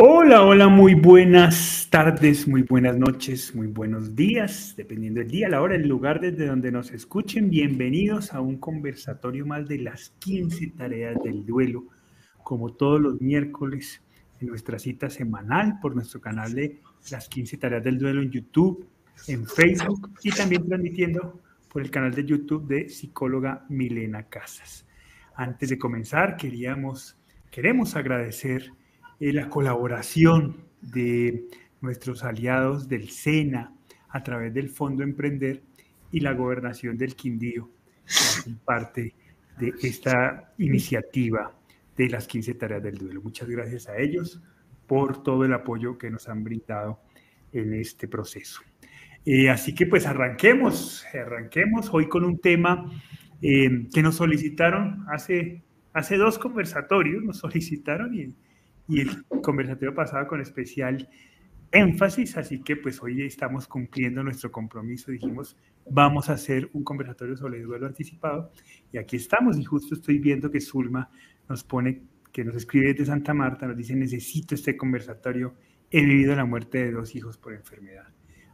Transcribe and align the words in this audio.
Hola, 0.00 0.44
hola, 0.44 0.68
muy 0.68 0.94
buenas 0.94 1.88
tardes, 1.90 2.46
muy 2.46 2.62
buenas 2.62 2.96
noches, 2.96 3.52
muy 3.56 3.66
buenos 3.66 4.14
días, 4.14 4.74
dependiendo 4.76 5.18
del 5.18 5.28
día, 5.28 5.48
la 5.48 5.60
hora, 5.60 5.74
el 5.74 5.88
lugar 5.88 6.20
desde 6.20 6.46
donde 6.46 6.70
nos 6.70 6.92
escuchen. 6.92 7.50
Bienvenidos 7.50 8.32
a 8.32 8.40
un 8.40 8.58
conversatorio 8.58 9.44
más 9.44 9.66
de 9.66 9.78
las 9.78 10.10
15 10.20 10.68
tareas 10.76 11.20
del 11.24 11.44
duelo, 11.44 11.88
como 12.44 12.74
todos 12.74 13.00
los 13.00 13.20
miércoles 13.20 14.00
en 14.40 14.46
nuestra 14.46 14.78
cita 14.78 15.10
semanal 15.10 15.80
por 15.82 15.96
nuestro 15.96 16.20
canal 16.20 16.54
de 16.54 16.78
las 17.10 17.28
15 17.28 17.56
tareas 17.56 17.82
del 17.82 17.98
duelo 17.98 18.22
en 18.22 18.30
YouTube, 18.30 18.86
en 19.26 19.48
Facebook 19.48 20.12
y 20.22 20.30
también 20.30 20.64
transmitiendo 20.64 21.40
por 21.68 21.82
el 21.82 21.90
canal 21.90 22.14
de 22.14 22.24
YouTube 22.24 22.68
de 22.68 22.88
psicóloga 22.88 23.66
Milena 23.68 24.22
Casas. 24.28 24.86
Antes 25.34 25.70
de 25.70 25.76
comenzar, 25.76 26.36
queríamos, 26.36 27.18
queremos 27.50 27.96
agradecer 27.96 28.70
la 29.20 29.48
colaboración 29.48 30.56
de 30.80 31.48
nuestros 31.80 32.24
aliados 32.24 32.88
del 32.88 33.10
SENA 33.10 33.74
a 34.08 34.22
través 34.22 34.54
del 34.54 34.70
Fondo 34.70 35.02
Emprender 35.02 35.62
y 36.10 36.20
la 36.20 36.32
Gobernación 36.32 36.96
del 36.96 37.14
Quindío, 37.14 37.70
que 38.44 38.52
parte 38.64 39.14
de 39.58 39.74
esta 39.82 40.52
iniciativa 40.58 41.52
de 41.96 42.08
las 42.08 42.26
15 42.26 42.54
tareas 42.54 42.82
del 42.82 42.96
duelo. 42.96 43.20
Muchas 43.22 43.48
gracias 43.48 43.88
a 43.88 43.98
ellos 43.98 44.40
por 44.86 45.22
todo 45.22 45.44
el 45.44 45.52
apoyo 45.52 45.98
que 45.98 46.10
nos 46.10 46.28
han 46.28 46.44
brindado 46.44 47.00
en 47.52 47.74
este 47.74 48.08
proceso. 48.08 48.62
Eh, 49.24 49.50
así 49.50 49.74
que 49.74 49.86
pues 49.86 50.06
arranquemos, 50.06 51.04
arranquemos 51.12 51.90
hoy 51.92 52.08
con 52.08 52.24
un 52.24 52.38
tema 52.38 52.90
eh, 53.42 53.88
que 53.92 54.02
nos 54.02 54.16
solicitaron 54.16 55.04
hace, 55.10 55.62
hace 55.92 56.16
dos 56.16 56.38
conversatorios, 56.38 57.22
nos 57.22 57.38
solicitaron 57.38 58.14
y 58.14 58.34
y 58.88 59.00
el 59.00 59.24
conversatorio 59.42 59.94
pasado 59.94 60.26
con 60.26 60.40
especial 60.40 61.08
énfasis, 61.70 62.36
así 62.38 62.62
que 62.62 62.76
pues 62.76 63.02
hoy 63.02 63.22
estamos 63.22 63.68
cumpliendo 63.68 64.22
nuestro 64.22 64.50
compromiso, 64.50 65.10
dijimos, 65.10 65.56
vamos 65.90 66.30
a 66.30 66.32
hacer 66.34 66.70
un 66.72 66.82
conversatorio 66.82 67.36
sobre 67.36 67.58
el 67.58 67.64
duelo 67.64 67.86
anticipado 67.86 68.50
y 68.90 68.98
aquí 68.98 69.16
estamos 69.16 69.58
y 69.58 69.64
justo 69.64 69.94
estoy 69.94 70.18
viendo 70.18 70.50
que 70.50 70.60
Zulma 70.60 71.10
nos 71.48 71.62
pone, 71.64 72.02
que 72.32 72.44
nos 72.44 72.56
escribe 72.56 72.92
desde 72.92 73.06
Santa 73.06 73.34
Marta, 73.34 73.66
nos 73.66 73.76
dice, 73.76 73.94
necesito 73.94 74.54
este 74.54 74.76
conversatorio, 74.76 75.54
he 75.90 76.02
vivido 76.02 76.34
la 76.34 76.46
muerte 76.46 76.78
de 76.78 76.92
dos 76.92 77.14
hijos 77.14 77.36
por 77.36 77.52
enfermedad. 77.52 78.08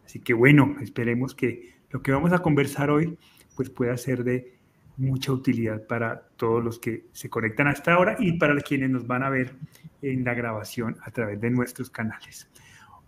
Así 0.05 0.19
que 0.19 0.35
bueno, 0.35 0.77
esperemos 0.81 1.35
que 1.35 1.75
lo 1.91 2.03
que 2.03 2.11
vamos 2.11 2.33
a 2.33 2.41
conversar 2.41 2.91
hoy 2.91 3.17
pues 3.55 3.71
pueda 3.71 3.97
ser 3.97 4.25
de 4.25 4.59
mucha 4.97 5.33
utilidad 5.33 5.87
para 5.87 6.29
todos 6.37 6.63
los 6.63 6.79
que 6.79 7.07
se 7.13 7.29
conectan 7.29 7.67
hasta 7.67 7.95
ahora 7.95 8.17
y 8.19 8.39
para 8.39 8.55
quienes 8.61 8.91
nos 8.91 9.07
van 9.07 9.23
a 9.23 9.31
ver 9.31 9.55
en 10.03 10.25
la 10.25 10.35
grabación 10.35 10.97
a 11.05 11.11
través 11.11 11.41
de 11.41 11.51
nuestros 11.51 11.91
canales. 11.91 12.49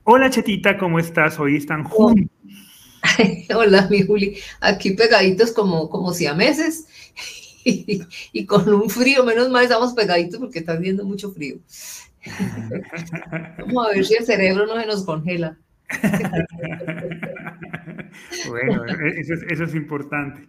Hola 0.04 0.30
Chetita, 0.30 0.78
¿cómo 0.78 0.98
estás? 0.98 1.38
Hoy 1.38 1.56
están 1.56 1.84
juntos. 1.84 2.30
Hola, 3.54 3.88
mi 3.90 4.02
Juli. 4.02 4.38
Aquí 4.60 4.92
pegaditos 4.92 5.52
como, 5.52 5.88
como 5.88 6.12
si 6.12 6.26
a 6.26 6.34
meses 6.34 6.86
y, 7.64 8.02
y, 8.32 8.46
con 8.46 8.72
un 8.72 8.88
frío, 8.88 9.24
menos 9.24 9.50
mal 9.50 9.64
estamos 9.64 9.92
pegaditos 9.94 10.38
porque 10.40 10.60
está 10.60 10.74
haciendo 10.74 11.04
mucho 11.04 11.32
frío. 11.32 11.58
Vamos 13.58 13.86
a 13.86 13.90
ver 13.92 14.04
si 14.04 14.14
el 14.14 14.24
cerebro 14.24 14.66
no 14.66 14.80
se 14.80 14.86
nos 14.86 15.04
congela. 15.04 15.58
bueno, 18.48 18.84
eso 18.86 19.34
es, 19.34 19.42
eso 19.48 19.64
es, 19.64 19.74
importante. 19.74 20.48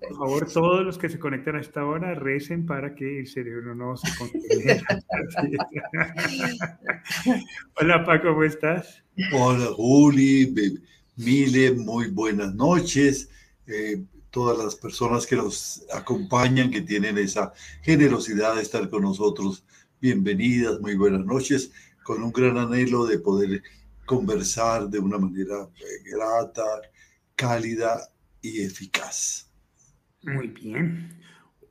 Por 0.00 0.16
favor, 0.16 0.48
todos 0.50 0.84
los 0.84 0.96
que 0.96 1.08
se 1.08 1.18
conectan 1.18 1.56
a 1.56 1.60
esta 1.60 1.84
hora, 1.84 2.14
recen 2.14 2.64
para 2.64 2.94
que 2.94 3.18
el 3.20 3.26
cerebro 3.26 3.74
no 3.74 3.96
se 3.96 4.08
congele. 4.16 4.80
Hola, 7.80 8.04
Paco, 8.04 8.28
¿cómo 8.28 8.44
estás? 8.44 9.02
Hola, 9.32 9.66
Juli, 9.74 10.80
Mile, 11.16 11.72
muy 11.72 12.08
buenas 12.08 12.54
noches. 12.54 13.28
Eh, 13.66 14.02
todas 14.30 14.58
las 14.58 14.76
personas 14.76 15.26
que 15.26 15.36
nos 15.36 15.84
acompañan, 15.92 16.70
que 16.70 16.80
tienen 16.80 17.18
esa 17.18 17.52
generosidad 17.82 18.56
de 18.56 18.62
estar 18.62 18.88
con 18.88 19.02
nosotros, 19.02 19.64
bienvenidas, 20.00 20.80
muy 20.80 20.96
buenas 20.96 21.24
noches, 21.24 21.70
con 22.02 22.22
un 22.22 22.32
gran 22.32 22.58
anhelo 22.58 23.06
de 23.06 23.18
poder 23.18 23.62
conversar 24.06 24.88
de 24.88 24.98
una 24.98 25.18
manera 25.18 25.68
eh, 25.76 26.10
grata, 26.10 26.62
cálida 27.34 28.00
y 28.42 28.62
eficaz. 28.62 29.50
Muy 30.22 30.48
bien. 30.48 31.10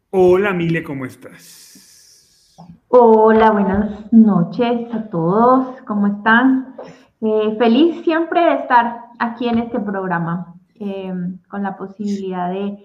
Hola, 0.10 0.54
Mile, 0.54 0.84
¿cómo 0.84 1.06
estás? 1.06 2.56
Hola, 2.88 3.52
buenas 3.52 4.14
noches 4.14 4.94
a 4.94 5.10
todos. 5.10 5.82
¿Cómo 5.88 6.08
están? 6.08 6.76
Eh, 7.22 7.56
feliz 7.58 8.04
siempre 8.04 8.42
de 8.42 8.54
estar 8.56 9.06
aquí 9.18 9.48
en 9.48 9.60
este 9.60 9.80
programa, 9.80 10.56
em, 10.76 11.40
con 11.50 11.64
la 11.64 11.76
posibilidad 11.76 12.52
de 12.52 12.78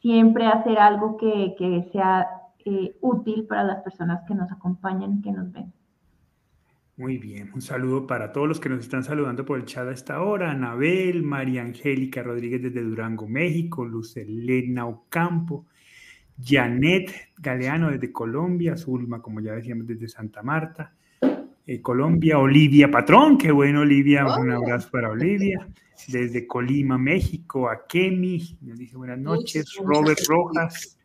siempre 0.00 0.46
hacer 0.46 0.78
algo 0.78 1.16
que, 1.16 1.54
que 1.56 1.88
sea 1.92 2.26
eh, 2.64 2.96
útil 3.00 3.46
para 3.46 3.64
las 3.64 3.82
personas 3.82 4.22
que 4.26 4.34
nos 4.34 4.50
acompañan, 4.50 5.22
que 5.22 5.32
nos 5.32 5.52
ven. 5.52 5.72
Muy 7.02 7.18
bien, 7.18 7.50
un 7.52 7.60
saludo 7.60 8.06
para 8.06 8.30
todos 8.30 8.46
los 8.46 8.60
que 8.60 8.68
nos 8.68 8.78
están 8.78 9.02
saludando 9.02 9.44
por 9.44 9.58
el 9.58 9.64
chat 9.64 9.88
a 9.88 9.90
esta 9.90 10.22
hora. 10.22 10.52
Anabel, 10.52 11.24
María 11.24 11.62
Angélica 11.62 12.22
Rodríguez 12.22 12.62
desde 12.62 12.80
Durango, 12.80 13.26
México, 13.26 13.84
Luz 13.84 14.16
Elena 14.16 14.86
Ocampo, 14.86 15.66
Janet 16.40 17.10
Galeano 17.36 17.90
desde 17.90 18.12
Colombia, 18.12 18.76
Zulma, 18.76 19.20
como 19.20 19.40
ya 19.40 19.54
decíamos, 19.54 19.84
desde 19.88 20.06
Santa 20.06 20.44
Marta, 20.44 20.94
eh, 21.66 21.82
Colombia, 21.82 22.38
Olivia 22.38 22.88
Patrón, 22.88 23.36
qué 23.36 23.50
bueno 23.50 23.80
Olivia, 23.80 24.24
un 24.38 24.52
abrazo 24.52 24.88
para 24.92 25.10
Olivia, 25.10 25.66
desde 26.06 26.46
Colima, 26.46 26.98
México, 26.98 27.68
Akemi, 27.68 28.58
nos 28.60 28.78
dice 28.78 28.96
buenas 28.96 29.18
noches, 29.18 29.74
Robert 29.84 30.20
Rojas, 30.28 30.96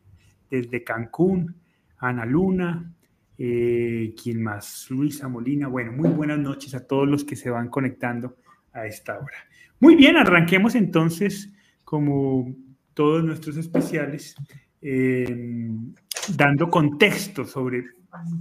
desde 0.48 0.84
Cancún, 0.84 1.56
Ana 1.98 2.24
Luna, 2.24 2.88
eh, 3.38 4.14
¿Quién 4.20 4.42
más? 4.42 4.90
Luisa 4.90 5.28
Molina. 5.28 5.68
Bueno, 5.68 5.92
muy 5.92 6.08
buenas 6.08 6.40
noches 6.40 6.74
a 6.74 6.84
todos 6.86 7.08
los 7.08 7.24
que 7.24 7.36
se 7.36 7.50
van 7.50 7.68
conectando 7.68 8.36
a 8.72 8.86
esta 8.86 9.16
hora. 9.16 9.36
Muy 9.78 9.94
bien, 9.94 10.16
arranquemos 10.16 10.74
entonces, 10.74 11.52
como 11.84 12.52
todos 12.94 13.22
nuestros 13.24 13.56
especiales, 13.56 14.34
eh, 14.82 15.70
dando 16.36 16.68
contexto 16.68 17.44
sobre, 17.44 17.84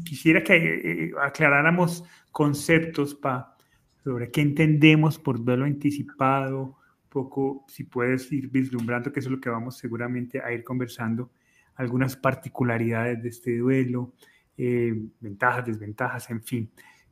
quisiera 0.04 0.44
que 0.44 0.56
eh, 0.56 1.12
aclaráramos 1.22 2.04
conceptos 2.32 3.14
pa, 3.14 3.56
sobre 4.04 4.32
qué 4.32 4.42
entendemos 4.42 5.20
por 5.20 5.44
duelo 5.44 5.66
anticipado, 5.66 6.76
poco, 7.08 7.66
si 7.68 7.84
puedes 7.84 8.32
ir 8.32 8.50
vislumbrando, 8.50 9.12
que 9.12 9.20
eso 9.20 9.30
es 9.30 9.36
lo 9.36 9.40
que 9.40 9.50
vamos 9.50 9.78
seguramente 9.78 10.42
a 10.42 10.52
ir 10.52 10.64
conversando, 10.64 11.30
algunas 11.76 12.16
particularidades 12.16 13.22
de 13.22 13.30
este 13.30 13.58
duelo, 13.60 14.14
eh, 14.58 14.94
ventajas, 15.20 15.66
desventajas, 15.66 16.30
en 16.32 16.42
fin, 16.42 16.72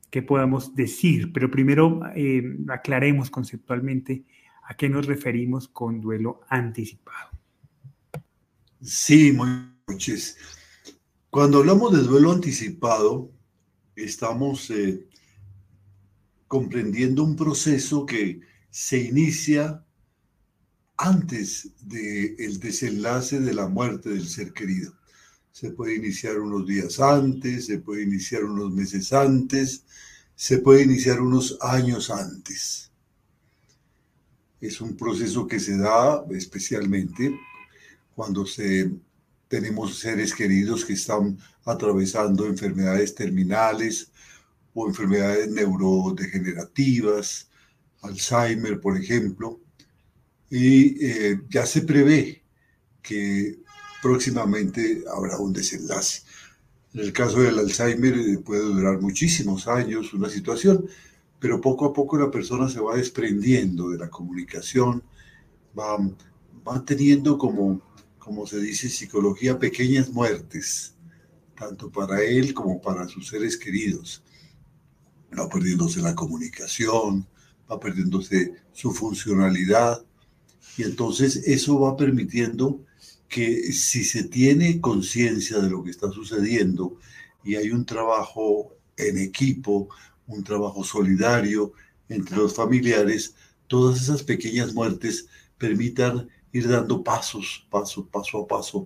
qué 0.09 0.21
podamos 0.21 0.75
decir. 0.75 1.31
Pero 1.31 1.51
primero 1.51 2.01
eh, 2.15 2.43
aclaremos 2.69 3.29
conceptualmente 3.29 4.25
a 4.63 4.75
qué 4.75 4.89
nos 4.89 5.05
referimos 5.05 5.67
con 5.67 6.01
duelo 6.01 6.41
anticipado. 6.49 7.29
Sí, 8.81 9.31
muy 9.31 9.47
muchas. 9.87 10.37
Cuando 11.29 11.59
hablamos 11.59 11.93
de 11.93 11.99
duelo 11.99 12.31
anticipado, 12.31 13.31
estamos 13.95 14.69
eh, 14.71 15.05
comprendiendo 16.47 17.23
un 17.23 17.35
proceso 17.35 18.05
que 18.05 18.41
se 18.69 18.97
inicia 18.97 19.83
antes 20.97 21.73
del 21.81 22.59
desenlace 22.59 23.39
de 23.39 23.53
la 23.53 23.67
muerte 23.67 24.09
del 24.09 24.27
ser 24.27 24.53
querido 24.53 24.93
se 25.55 25.71
puede 25.71 25.95
iniciar 25.95 26.37
unos 26.41 26.67
días 26.67 26.99
antes, 26.99 27.67
se 27.67 27.77
puede 27.77 28.03
iniciar 28.03 28.43
unos 28.43 28.73
meses 28.73 29.13
antes, 29.13 29.85
se 30.35 30.57
puede 30.57 30.83
iniciar 30.83 31.21
unos 31.21 31.57
años 31.61 32.09
antes. 32.09 32.91
Es 34.59 34.81
un 34.81 34.97
proceso 34.97 35.47
que 35.47 35.61
se 35.61 35.77
da 35.77 36.25
especialmente 36.31 37.39
cuando 38.13 38.45
se, 38.45 38.91
tenemos 39.47 39.97
seres 39.97 40.35
queridos 40.35 40.83
que 40.83 40.91
están 40.91 41.37
atravesando 41.63 42.47
enfermedades 42.47 43.15
terminales 43.15 44.11
o 44.73 44.89
enfermedades 44.89 45.49
neurodegenerativas, 45.51 47.49
Alzheimer, 48.01 48.81
por 48.81 48.97
ejemplo, 48.97 49.61
y 50.49 51.01
eh, 51.01 51.39
ya 51.49 51.65
se 51.65 51.83
prevé 51.83 52.43
que 53.01 53.63
próximamente 54.05 55.03
habrá 55.11 55.39
un 55.39 55.51
desenlace. 55.51 56.21
En 56.93 56.99
el 56.99 57.11
caso 57.11 57.39
del 57.39 57.57
Alzheimer 57.57 58.15
eh, 58.15 58.37
puede 58.37 58.61
durar 58.61 59.01
muchísimos 59.01 59.67
años 59.67 60.13
una 60.13 60.29
situación, 60.29 60.85
pero 61.39 61.59
poco 61.59 61.85
a 61.85 61.93
poco 61.93 62.15
la 62.15 62.29
persona 62.29 62.69
se 62.69 62.79
va 62.79 62.97
desprendiendo 62.97 63.89
de 63.89 63.97
la 63.97 64.11
comunicación, 64.11 65.01
va, 65.77 65.97
va 66.67 66.85
teniendo 66.85 67.39
como, 67.39 67.81
como 68.19 68.45
se 68.45 68.59
dice 68.59 68.85
en 68.85 68.93
psicología, 68.93 69.57
pequeñas 69.57 70.11
muertes, 70.11 70.93
tanto 71.57 71.89
para 71.89 72.21
él 72.21 72.53
como 72.53 72.79
para 72.79 73.07
sus 73.07 73.29
seres 73.29 73.57
queridos. 73.57 74.21
va 75.35 75.49
perdiéndose 75.49 75.99
la 75.99 76.13
comunicación, 76.13 77.27
va 77.67 77.79
perdiéndose 77.79 78.53
su 78.71 78.91
funcionalidad. 78.91 80.05
Y 80.77 80.83
entonces 80.83 81.37
eso 81.37 81.79
va 81.79 81.97
permitiendo 81.97 82.84
que 83.27 83.71
si 83.73 84.03
se 84.03 84.23
tiene 84.23 84.79
conciencia 84.79 85.59
de 85.59 85.69
lo 85.69 85.83
que 85.83 85.91
está 85.91 86.09
sucediendo 86.11 86.97
y 87.43 87.55
hay 87.55 87.71
un 87.71 87.85
trabajo 87.85 88.75
en 88.97 89.17
equipo, 89.17 89.89
un 90.27 90.43
trabajo 90.43 90.83
solidario 90.83 91.73
entre 92.09 92.37
los 92.37 92.53
familiares, 92.53 93.35
todas 93.67 94.01
esas 94.01 94.23
pequeñas 94.23 94.73
muertes 94.73 95.27
permitan 95.57 96.29
ir 96.53 96.67
dando 96.69 97.03
pasos, 97.03 97.67
paso, 97.69 98.07
paso 98.07 98.43
a 98.43 98.47
paso, 98.47 98.85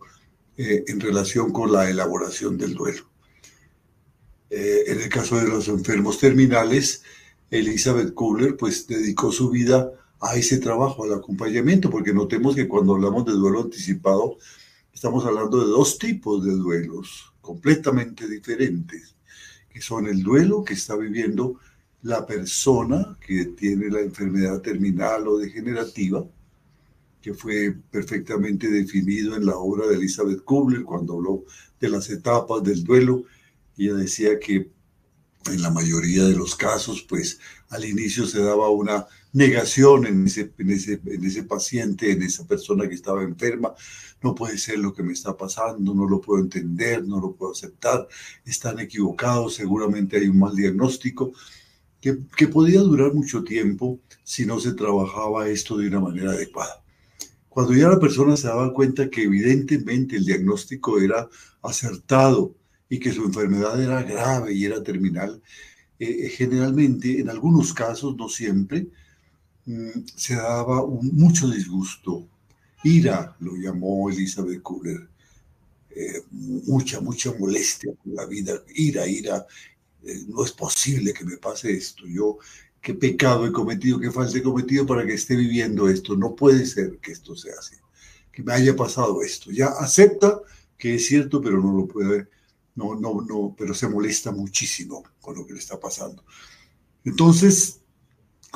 eh, 0.58 0.84
en 0.88 1.00
relación 1.00 1.52
con 1.52 1.72
la 1.72 1.90
elaboración 1.90 2.58
del 2.58 2.74
duelo. 2.74 3.04
Eh, 4.50 4.84
en 4.88 5.02
el 5.02 5.10
caso 5.10 5.38
de 5.38 5.48
los 5.48 5.68
enfermos 5.68 6.20
terminales, 6.20 7.04
Elizabeth 7.52 8.14
Kohler 8.14 8.58
pues 8.58 8.88
dedicó 8.88 9.32
su 9.32 9.50
vida 9.50 9.92
a 10.22 10.36
ese 10.36 10.58
trabajo, 10.58 11.04
al 11.04 11.14
acompañamiento, 11.14 11.90
porque 11.90 12.14
notemos 12.14 12.56
que 12.56 12.68
cuando 12.68 12.96
hablamos 12.96 13.26
de 13.26 13.34
duelo 13.34 13.62
anticipado, 13.62 14.38
estamos 14.94 15.26
hablando 15.26 15.60
de 15.60 15.68
dos 15.68 15.98
tipos 15.98 16.44
de 16.44 16.52
duelos 16.52 17.34
completamente 17.42 18.28
diferentes, 18.28 19.16
que 19.70 19.82
son 19.82 20.08
el 20.08 20.22
duelo 20.22 20.64
que 20.64 20.74
está 20.74 20.96
viviendo 20.96 21.60
la 22.02 22.26
persona 22.26 23.18
que 23.26 23.46
tiene 23.46 23.90
la 23.90 24.02
enfermedad 24.02 24.62
terminal 24.62 25.28
o 25.28 25.38
degenerativa, 25.38 26.26
que 27.22 27.34
fue 27.34 27.76
perfectamente 27.92 28.70
definido 28.70 29.36
en 29.36 29.46
la 29.46 29.58
obra 29.58 29.88
de 29.88 29.96
Elizabeth 29.96 30.44
Kubler 30.44 30.84
cuando 30.84 31.16
habló 31.16 31.44
de 31.80 31.90
las 31.90 32.10
etapas 32.10 32.64
del 32.64 32.84
duelo. 32.84 33.26
Ella 33.78 33.96
decía 33.96 34.40
que 34.40 34.72
en 35.46 35.62
la 35.62 35.70
mayoría 35.70 36.24
de 36.24 36.36
los 36.36 36.56
casos, 36.56 37.06
pues 37.08 37.40
al 37.70 37.86
inicio 37.86 38.26
se 38.26 38.42
daba 38.42 38.70
una 38.70 39.06
negación 39.34 40.06
en 40.06 40.26
ese, 40.26 40.52
en 40.58 40.70
ese, 40.72 41.00
en 41.06 41.24
ese 41.24 41.44
paciente, 41.44 42.12
en 42.12 42.24
esa 42.24 42.46
persona 42.48 42.88
que 42.88 42.96
estaba 42.96 43.24
enferma. 43.24 43.74
No 44.22 44.36
puede 44.36 44.58
ser 44.58 44.80
lo 44.80 44.94
que 44.94 45.04
me 45.04 45.14
está 45.14 45.38
pasando, 45.38 45.94
no 45.94 46.08
lo 46.08 46.20
puedo 46.20 46.42
entender, 46.42 47.06
no 47.06 47.20
lo 47.20 47.34
puedo 47.34 47.52
aceptar, 47.52 48.08
están 48.46 48.80
equivocados, 48.80 49.56
seguramente 49.56 50.18
hay 50.18 50.28
un 50.28 50.40
mal 50.40 50.56
diagnóstico, 50.56 51.32
que, 52.02 52.18
que 52.36 52.48
podía 52.48 52.80
durar 52.82 53.14
mucho 53.14 53.44
tiempo 53.44 54.00
si 54.24 54.46
no 54.46 54.60
se 54.60 54.74
trabajaba 54.74 55.50
esto 55.50 55.78
de 55.78 55.88
una 55.88 56.00
manera 56.00 56.32
adecuada. 56.32 56.84
Cuando 57.50 57.74
ya 57.74 57.90
la 57.90 58.00
persona 58.00 58.38
se 58.38 58.48
daba 58.48 58.74
cuenta 58.74 59.10
que 59.10 59.24
evidentemente 59.24 60.16
el 60.16 60.26
diagnóstico 60.26 61.00
era 61.00 61.28
acertado 61.62 62.56
y 62.88 63.00
que 63.00 63.12
su 63.12 63.26
enfermedad 63.26 63.82
era 63.82 64.02
grave 64.04 64.54
y 64.54 64.66
era 64.66 64.84
terminal, 64.84 65.42
eh, 66.00 66.26
eh, 66.26 66.30
generalmente, 66.30 67.20
en 67.20 67.30
algunos 67.30 67.74
casos, 67.74 68.16
no 68.16 68.30
siempre, 68.30 68.88
se 70.16 70.36
daba 70.36 70.86
mucho 70.86 71.50
disgusto. 71.50 72.28
Ira 72.84 73.36
lo 73.40 73.56
llamó 73.56 74.10
Elizabeth 74.10 74.62
Kubler. 74.62 75.10
Eh, 75.90 76.24
mucha, 76.32 77.02
mucha 77.02 77.34
molestia 77.34 77.92
con 78.04 78.16
la 78.16 78.26
vida. 78.26 78.64
Ira, 78.76 79.08
ira. 79.08 79.46
no 80.28 80.46
es 80.46 80.52
posible 80.52 81.14
que 81.14 81.26
me 81.26 81.38
pase 81.38 81.72
esto. 81.74 82.06
Yo 82.08 82.38
qué 82.82 82.94
pecado 82.94 83.46
he 83.46 83.52
cometido, 83.52 84.00
qué 84.00 84.12
falta 84.12 84.38
he 84.38 84.44
cometido 84.44 84.86
para 84.86 85.06
que 85.06 85.14
esté 85.14 85.36
viviendo 85.36 85.90
esto. 85.90 86.16
No 86.16 86.36
puede 86.36 86.66
ser 86.66 87.00
que 87.00 87.12
esto 87.12 87.36
sea 87.36 87.54
así, 87.60 87.76
que 88.32 88.44
me 88.44 88.54
haya 88.54 88.76
pasado 88.76 89.22
esto. 89.22 89.52
Ya 89.52 89.68
acepta 89.68 90.40
que 90.78 90.96
es 90.96 91.08
cierto, 91.08 91.42
pero 91.42 91.62
no 91.62 91.74
lo 91.74 91.88
puede, 91.88 92.28
no, 92.76 92.96
no, 92.96 93.22
no, 93.22 93.54
pero 93.58 93.74
se 93.74 93.90
molesta 93.90 94.32
muchísimo 94.32 95.04
con 95.20 95.36
lo 95.36 95.46
que 95.46 95.54
le 95.54 95.60
está 95.60 95.80
pasando. 95.80 96.24
Entonces, 97.04 97.79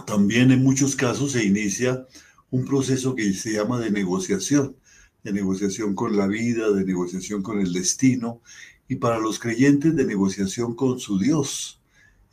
también 0.06 0.52
en 0.52 0.64
muchos 0.64 0.96
casos 0.96 1.34
se 1.34 1.44
inicia 1.44 2.06
un 2.52 2.66
proceso 2.66 3.16
que 3.16 3.34
se 3.34 3.54
llama 3.54 3.80
de 3.80 3.92
negociación, 3.92 4.76
de 5.24 5.34
negociación 5.34 5.96
con 5.96 6.18
la 6.18 6.28
vida, 6.28 6.72
de 6.72 6.86
negociación 6.86 7.42
con 7.42 7.60
el 7.60 7.74
destino, 7.74 8.42
y 8.88 8.96
para 8.96 9.20
los 9.20 9.40
creyentes 9.40 9.96
de 9.96 10.06
negociación 10.06 10.76
con 10.76 11.00
su 11.00 11.18
Dios 11.18 11.80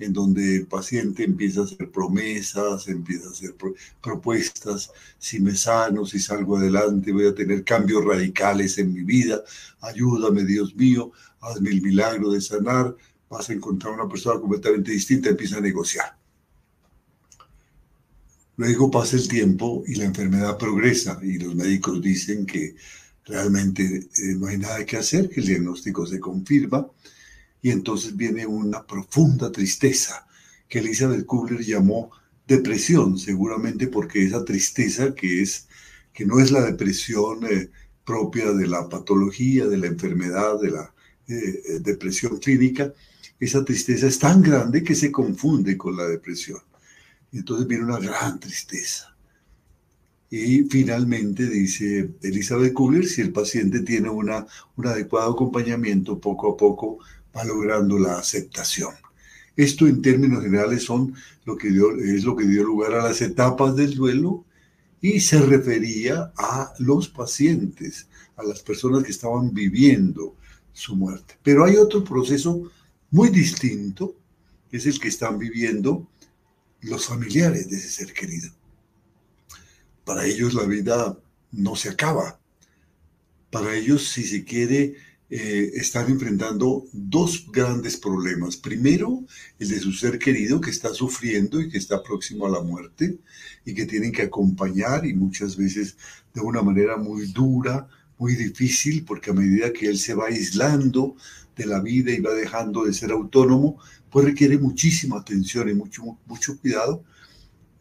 en 0.01 0.13
donde 0.13 0.57
el 0.57 0.67
paciente 0.67 1.25
empieza 1.25 1.61
a 1.61 1.65
hacer 1.65 1.91
promesas, 1.91 2.89
empieza 2.89 3.29
a 3.29 3.33
hacer 3.33 3.55
propuestas, 4.01 4.91
si 5.19 5.41
me 5.41 5.55
sano, 5.55 6.07
si 6.07 6.19
salgo 6.19 6.57
adelante, 6.57 7.13
voy 7.13 7.27
a 7.27 7.35
tener 7.35 7.65
cambios 7.65 8.05
radicales 8.05 8.79
en 8.79 8.93
mi 8.95 9.03
vida, 9.03 9.43
ayúdame 9.81 10.45
Dios 10.45 10.75
mío, 10.75 11.13
hazme 11.41 11.71
el 11.71 11.83
milagro 11.83 12.31
de 12.31 12.41
sanar, 12.41 12.97
vas 13.29 13.51
a 13.51 13.53
encontrar 13.53 13.93
una 13.93 14.09
persona 14.09 14.41
completamente 14.41 14.91
distinta, 14.91 15.29
empieza 15.29 15.59
a 15.59 15.61
negociar. 15.61 16.20
Luego 18.61 18.91
pasa 18.91 19.17
el 19.17 19.27
tiempo 19.27 19.85
y 19.87 19.95
la 19.95 20.05
enfermedad 20.05 20.59
progresa 20.59 21.19
y 21.23 21.39
los 21.39 21.55
médicos 21.55 22.03
dicen 22.03 22.45
que 22.45 22.77
realmente 23.25 23.83
eh, 23.83 24.35
no 24.37 24.49
hay 24.49 24.59
nada 24.59 24.85
que 24.85 24.99
hacer, 24.99 25.31
que 25.31 25.41
el 25.41 25.47
diagnóstico 25.47 26.07
se 26.07 26.21
confirma 26.21 26.87
y 27.63 27.71
entonces 27.71 28.15
viene 28.15 28.47
una 28.47 28.87
profunda 28.87 29.51
tristeza 29.51 30.27
que 30.69 30.81
Elizabeth 30.81 31.25
Kubler 31.25 31.65
llamó 31.65 32.11
depresión, 32.47 33.19
seguramente 33.19 33.87
porque 33.87 34.27
esa 34.27 34.45
tristeza 34.45 35.15
que 35.15 35.41
es 35.41 35.67
que 36.13 36.27
no 36.27 36.39
es 36.39 36.51
la 36.51 36.61
depresión 36.61 37.47
eh, 37.51 37.71
propia 38.05 38.53
de 38.53 38.67
la 38.67 38.91
patología, 38.91 39.69
de 39.69 39.79
la 39.79 39.87
enfermedad, 39.87 40.61
de 40.61 40.71
la 40.71 40.95
eh, 41.29 41.79
depresión 41.81 42.37
clínica, 42.37 42.93
esa 43.39 43.65
tristeza 43.65 44.07
es 44.07 44.19
tan 44.19 44.43
grande 44.43 44.85
que 44.85 44.95
se 44.95 45.11
confunde 45.11 45.79
con 45.79 45.97
la 45.97 46.07
depresión. 46.07 46.61
Y 47.33 47.39
entonces 47.39 47.67
viene 47.67 47.85
una 47.85 47.99
gran 47.99 48.41
tristeza. 48.41 49.15
Y 50.31 50.63
finalmente 50.63 51.49
dice 51.49 52.11
Elizabeth 52.23 52.73
Kubler, 52.73 53.07
si 53.07 53.21
el 53.21 53.33
paciente 53.33 53.81
tiene 53.81 54.09
una, 54.09 54.47
un 54.77 54.87
adecuado 54.87 55.33
acompañamiento, 55.33 56.21
poco 56.21 56.53
a 56.53 56.57
poco 56.57 56.99
va 57.37 57.45
logrando 57.45 57.99
la 57.99 58.19
aceptación. 58.19 58.95
Esto 59.57 59.87
en 59.87 60.01
términos 60.01 60.43
generales 60.43 60.85
son 60.85 61.15
lo 61.45 61.57
que 61.57 61.71
dio, 61.71 61.95
es 61.97 62.25
lo 62.25 62.37
que 62.37 62.47
dio 62.47 62.63
lugar 62.63 62.95
a 62.95 63.05
las 63.05 63.21
etapas 63.21 63.75
del 63.75 63.95
duelo 63.95 64.45
y 65.01 65.21
se 65.21 65.41
refería 65.41 66.33
a 66.37 66.73
los 66.79 67.09
pacientes, 67.09 68.07
a 68.37 68.45
las 68.45 68.63
personas 68.63 69.03
que 69.03 69.11
estaban 69.11 69.53
viviendo 69.53 70.37
su 70.73 70.95
muerte. 70.95 71.35
Pero 71.43 71.65
hay 71.65 71.77
otro 71.77 72.05
proceso 72.05 72.71
muy 73.11 73.31
distinto, 73.31 74.15
que 74.71 74.77
es 74.77 74.87
el 74.87 75.01
que 75.01 75.09
están 75.09 75.39
viviendo 75.39 76.09
los 76.83 77.07
familiares 77.07 77.69
de 77.69 77.77
ese 77.77 77.89
ser 77.89 78.13
querido. 78.13 78.51
Para 80.05 80.27
ellos 80.27 80.55
la 80.55 80.65
vida 80.65 81.19
no 81.53 81.77
se 81.77 81.89
acaba. 81.89 82.41
Para 83.51 83.75
ellos, 83.75 84.09
si 84.09 84.25
se 84.25 84.45
quiere, 84.45 84.95
eh, 85.29 85.71
están 85.75 86.11
enfrentando 86.11 86.87
dos 86.93 87.47
grandes 87.53 87.97
problemas. 87.97 88.57
Primero, 88.57 89.25
el 89.59 89.69
de 89.69 89.81
su 89.81 89.93
ser 89.93 90.19
querido 90.19 90.61
que 90.61 90.71
está 90.71 90.93
sufriendo 90.95 91.61
y 91.61 91.69
que 91.69 91.79
está 91.79 92.03
próximo 92.03 92.47
a 92.47 92.51
la 92.51 92.61
muerte 92.61 93.19
y 93.65 93.75
que 93.75 93.87
tienen 93.87 94.13
que 94.13 94.23
acompañar 94.23 95.07
y 95.07 95.15
muchas 95.15 95.57
veces 95.57 95.97
de 96.35 96.41
una 96.41 96.63
manera 96.63 96.97
muy 96.97 97.27
dura, 97.27 97.89
muy 98.19 98.35
difícil, 98.35 99.05
porque 99.05 99.31
a 99.31 99.35
medida 99.35 99.73
que 99.73 99.87
él 99.87 99.99
se 99.99 100.15
va 100.15 100.27
aislando 100.27 101.17
de 101.61 101.67
la 101.67 101.81
vida 101.81 102.11
y 102.11 102.21
va 102.21 102.33
dejando 102.33 102.85
de 102.85 102.93
ser 102.93 103.13
autónomo, 103.13 103.79
pues 104.11 104.25
requiere 104.25 104.59
muchísima 104.59 105.19
atención 105.19 105.69
y 105.69 105.75
mucho, 105.75 106.03
mucho 106.27 106.59
cuidado. 106.59 107.05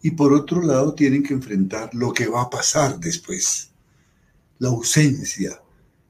Y 0.01 0.11
por 0.11 0.33
otro 0.33 0.61
lado, 0.61 0.93
tienen 0.93 1.23
que 1.23 1.33
enfrentar 1.33 1.89
lo 1.93 2.13
que 2.13 2.27
va 2.27 2.43
a 2.43 2.49
pasar 2.49 2.99
después, 2.99 3.71
la 4.59 4.69
ausencia, 4.69 5.61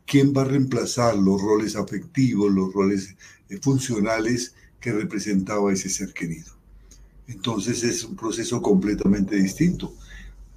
quién 0.05 0.33
va 0.35 0.41
a 0.41 0.45
reemplazar 0.45 1.15
los 1.15 1.41
roles 1.41 1.75
afectivos, 1.75 2.51
los 2.51 2.73
roles 2.73 3.15
eh, 3.49 3.59
funcionales 3.61 4.53
que 4.79 4.91
representaba 4.91 5.71
ese 5.71 5.89
ser 5.89 6.13
querido. 6.13 6.51
Entonces 7.27 7.83
es 7.83 8.03
un 8.03 8.15
proceso 8.15 8.61
completamente 8.61 9.35
distinto. 9.35 9.93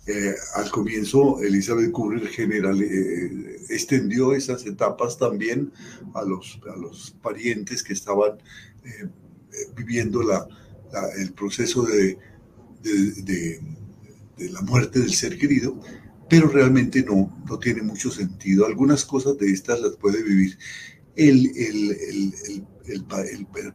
Eh, 0.06 0.35
al 0.56 0.71
comienzo, 0.71 1.40
Elizabeth 1.42 1.92
Kubler 1.92 2.26
general, 2.28 2.82
eh, 2.82 3.61
extendió 3.68 4.35
esas 4.35 4.66
etapas 4.66 5.16
también 5.16 5.73
a 6.14 6.23
los, 6.23 6.61
a 6.73 6.76
los 6.76 7.12
parientes 7.23 7.82
que 7.82 7.92
estaban 7.92 8.38
viviendo 9.76 10.23
la, 10.23 10.47
el 11.18 11.32
proceso 11.32 11.82
de, 11.82 12.18
de, 12.82 13.61
de 14.37 14.50
la 14.50 14.61
muerte 14.62 14.99
del 14.99 15.12
ser 15.12 15.38
querido 15.38 15.78
pero 16.32 16.49
realmente 16.49 17.02
no, 17.02 17.30
no 17.47 17.59
tiene 17.59 17.82
mucho 17.82 18.11
sentido. 18.11 18.64
Algunas 18.64 19.04
cosas 19.04 19.37
de 19.37 19.52
estas 19.52 19.82
las 19.82 19.97
puede 19.97 20.23
vivir 20.23 20.56
el, 21.14 21.47
el, 21.54 22.35
el, 22.87 23.04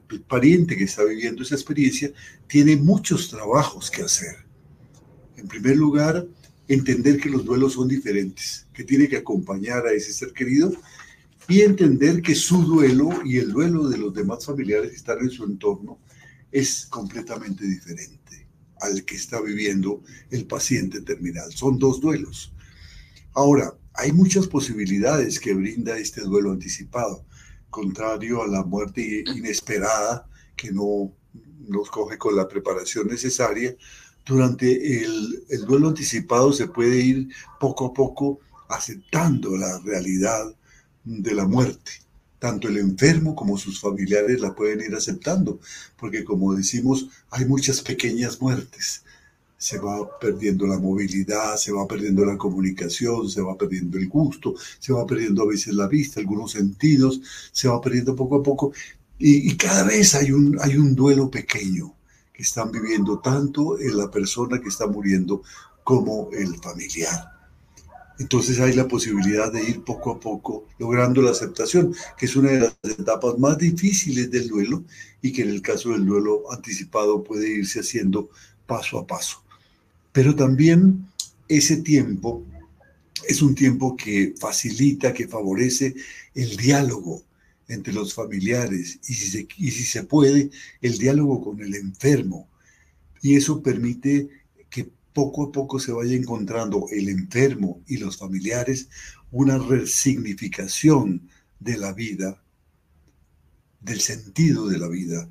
el, 0.09 0.21
pariente 0.21 0.75
que 0.75 0.85
está 0.85 1.03
viviendo 1.03 1.43
esa 1.43 1.53
experiencia, 1.53 2.11
tiene 2.47 2.75
muchos 2.75 3.29
trabajos 3.29 3.91
que 3.91 4.01
hacer. 4.01 4.46
En 5.37 5.47
primer 5.47 5.77
lugar, 5.77 6.27
entender 6.67 7.17
que 7.17 7.29
los 7.29 7.45
duelos 7.45 7.73
son 7.73 7.87
diferentes, 7.87 8.67
que 8.73 8.83
tiene 8.83 9.07
que 9.07 9.17
acompañar 9.17 9.87
a 9.87 9.93
ese 9.93 10.11
ser 10.11 10.33
querido 10.33 10.73
y 11.47 11.61
entender 11.61 12.21
que 12.21 12.35
su 12.35 12.63
duelo 12.63 13.09
y 13.23 13.37
el 13.37 13.51
duelo 13.51 13.87
de 13.87 13.97
los 13.97 14.13
demás 14.13 14.45
familiares 14.45 14.89
que 14.89 14.97
están 14.97 15.19
en 15.19 15.29
su 15.29 15.45
entorno 15.45 15.99
es 16.51 16.85
completamente 16.87 17.65
diferente 17.65 18.47
al 18.81 19.05
que 19.05 19.15
está 19.15 19.41
viviendo 19.41 20.03
el 20.29 20.45
paciente 20.45 21.01
terminal. 21.01 21.51
Son 21.51 21.79
dos 21.79 22.01
duelos. 22.01 22.53
Ahora, 23.33 23.73
hay 23.93 24.11
muchas 24.11 24.47
posibilidades 24.47 25.39
que 25.39 25.53
brinda 25.53 25.97
este 25.97 26.21
duelo 26.21 26.51
anticipado, 26.51 27.25
contrario 27.69 28.43
a 28.43 28.47
la 28.47 28.63
muerte 28.63 29.23
inesperada 29.35 30.27
que 30.55 30.71
no 30.71 31.13
nos 31.67 31.89
coge 31.89 32.17
con 32.17 32.35
la 32.35 32.47
preparación 32.47 33.07
necesaria. 33.07 33.75
Durante 34.27 35.03
el, 35.03 35.45
el 35.49 35.65
duelo 35.65 35.89
anticipado 35.89 36.51
se 36.51 36.67
puede 36.67 36.99
ir 36.99 37.29
poco 37.59 37.85
a 37.85 37.93
poco 37.93 38.39
aceptando 38.69 39.55
la 39.55 39.79
realidad 39.79 40.53
de 41.03 41.33
la 41.33 41.45
muerte. 41.45 41.91
Tanto 42.39 42.67
el 42.67 42.77
enfermo 42.77 43.35
como 43.35 43.57
sus 43.57 43.79
familiares 43.79 44.41
la 44.41 44.53
pueden 44.53 44.81
ir 44.81 44.93
aceptando, 44.95 45.59
porque 45.97 46.23
como 46.23 46.53
decimos, 46.53 47.07
hay 47.31 47.45
muchas 47.45 47.81
pequeñas 47.81 48.39
muertes. 48.39 49.03
Se 49.57 49.79
va 49.79 50.19
perdiendo 50.19 50.67
la 50.67 50.77
movilidad, 50.77 51.55
se 51.57 51.71
va 51.71 51.87
perdiendo 51.87 52.23
la 52.25 52.37
comunicación, 52.37 53.27
se 53.27 53.41
va 53.41 53.57
perdiendo 53.57 53.97
el 53.97 54.07
gusto, 54.07 54.53
se 54.79 54.93
va 54.93 55.07
perdiendo 55.07 55.41
a 55.43 55.47
veces 55.47 55.73
la 55.73 55.87
vista, 55.87 56.19
algunos 56.19 56.51
sentidos, 56.51 57.21
se 57.51 57.67
va 57.67 57.81
perdiendo 57.81 58.15
poco 58.15 58.35
a 58.35 58.43
poco. 58.43 58.71
Y, 59.17 59.55
cada 59.57 59.83
vez 59.83 60.13
hay 60.13 60.31
un, 60.31 60.59
hay 60.61 60.77
un 60.77 60.93
duelo 60.93 61.31
pequeño 61.31 61.96
que 62.37 62.43
están 62.43 62.71
viviendo 62.71 63.17
tanto 63.17 63.79
en 63.79 63.97
la 63.97 64.11
persona 64.11 64.61
que 64.61 64.69
está 64.69 64.85
muriendo 64.85 65.41
como 65.83 66.29
el 66.31 66.55
familiar. 66.57 67.31
Entonces 68.19 68.59
hay 68.59 68.73
la 68.73 68.87
posibilidad 68.87 69.51
de 69.51 69.63
ir 69.63 69.83
poco 69.83 70.11
a 70.11 70.19
poco 70.19 70.67
logrando 70.77 71.23
la 71.23 71.31
aceptación, 71.31 71.95
que 72.15 72.27
es 72.27 72.35
una 72.35 72.51
de 72.51 72.59
las 72.59 72.77
etapas 72.83 73.39
más 73.39 73.57
difíciles 73.57 74.29
del 74.29 74.49
duelo 74.49 74.83
y 75.19 75.33
que 75.33 75.41
en 75.41 75.49
el 75.49 75.63
caso 75.63 75.89
del 75.89 76.05
duelo 76.05 76.43
anticipado 76.51 77.23
puede 77.23 77.49
irse 77.49 77.79
haciendo 77.79 78.29
paso 78.67 78.99
a 78.99 79.07
paso. 79.07 79.43
Pero 80.11 80.35
también 80.35 81.07
ese 81.47 81.77
tiempo 81.77 82.43
es 83.27 83.41
un 83.41 83.55
tiempo 83.55 83.97
que 83.97 84.35
facilita, 84.39 85.11
que 85.11 85.27
favorece 85.27 85.95
el 86.35 86.55
diálogo 86.55 87.23
entre 87.67 87.93
los 87.93 88.13
familiares 88.13 88.99
y 89.07 89.13
si 89.13 89.29
se, 89.29 89.47
y 89.57 89.71
si 89.71 89.83
se 89.83 90.03
puede, 90.03 90.49
el 90.81 90.97
diálogo 90.97 91.43
con 91.43 91.61
el 91.61 91.75
enfermo. 91.75 92.47
Y 93.21 93.35
eso 93.35 93.61
permite 93.61 94.29
poco 95.17 95.45
a 95.45 95.51
poco 95.51 95.79
se 95.79 95.91
vaya 95.91 96.15
encontrando 96.15 96.85
el 96.91 97.09
enfermo 97.09 97.81
y 97.87 97.97
los 97.97 98.17
familiares 98.17 98.87
una 99.31 99.57
resignificación 99.57 101.27
de 101.59 101.75
la 101.75 101.91
vida, 101.91 102.39
del 103.81 103.99
sentido 103.99 104.67
de 104.67 104.77
la 104.77 104.87
vida, 104.87 105.27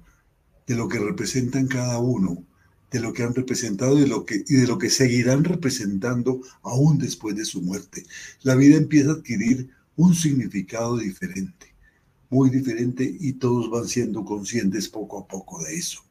de 0.66 0.74
lo 0.74 0.88
que 0.88 0.98
representan 0.98 1.68
cada 1.68 2.00
uno, 2.00 2.42
de 2.90 2.98
lo 2.98 3.12
que 3.12 3.22
han 3.22 3.36
representado 3.36 3.96
y 4.00 4.08
lo 4.08 4.26
que, 4.26 4.42
y 4.48 4.54
de 4.56 4.66
lo 4.66 4.76
que 4.76 4.90
seguirán 4.90 5.44
representando 5.44 6.40
aún 6.64 6.98
después 6.98 7.36
de 7.36 7.44
su 7.44 7.62
muerte. 7.62 8.04
La 8.42 8.56
vida 8.56 8.78
empieza 8.78 9.10
a 9.10 9.14
adquirir 9.14 9.70
un 9.94 10.16
significado 10.16 10.96
diferente, 10.98 11.75
muy 12.30 12.50
diferente 12.50 13.16
y 13.20 13.34
todos 13.34 13.70
van 13.70 13.86
siendo 13.86 14.24
conscientes 14.24 14.88
poco 14.88 15.20
a 15.20 15.26
poco 15.26 15.62
de 15.62 15.76
eso. 15.76 16.02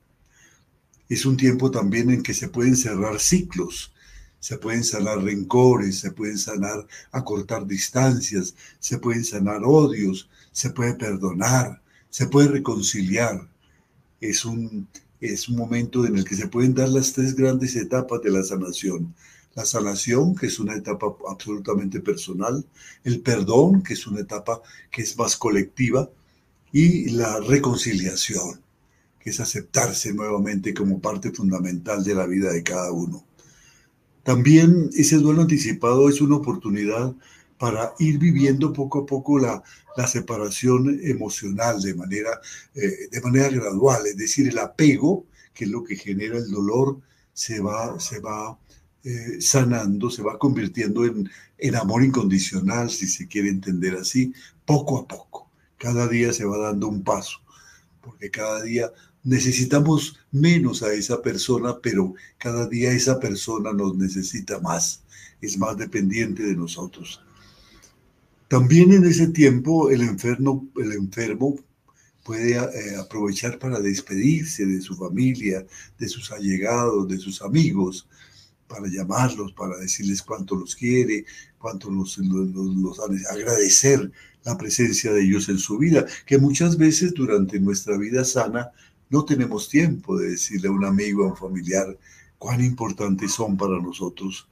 Es 1.07 1.25
un 1.25 1.37
tiempo 1.37 1.69
también 1.69 2.09
en 2.09 2.23
que 2.23 2.33
se 2.33 2.47
pueden 2.47 2.75
cerrar 2.75 3.19
ciclos, 3.19 3.93
se 4.39 4.57
pueden 4.57 4.83
sanar 4.83 5.23
rencores, 5.23 5.99
se 5.99 6.11
pueden 6.11 6.37
sanar, 6.37 6.87
acortar 7.11 7.65
distancias, 7.67 8.55
se 8.79 8.97
pueden 8.97 9.23
sanar 9.23 9.61
odios, 9.63 10.29
se 10.51 10.69
puede 10.69 10.93
perdonar, 10.93 11.81
se 12.09 12.27
puede 12.27 12.49
reconciliar. 12.49 13.47
Es 14.21 14.45
un, 14.45 14.87
es 15.19 15.49
un 15.49 15.57
momento 15.57 16.05
en 16.05 16.15
el 16.15 16.25
que 16.25 16.35
se 16.35 16.47
pueden 16.47 16.73
dar 16.73 16.89
las 16.89 17.13
tres 17.13 17.35
grandes 17.35 17.75
etapas 17.75 18.21
de 18.21 18.31
la 18.31 18.43
sanación. 18.43 19.13
La 19.55 19.65
sanación, 19.65 20.35
que 20.35 20.47
es 20.47 20.59
una 20.59 20.75
etapa 20.75 21.07
absolutamente 21.27 22.01
personal, 22.01 22.65
el 23.03 23.21
perdón, 23.21 23.81
que 23.81 23.93
es 23.93 24.05
una 24.05 24.21
etapa 24.21 24.61
que 24.91 25.01
es 25.01 25.17
más 25.17 25.37
colectiva, 25.37 26.09
y 26.71 27.09
la 27.11 27.39
reconciliación, 27.39 28.61
que 29.19 29.29
es 29.29 29.39
aceptarse 29.39 30.13
nuevamente 30.13 30.73
como 30.73 30.99
parte 30.99 31.31
fundamental 31.31 32.03
de 32.03 32.15
la 32.15 32.25
vida 32.25 32.51
de 32.51 32.63
cada 32.63 32.91
uno. 32.91 33.25
También 34.23 34.89
ese 34.93 35.17
duelo 35.17 35.43
anticipado 35.43 36.09
es 36.09 36.19
una 36.19 36.35
oportunidad 36.35 37.15
para 37.57 37.93
ir 37.99 38.17
viviendo 38.17 38.73
poco 38.73 38.99
a 38.99 39.05
poco 39.05 39.39
la, 39.39 39.63
la 39.95 40.07
separación 40.07 40.99
emocional 41.03 41.81
de 41.81 41.93
manera, 41.93 42.41
eh, 42.73 43.07
de 43.09 43.21
manera 43.21 43.49
gradual, 43.49 44.05
es 44.07 44.17
decir, 44.17 44.47
el 44.47 44.57
apego, 44.57 45.25
que 45.53 45.65
es 45.65 45.71
lo 45.71 45.83
que 45.83 45.95
genera 45.95 46.37
el 46.37 46.51
dolor, 46.51 46.99
se 47.33 47.61
va, 47.61 47.99
se 47.99 48.19
va 48.19 48.57
eh, 49.07 49.39
sanando, 49.39 50.09
se 50.09 50.23
va 50.23 50.39
convirtiendo 50.39 51.05
en, 51.05 51.29
amor 51.75 52.03
incondicional, 52.03 52.89
si 52.89 53.05
se 53.05 53.27
quiere 53.27 53.49
entender 53.49 53.95
así, 53.95 54.33
poco 54.65 54.97
a 54.97 55.07
poco. 55.07 55.47
Cada 55.77 56.07
día 56.07 56.33
se 56.33 56.43
va 56.43 56.57
dando 56.57 56.87
un 56.87 57.03
paso, 57.03 57.37
porque 58.01 58.31
cada 58.31 58.63
día 58.63 58.91
necesitamos 59.23 60.17
menos 60.31 60.81
a 60.81 60.91
esa 60.91 61.21
persona, 61.21 61.77
pero 61.83 62.15
cada 62.39 62.67
día 62.67 62.93
esa 62.93 63.19
persona 63.19 63.73
nos 63.73 63.95
necesita 63.95 64.59
más, 64.59 65.03
es 65.39 65.55
más 65.59 65.77
dependiente 65.77 66.41
de 66.41 66.55
nosotros. 66.55 67.21
También 68.47 68.91
en 68.91 69.03
ese 69.05 69.27
tiempo 69.27 69.91
el 69.91 70.01
enfermo, 70.01 70.67
el 70.77 70.93
enfermo 70.93 71.55
puede 72.23 72.53
eh, 72.53 72.95
aprovechar 72.99 73.59
para 73.59 73.79
despedirse 73.79 74.65
de 74.65 74.81
su 74.81 74.95
familia, 74.95 75.63
de 75.99 76.09
sus 76.09 76.31
allegados, 76.31 77.07
de 77.07 77.19
sus 77.19 77.43
amigos, 77.43 78.07
para 78.67 78.87
llamarlos, 78.87 79.53
para 79.53 79.77
decirles 79.77 80.21
cuánto 80.21 80.55
los 80.55 80.75
quiere, 80.75 81.25
cuánto 81.57 81.89
los, 81.89 82.17
los, 82.17 82.99
agradecer 83.29 84.11
la 84.43 84.57
presencia 84.57 85.11
de 85.11 85.23
ellos 85.23 85.49
en 85.49 85.57
su 85.57 85.77
vida, 85.77 86.05
que 86.25 86.37
muchas 86.37 86.77
veces 86.77 87.13
durante 87.13 87.59
nuestra 87.59 87.97
vida 87.97 88.23
sana 88.23 88.71
no 89.09 89.25
tenemos 89.25 89.69
tiempo 89.69 90.17
de 90.17 90.31
decirle 90.31 90.67
a 90.67 90.71
un 90.71 90.85
amigo, 90.85 91.23
a 91.23 91.29
un 91.29 91.37
familiar, 91.37 91.97
cuán 92.37 92.63
importantes 92.63 93.31
son 93.31 93.57
para 93.57 93.79
nosotros. 93.79 94.47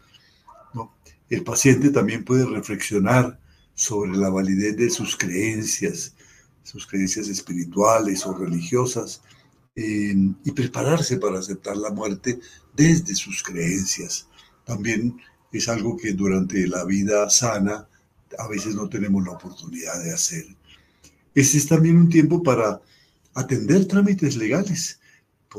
¿no? 0.73 0.93
El 1.29 1.43
paciente 1.43 1.89
también 1.89 2.23
puede 2.23 2.45
reflexionar 2.45 3.39
sobre 3.75 4.15
la 4.15 4.29
validez 4.29 4.77
de 4.77 4.89
sus 4.89 5.15
creencias, 5.15 6.15
sus 6.63 6.87
creencias 6.87 7.27
espirituales 7.27 8.25
o 8.25 8.33
religiosas, 8.33 9.21
eh, 9.75 10.15
y 10.45 10.51
prepararse 10.51 11.17
para 11.17 11.39
aceptar 11.39 11.75
la 11.77 11.89
muerte 11.89 12.39
desde 12.75 13.15
sus 13.15 13.43
creencias. 13.43 14.27
También 14.65 15.17
es 15.51 15.67
algo 15.69 15.97
que 15.97 16.13
durante 16.13 16.67
la 16.67 16.83
vida 16.85 17.29
sana 17.29 17.87
a 18.37 18.47
veces 18.47 18.75
no 18.75 18.89
tenemos 18.89 19.23
la 19.23 19.33
oportunidad 19.33 20.03
de 20.03 20.13
hacer. 20.13 20.45
Ese 21.35 21.57
es 21.57 21.67
también 21.67 21.97
un 21.97 22.09
tiempo 22.09 22.41
para 22.41 22.81
atender 23.33 23.87
trámites 23.87 24.35
legales. 24.35 24.99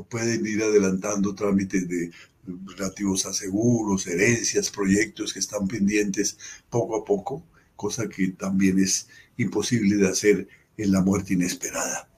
pueden 0.09 0.45
ir 0.45 0.63
adelantando 0.63 1.35
trámites 1.35 1.89
de, 1.89 2.11
relativos 2.47 3.27
a 3.27 3.33
seguros, 3.33 4.07
herencias, 4.07 4.71
proyectos 4.71 5.33
que 5.33 5.39
están 5.39 5.67
pendientes 5.69 6.37
poco 6.69 6.97
a 6.97 7.05
poco, 7.05 7.45
cosa 7.77 8.09
que 8.09 8.29
también 8.29 8.79
es 8.79 9.09
imposible 9.37 9.97
de 9.97 10.09
hacer 10.09 10.49
en 10.77 10.93
la 10.93 11.03
muerte 11.03 11.35
inesperada. 11.35 12.09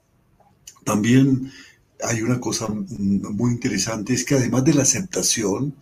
También 0.83 1.51
hay 2.03 2.21
una 2.21 2.39
cosa 2.39 2.67
muy 2.69 3.51
interesante, 3.51 4.13
es 4.13 4.23
que 4.23 4.35
además 4.35 4.63
de 4.63 4.73
la 4.73 4.83
aceptación, 4.83 5.75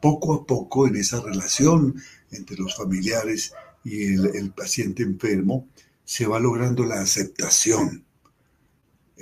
poco 0.00 0.34
a 0.34 0.46
poco 0.46 0.86
en 0.86 0.96
esa 0.96 1.20
relación 1.20 1.94
entre 2.30 2.56
los 2.56 2.76
familiares 2.76 3.52
y 3.84 4.14
el, 4.14 4.52
paciente 4.52 5.02
enfermo, 5.02 5.68
se 6.04 6.26
va 6.26 6.40
logrando 6.40 6.84
la 6.84 7.00
aceptación 7.00 8.04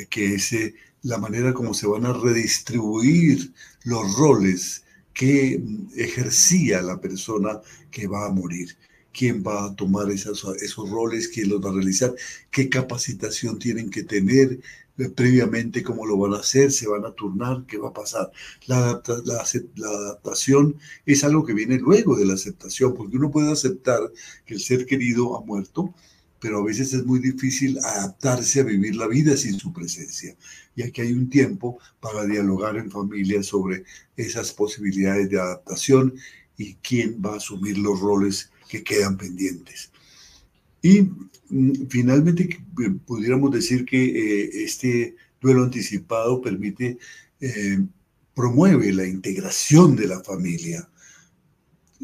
que 0.09 0.35
es 0.35 0.53
eh, 0.53 0.75
la 1.03 1.19
manera 1.19 1.53
como 1.53 1.75
se 1.75 1.87
van 1.87 2.07
a 2.07 2.13
redistribuir 2.13 3.53
los 3.85 4.17
roles 4.17 4.85
que 5.13 5.63
ejercía 5.97 6.83
la 6.83 7.01
persona 7.01 7.61
que 7.91 8.07
va 8.07 8.27
a 8.27 8.31
morir. 8.31 8.77
¿Quién 9.13 9.43
va 9.43 9.67
a 9.67 9.75
tomar 9.75 10.11
esos, 10.11 10.47
esos 10.63 10.89
roles? 10.89 11.29
¿Quién 11.29 11.49
los 11.49 11.65
va 11.65 11.71
a 11.71 11.75
realizar? 11.75 12.15
¿Qué 12.51 12.69
capacitación 12.69 13.59
tienen 13.59 13.91
que 13.91 14.05
tener? 14.05 14.61
Eh, 15.01 15.09
previamente 15.09 15.83
cómo 15.83 16.05
lo 16.05 16.19
van 16.19 16.35
a 16.35 16.41
hacer, 16.41 16.71
se 16.71 16.87
van 16.87 17.07
a 17.07 17.13
turnar, 17.13 17.65
qué 17.67 17.79
va 17.79 17.89
a 17.89 17.93
pasar. 17.95 18.31
La, 18.67 19.01
adaptación 19.01 20.77
es 21.07 21.25
algo 21.25 21.47
que 21.47 21.55
viene 21.55 21.79
luego 21.79 22.17
de 22.17 22.27
la 22.27 22.35
aceptación, 22.35 22.93
porque 22.95 23.17
uno 23.17 23.31
puede 23.31 23.51
aceptar 23.51 24.01
que 24.45 24.55
el 24.55 24.61
ser 24.61 24.85
querido 24.85 25.39
ha 25.39 25.41
muerto, 25.43 25.95
pero 26.39 26.59
a 26.59 26.65
veces 26.65 26.93
es 26.93 27.07
muy 27.07 27.19
difícil 27.19 27.79
adaptarse 27.79 28.61
a 28.61 28.65
vivir 28.65 28.95
la 28.97 29.07
vida 29.09 29.39
sin 29.39 29.59
su 29.59 29.73
presencia. 29.73 30.37
Y 30.77 30.83
aquí 30.83 31.01
hay 31.01 31.13
un 31.13 31.31
tiempo 31.31 31.79
para 32.01 32.27
dialogar 32.27 32.77
en 32.77 32.91
familia 32.91 33.43
sobre 33.43 33.85
esas 34.17 34.53
posibilidades 34.53 35.31
de 35.31 35.41
adaptación 35.41 36.15
y 36.59 36.75
quién 36.75 37.23
va 37.25 37.35
a 37.35 37.37
asumir 37.37 37.79
los 37.79 37.99
roles 38.01 38.51
que 38.69 38.85
quedan 38.85 39.17
pendientes. 39.17 39.91
Y 40.83 41.03
mm, 41.49 41.87
finalmente 41.89 42.45
eh, 42.45 42.91
pudiéramos 43.07 43.51
decir 43.53 43.85
que 43.85 44.05
eh, 44.05 44.51
este 44.65 45.17
duelo 45.41 45.65
anticipado 45.65 46.41
permite, 46.41 46.99
eh, 47.41 47.79
promueve 48.35 48.93
la 48.93 49.07
integración 49.07 49.97
de 49.97 50.07
la 50.07 50.21
familia, 50.21 50.89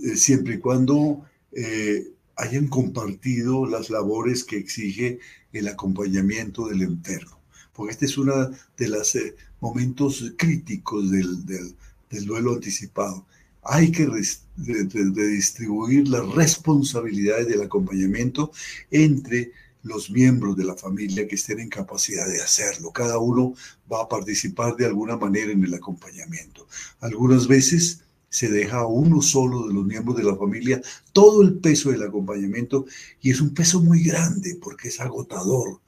eh, 0.03 0.17
siempre 0.17 0.55
y 0.55 0.59
cuando 0.59 1.25
eh, 1.53 2.13
hayan 2.37 2.69
compartido 2.69 3.67
las 3.67 3.91
labores 3.91 4.45
que 4.45 4.59
exige 4.59 5.19
el 5.53 5.69
acompañamiento 5.69 6.69
del 6.69 6.83
enfermo. 6.83 7.41
Porque 7.73 7.93
este 7.93 8.07
es 8.07 8.19
uno 8.19 8.51
de 8.77 8.89
los 8.89 9.17
momentos 9.61 10.33
críticos 10.37 11.11
del, 11.11 11.45
del 11.47 12.27
duelo 12.27 12.55
anticipado 12.55 13.27
hay 13.69 13.91
que 13.91 14.07
redistribuir 14.07 16.09
las 16.09 16.27
responsabilidades 16.35 17.49
del 17.49 17.63
acompañamiento 17.63 18.53
entre 18.91 19.53
los 19.83 20.11
miembros 20.11 20.57
de 20.57 20.65
la 20.65 20.75
familia 20.75 21.29
que 21.29 21.37
estén 21.37 21.61
en 21.61 21.69
capacidad 21.69 22.27
de 22.27 22.43
hacerlo. 22.43 22.91
Cada 22.91 23.19
uno 23.19 23.55
va 23.91 24.03
a 24.03 24.09
participar 24.09 24.77
de 24.77 24.87
alguna 24.87 25.17
manera 25.17 25.53
en 25.53 25.63
el 25.63 25.75
acompañamiento. 25.75 26.67
Algunas 27.01 27.47
veces 27.47 28.03
se 28.29 28.51
deja 28.51 28.79
a 28.79 28.87
uno 28.87 29.23
solo 29.23 29.69
de 29.69 29.75
los 29.75 29.85
miembros 29.85 30.17
de 30.17 30.25
la 30.25 30.37
familia 30.37 30.83
todo 31.13 31.43
el 31.43 31.59
peso 31.59 31.91
del 31.91 32.03
acompañamiento 32.03 32.87
y 33.21 33.31
es 33.31 33.41
un 33.41 33.55
peso 33.55 33.81
muy 33.81 34.03
grande 34.03 34.59
porque 34.61 34.89
es 34.89 35.01
agotador. 35.01 35.81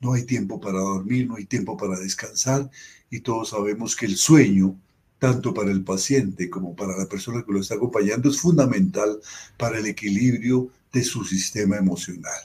No 0.00 0.12
hay 0.12 0.24
tiempo 0.24 0.60
para 0.60 0.78
dormir, 0.78 1.26
no 1.26 1.36
hay 1.36 1.44
tiempo 1.44 1.76
para 1.76 1.98
descansar 1.98 2.70
y 3.10 3.20
todos 3.20 3.50
sabemos 3.50 3.96
que 3.96 4.06
el 4.06 4.16
sueño 4.16 4.78
tanto 5.20 5.54
para 5.54 5.70
el 5.70 5.84
paciente 5.84 6.50
como 6.50 6.74
para 6.74 6.96
la 6.96 7.06
persona 7.06 7.44
que 7.44 7.52
lo 7.52 7.60
está 7.60 7.74
acompañando, 7.76 8.28
es 8.28 8.40
fundamental 8.40 9.20
para 9.56 9.78
el 9.78 9.86
equilibrio 9.86 10.70
de 10.92 11.04
su 11.04 11.24
sistema 11.24 11.76
emocional. 11.76 12.40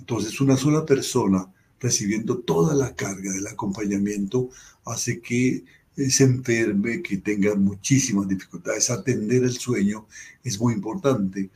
Entonces, 0.00 0.40
una 0.40 0.56
sola 0.56 0.84
persona 0.84 1.46
recibiendo 1.78 2.38
toda 2.38 2.74
la 2.74 2.96
carga 2.96 3.30
del 3.30 3.46
acompañamiento 3.46 4.48
hace 4.84 5.20
que 5.20 5.64
eh, 5.96 6.10
se 6.10 6.24
enferme, 6.24 7.02
que 7.02 7.18
tenga 7.18 7.54
muchísimas 7.54 8.26
dificultades. 8.26 8.90
Atender 8.90 9.44
el 9.44 9.56
sueño 9.58 10.06
es 10.42 10.58
muy 10.58 10.74
importante. 10.74 11.50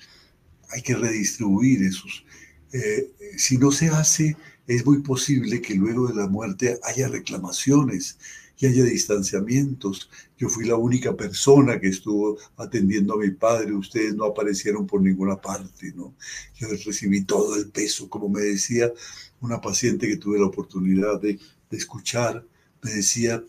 Hay 0.69 0.83
que 0.83 0.95
redistribuir 0.95 1.83
esos. 1.83 2.25
Eh, 2.73 3.11
si 3.39 3.57
no 3.57 3.73
se 3.73 3.89
hace, 3.89 4.37
es 4.67 4.85
muy 4.85 5.01
posible 5.01 5.63
que 5.63 5.75
luego 5.75 6.09
de 6.09 6.15
la 6.15 6.29
muerte 6.29 6.79
haya 6.83 7.09
reclamaciones, 7.09 8.19
que 8.63 8.69
haya 8.69 8.85
distanciamientos. 8.85 10.09
Yo 10.39 10.49
fui 10.49 10.65
la 10.65 10.77
única 10.77 11.17
persona 11.17 11.81
que 11.81 11.89
estuvo 11.89 12.39
atendiendo 12.57 13.15
a 13.15 13.17
mi 13.17 13.31
padre, 13.33 13.75
ustedes 13.75 14.15
no 14.15 14.25
aparecieron 14.25 14.87
por 14.87 15.03
ninguna 15.03 15.41
parte, 15.41 15.93
¿no? 15.97 16.15
Yo 16.55 16.69
recibí 16.69 17.25
todo 17.25 17.57
el 17.57 17.71
peso, 17.71 18.09
como 18.09 18.29
me 18.29 18.43
decía 18.43 18.93
una 19.41 19.61
paciente 19.61 20.07
que 20.07 20.17
tuve 20.17 20.39
la 20.39 20.47
oportunidad 20.47 21.21
de, 21.21 21.41
escuchar, 21.73 22.47
me 22.83 22.93
decía, 22.93 23.43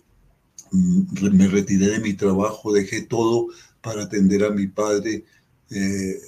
mm, 0.71 1.35
me 1.37 1.47
retiré 1.47 1.89
de 1.89 1.99
mi 1.99 2.15
trabajo, 2.15 2.73
dejé 2.73 3.03
todo 3.03 3.49
para 3.81 4.03
atender 4.05 4.43
a 4.43 4.49
mi 4.49 4.65
padre 4.65 5.25
eh, 5.69 6.21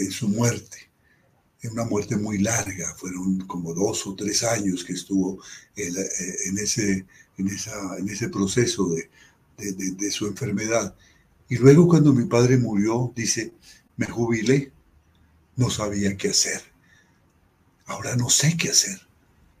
en 0.00 0.10
su 0.10 0.30
muerte 0.30 0.92
una 1.70 1.84
muerte 1.84 2.16
muy 2.16 2.38
larga, 2.38 2.92
fueron 2.96 3.38
como 3.46 3.72
dos 3.72 4.06
o 4.06 4.16
tres 4.16 4.42
años 4.42 4.84
que 4.84 4.94
estuvo 4.94 5.40
en, 5.76 5.96
eh, 5.96 6.62
ese, 6.62 7.06
en, 7.38 7.48
esa, 7.48 7.96
en 7.98 8.08
ese 8.08 8.28
proceso 8.28 8.88
de, 8.88 9.10
de, 9.56 10.10
su 10.10 10.26
enfermedad. 10.26 10.94
Y 11.48 11.56
luego 11.56 11.86
cuando 11.86 12.12
mi 12.12 12.24
padre 12.24 12.56
murió, 12.56 13.12
dice, 13.14 13.52
me 13.96 14.06
jubilé, 14.06 14.72
no 15.56 15.70
sabía 15.70 16.16
qué 16.16 16.30
hacer. 16.30 16.62
Ahora 17.86 18.16
no 18.16 18.30
sé 18.30 18.56
qué 18.56 18.70
hacer. 18.70 19.00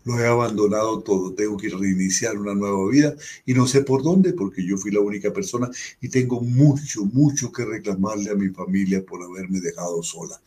Lo 0.04 0.18
he 0.18 0.26
abandonado 0.26 1.00
todo, 1.00 1.32
tengo 1.32 1.56
que 1.56 1.68
reiniciar 1.68 2.36
una 2.36 2.54
nueva 2.54 2.88
vida 2.90 3.14
y 3.46 3.54
no 3.54 3.66
sé 3.66 3.82
por 3.82 4.02
dónde, 4.02 4.32
porque 4.32 4.66
yo 4.66 4.76
fui 4.76 4.90
la 4.90 5.00
única 5.00 5.32
persona 5.32 5.70
y 6.00 6.08
tengo 6.08 6.40
mucho, 6.40 7.04
mucho 7.04 7.52
que 7.52 7.64
reclamarle 7.64 8.30
a 8.30 8.34
mi 8.34 8.48
familia 8.48 9.04
por 9.04 9.22
haberme 9.22 9.60
dejado 9.60 10.02
sola. 10.02 10.40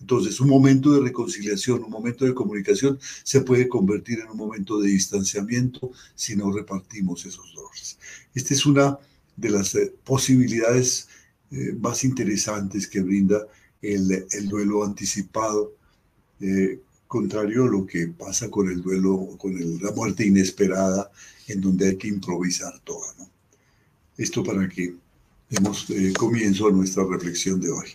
Entonces, 0.00 0.40
un 0.40 0.48
momento 0.48 0.92
de 0.92 1.00
reconciliación, 1.00 1.84
un 1.84 1.90
momento 1.90 2.24
de 2.24 2.34
comunicación 2.34 2.98
se 3.22 3.42
puede 3.42 3.68
convertir 3.68 4.20
en 4.20 4.30
un 4.30 4.36
momento 4.36 4.80
de 4.80 4.88
distanciamiento 4.88 5.92
si 6.14 6.36
no 6.36 6.50
repartimos 6.50 7.26
esos 7.26 7.52
dolores. 7.54 7.98
Esta 8.34 8.54
es 8.54 8.64
una 8.64 8.98
de 9.36 9.50
las 9.50 9.74
eh, 9.74 9.92
posibilidades 10.04 11.08
eh, 11.50 11.74
más 11.78 12.04
interesantes 12.04 12.86
que 12.86 13.00
brinda 13.00 13.46
el, 13.82 14.48
duelo 14.48 14.84
anticipado, 14.84 15.74
eh, 16.40 16.80
contrario 17.10 17.64
a 17.64 17.68
lo 17.68 17.84
que 17.84 18.06
pasa 18.06 18.48
con 18.48 18.70
el 18.70 18.80
duelo, 18.82 19.30
con 19.36 19.52
la 19.82 19.90
muerte 19.90 20.24
inesperada, 20.24 21.10
en 21.48 21.60
donde 21.60 21.88
hay 21.88 21.96
que 21.96 22.06
improvisar 22.06 22.72
todo. 22.84 23.02
Esto 24.16 24.44
para 24.44 24.68
que 24.68 24.94
demos 25.48 25.88
comienzo 26.16 26.68
a 26.68 26.70
nuestra 26.70 27.02
reflexión 27.10 27.60
de 27.60 27.68
hoy. 27.68 27.88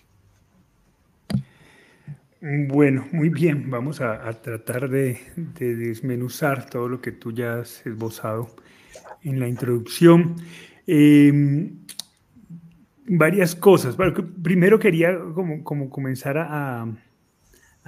Bueno, 2.68 3.08
muy 3.14 3.30
bien. 3.30 3.70
Vamos 3.70 4.02
a, 4.02 4.34
tratar 4.42 4.90
de, 4.90 5.18
desmenuzar 5.58 6.70
todo 6.70 6.90
lo 6.90 7.00
que 7.00 7.14
tú 7.14 7.32
ya 7.32 7.60
has 7.60 7.86
esbozado 7.86 8.54
en 9.24 9.40
la 9.40 9.48
introducción. 9.48 10.36
Em, 10.86 11.86
varias 13.08 13.56
cosas. 13.56 13.96
primero 14.44 14.78
quería 14.78 15.18
como 15.64 15.90
comenzar 15.90 16.38
a, 16.38 16.86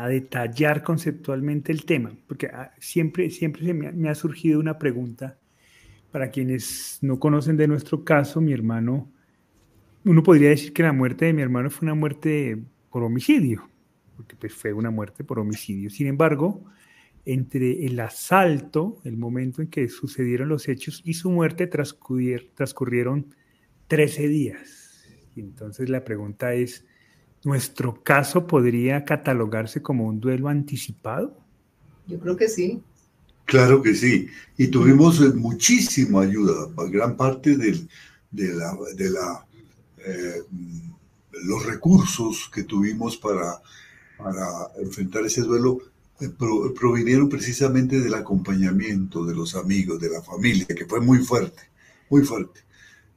detallar 0.06 0.84
conceptualmente 0.84 1.72
el 1.72 1.86
tema, 1.86 2.16
porque 2.28 2.48
ah, 2.48 2.72
siempre, 2.80 3.32
siempre 3.32 3.74
me, 3.74 3.92
me 3.92 4.10
ha 4.10 4.16
surgido 4.16 4.60
una 4.60 4.78
pregunta 4.78 5.40
para 6.12 6.30
quienes 6.30 7.00
no 7.02 7.20
conocen 7.20 7.58
de 7.58 7.68
nuestro 7.68 8.04
caso, 8.04 8.40
mi 8.40 8.54
hermano, 8.54 9.12
uno 10.06 10.22
podría 10.22 10.50
decir 10.50 10.72
que 10.72 10.84
la 10.84 10.94
muerte 10.94 11.26
de 11.26 11.34
mi 11.34 11.42
hermano 11.42 11.70
fue 11.70 11.86
una 11.86 11.96
muerte 11.96 12.58
por 12.92 13.04
homicidio 13.04 13.68
porque 14.18 14.36
pues, 14.36 14.54
fue 14.54 14.74
una 14.74 14.90
muerte 14.90 15.24
por 15.24 15.40
homicidio. 15.40 15.90
Sin 15.90 16.08
embargo, 16.08 16.66
entre 17.24 17.86
el 17.86 18.00
asalto, 18.00 19.00
el 19.06 19.16
momento 19.16 19.62
en 19.62 19.70
que 19.70 19.88
sucedieron 19.88 20.50
los 20.50 20.68
hechos, 20.68 21.02
y 21.06 21.14
su 21.14 21.30
muerte 21.30 21.68
transcurrieron 21.68 23.34
13 23.88 24.28
días. 24.28 25.06
entonces 25.36 25.90
la 25.90 26.04
pregunta 26.04 26.54
es, 26.54 26.86
¿nuestro 27.48 28.04
caso 28.04 28.46
podría 28.46 29.06
catalogarse 29.06 29.82
como 29.82 30.06
un 30.06 30.20
duelo 30.20 30.50
anticipado? 30.50 31.38
Yo 32.06 32.20
creo 32.20 32.36
que 32.36 32.50
sí. 32.50 32.82
Claro 33.46 33.82
que 33.82 33.96
sí. 33.96 34.28
Y 34.58 34.68
tuvimos 34.68 35.22
eh, 35.22 35.30
muchísima 35.34 36.22
ayuda. 36.22 36.68
Gran 36.90 37.16
parte 37.16 37.56
de, 37.56 37.88
la, 38.32 38.78
de 38.96 39.10
la, 39.10 39.46
eh, 40.06 40.44
los 41.44 41.66
recursos 41.66 42.50
que 42.54 42.64
tuvimos 42.64 43.18
para 43.18 43.62
para 44.18 44.72
enfrentar 44.82 45.26
ese 45.26 45.42
duelo 45.42 45.80
eh, 46.20 46.30
provinieron 46.76 47.30
precisamente 47.30 48.00
del 48.00 48.16
acompañamiento 48.16 49.24
de 49.24 49.36
los 49.36 49.56
amigos, 49.56 50.02
de 50.02 50.10
la 50.10 50.22
familia, 50.22 50.66
que 50.68 50.86
fue 50.86 51.00
muy 51.00 51.20
fuerte, 51.20 51.62
muy 52.10 52.24
fuerte. 52.24 52.62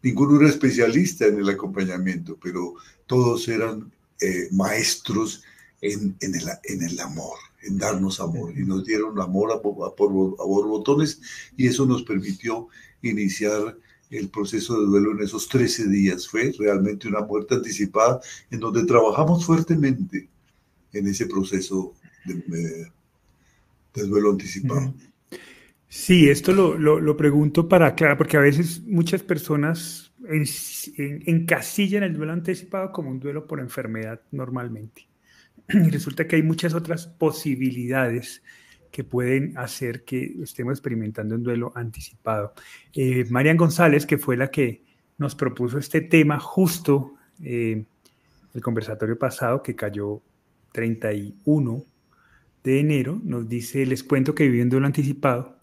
Ninguno 0.03 0.39
era 0.39 0.49
especialista 0.49 1.27
en 1.27 1.39
el 1.39 1.49
acompañamiento, 1.49 2.39
pero 2.41 2.75
todos 3.07 3.49
eran 3.49 3.91
eh, 4.21 4.49
maestros 4.53 5.43
en, 5.81 6.17
en, 6.21 6.35
el, 6.35 6.49
en, 6.65 6.83
el, 6.83 7.01
amor, 7.01 7.39
en 7.63 7.79
darnos 7.79 8.21
amor. 8.21 8.53
Y 8.59 8.65
nos 8.65 8.85
dieron 8.85 9.21
amor 9.21 9.53
a, 9.53 9.61
por, 9.61 9.87
a 9.89 10.45
botones 10.45 11.21
y 11.57 11.67
eso 11.67 11.87
nos 11.87 12.03
permitió 12.03 12.69
iniciar 13.03 13.77
el 14.11 14.29
proceso 14.29 14.79
de 14.81 14.87
duelo 14.87 15.13
en 15.13 15.23
esos 15.23 15.49
13 15.49 15.89
días. 15.89 16.29
Fue 16.29 16.53
realmente 16.59 17.09
una 17.09 17.21
muerte 17.21 17.55
anticipada 17.55 18.21
en 18.51 18.61
donde 18.61 18.85
trabajamos 18.85 19.45
fuertemente 19.45 20.29
en 20.93 21.07
ese 21.07 21.27
proceso 21.27 21.95
de, 22.25 22.91
duelo 23.95 24.31
anticipado. 24.33 24.93
Sí, 25.93 26.31
esto 26.31 26.53
lo, 26.53 26.79
lo, 26.79 27.17
pregunto 27.17 27.69
para 27.69 27.89
aclarar, 27.89 28.17
porque 28.17 28.37
a 28.37 28.41
veces 28.41 28.81
muchas 28.87 29.25
personas 29.25 30.13
encasillan 31.27 32.05
el 32.05 32.15
duelo 32.15 32.33
anticipado 32.33 32.93
como 32.93 33.11
un 33.11 33.19
duelo 33.19 33.49
por 33.49 33.59
enfermedad 33.59 34.21
normalmente. 34.31 35.09
Y 35.69 35.91
resulta 35.91 36.29
que 36.29 36.37
hay 36.37 36.45
muchas 36.45 36.75
otras 36.75 37.09
posibilidades 37.09 38.41
que 38.93 39.03
pueden 39.03 39.59
hacer 39.59 40.05
que 40.05 40.37
estemos 40.41 40.75
experimentando 40.75 41.35
un 41.35 41.43
duelo 41.43 41.73
anticipado. 41.75 42.55
Eh, 42.93 43.27
Marian 43.29 43.57
González, 43.57 44.07
que 44.07 44.17
fue 44.17 44.37
la 44.37 44.49
que 44.49 44.85
nos 45.19 45.35
propuso 45.35 45.77
este 45.77 46.03
tema 46.03 46.39
justo 46.39 47.15
eh, 47.43 47.85
el 48.55 48.63
conversatorio 48.63 49.19
pasado, 49.19 49.61
que 49.61 49.75
cayó 49.75 50.23
31 50.71 51.85
de 52.63 52.79
enero, 52.79 53.21
nos 53.25 53.49
dice, 53.49 53.85
les 53.87 54.05
cuento 54.05 54.37
que 54.37 54.45
viviendo 54.45 54.79
lo 54.79 54.87
anticipado, 54.87 55.60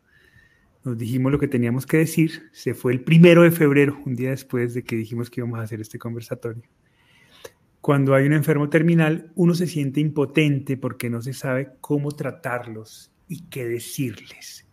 nos 0.88 0.98
dijimos 0.98 1.34
lo 1.34 1.40
que 1.40 1.50
teníamos 1.50 1.86
que 1.86 1.98
decir, 1.98 2.50
se 2.54 2.74
fue 2.74 2.94
el 2.94 3.02
primero 3.02 3.44
de 3.44 3.52
febrero, 3.52 4.00
un 4.06 4.16
día 4.16 4.30
después 4.30 4.74
de 4.74 4.84
que 4.84 4.96
dijimos 4.96 5.30
que 5.30 5.42
íbamos 5.42 5.60
a 5.60 5.64
hacer 5.64 5.82
este 5.82 6.00
conversatorio. 6.00 6.64
Cuando 7.82 8.16
hay 8.16 8.26
un 8.26 8.32
enfermo 8.32 8.70
terminal, 8.70 9.30
uno 9.36 9.54
se 9.54 9.68
siente 9.68 10.00
impotente 10.00 10.78
porque 10.78 11.10
no 11.10 11.22
se 11.22 11.34
sabe 11.34 11.74
cómo 11.82 12.14
tratarlos 12.14 13.12
y 13.28 13.42
qué 13.50 13.68
decirles. 13.68 14.66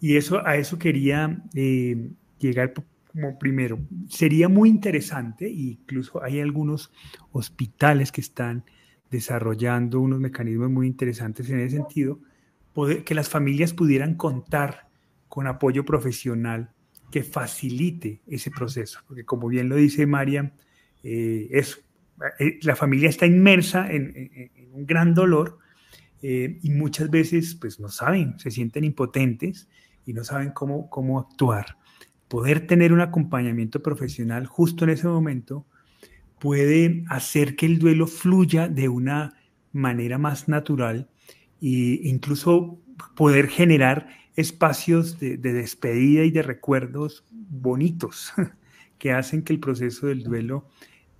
y 0.00 0.16
eso, 0.16 0.46
a 0.46 0.56
eso 0.56 0.78
quería 0.78 1.42
eh, 1.54 2.10
llegar 2.38 2.74
como 3.10 3.38
primero. 3.38 3.78
Sería 4.08 4.50
muy 4.50 4.68
interesante, 4.68 5.48
incluso 5.48 6.22
hay 6.22 6.40
algunos 6.40 6.92
hospitales 7.32 8.12
que 8.12 8.20
están 8.20 8.64
desarrollando 9.10 9.98
unos 10.00 10.20
mecanismos 10.20 10.68
muy 10.68 10.86
interesantes 10.86 11.48
en 11.48 11.60
ese 11.60 11.76
sentido, 11.76 12.20
que 13.06 13.14
las 13.14 13.30
familias 13.30 13.72
pudieran 13.72 14.14
contar 14.14 14.88
con 15.34 15.48
apoyo 15.48 15.84
profesional 15.84 16.70
que 17.10 17.24
facilite 17.24 18.22
ese 18.28 18.52
proceso, 18.52 19.00
porque 19.08 19.24
como 19.24 19.48
bien 19.48 19.68
lo 19.68 19.74
dice 19.74 20.06
María, 20.06 20.54
eh, 21.02 21.60
eh, 22.38 22.58
la 22.62 22.76
familia 22.76 23.08
está 23.08 23.26
inmersa 23.26 23.90
en, 23.90 24.30
un 24.72 24.86
gran 24.86 25.12
dolor 25.12 25.58
eh, 26.22 26.60
y 26.62 26.70
muchas 26.70 27.10
veces 27.10 27.56
pues 27.56 27.80
no 27.80 27.88
saben, 27.88 28.38
se 28.38 28.52
sienten 28.52 28.84
impotentes 28.84 29.68
y 30.06 30.12
no 30.12 30.22
saben 30.22 30.52
cómo, 30.52 30.88
cómo 30.88 31.18
actuar. 31.18 31.78
Poder 32.28 32.68
tener 32.68 32.92
un 32.92 33.00
acompañamiento 33.00 33.82
profesional 33.82 34.46
justo 34.46 34.84
en 34.84 34.90
ese 34.90 35.08
momento 35.08 35.66
puede 36.38 37.02
hacer 37.08 37.56
que 37.56 37.66
el 37.66 37.80
duelo 37.80 38.06
fluya 38.06 38.68
de 38.68 38.88
una 38.88 39.34
manera 39.72 40.16
más 40.16 40.46
natural 40.46 41.08
e 41.60 41.98
incluso 42.04 42.78
poder 43.16 43.48
generar 43.48 44.23
espacios 44.36 45.18
de, 45.18 45.36
despedida 45.36 46.24
y 46.24 46.30
de 46.30 46.42
recuerdos 46.42 47.24
bonitos 47.30 48.32
que 48.98 49.12
hacen 49.12 49.42
que 49.42 49.52
el 49.52 49.60
proceso 49.60 50.06
del 50.06 50.22
duelo 50.22 50.68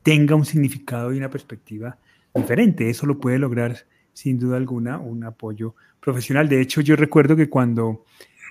tenga 0.02 0.34
un 0.34 0.44
significado 0.44 1.12
y 1.12 1.18
una 1.18 1.30
perspectiva 1.30 1.98
diferente. 2.34 2.90
Eso 2.90 3.06
lo 3.06 3.20
puede 3.20 3.38
lograr 3.38 3.86
sin 4.12 4.38
duda 4.38 4.56
alguna 4.56 4.98
un 4.98 5.24
apoyo 5.24 5.74
profesional. 6.00 6.48
De 6.48 6.60
hecho, 6.60 6.80
yo 6.80 6.96
recuerdo 6.96 7.36
que 7.36 7.48
cuando 7.48 8.04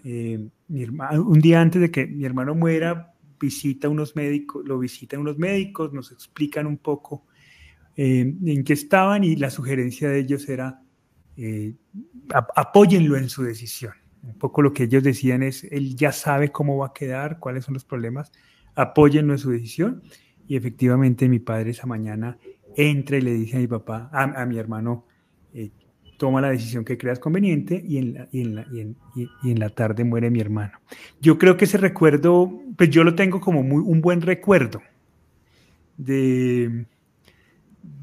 eh, 0.04 0.47
un 0.69 1.39
día 1.39 1.62
antes 1.62 1.82
de 1.82 1.91
que 1.91 2.08
mi 2.08 2.26
hermano 2.26 2.56
muera, 2.56 3.13
visita 3.39 3.89
unos 3.89 4.15
médicos, 4.15 4.65
lo 4.65 4.80
visitan 4.80 5.19
unos 5.19 5.38
médicos, 5.38 5.91
nos 5.93 6.12
explican 6.12 6.65
un 6.65 6.78
poco 6.78 7.26
eh, 7.95 8.34
en 8.45 8.63
qué 8.63 8.73
estaban 8.73 9.23
y 9.23 9.36
la 9.36 9.49
sugerencia 9.49 10.10
de 10.10 10.19
ellos 10.19 10.47
era 10.47 10.82
eh, 11.36 11.76
apóyenlo 12.56 13.17
en 13.17 13.30
su 13.30 13.43
decisión. 13.43 13.93
Un 14.23 14.38
poco 14.38 14.62
lo 14.62 14.73
que 14.73 14.83
ellos 14.83 15.03
decían 15.03 15.43
es, 15.43 15.65
él 15.65 15.95
ya 15.95 16.12
sabe 16.12 16.51
cómo 16.51 16.77
va 16.77 16.88
a 16.88 16.93
quedar, 16.93 17.39
cuáles 17.39 17.65
son 17.65 17.73
los 17.73 17.83
problemas, 17.83 18.31
apóyenlo 18.73 19.33
en 19.33 19.39
su 19.39 19.51
decisión. 19.51 20.01
Y 20.47 20.55
efectivamente 20.55 21.27
mi 21.29 21.39
padre 21.39 21.71
esa 21.71 21.86
mañana 21.86 22.38
entra 22.75 23.17
y 23.17 23.21
le 23.21 23.33
dice 23.33 23.57
a 23.57 23.59
mi 23.59 23.67
papá, 23.67 24.09
a, 24.12 24.45
mi 24.45 24.57
hermano, 24.57 25.05
eh, 25.53 25.71
toma 26.17 26.41
la 26.41 26.49
decisión 26.49 26.86
que 26.86 26.97
creas 26.97 27.19
conveniente 27.19 27.81
y 27.86 27.97
en, 27.97 28.13
la, 28.13 28.27
y, 28.31 28.41
en 28.41 28.55
la, 28.55 28.67
y, 28.73 29.51
en 29.51 29.59
la, 29.59 29.69
tarde 29.69 30.03
muere 30.03 30.29
mi 30.29 30.39
hermano. 30.39 30.79
Yo 31.21 31.38
creo 31.38 31.57
que 31.57 31.65
ese 31.65 31.77
recuerdo, 31.77 32.62
pues 32.77 32.89
yo 32.89 33.03
lo 33.03 33.15
tengo 33.15 33.41
como 33.41 33.63
muy, 33.63 33.83
un 33.86 34.01
buen 34.01 34.21
recuerdo 34.21 34.81
de, 35.97 36.86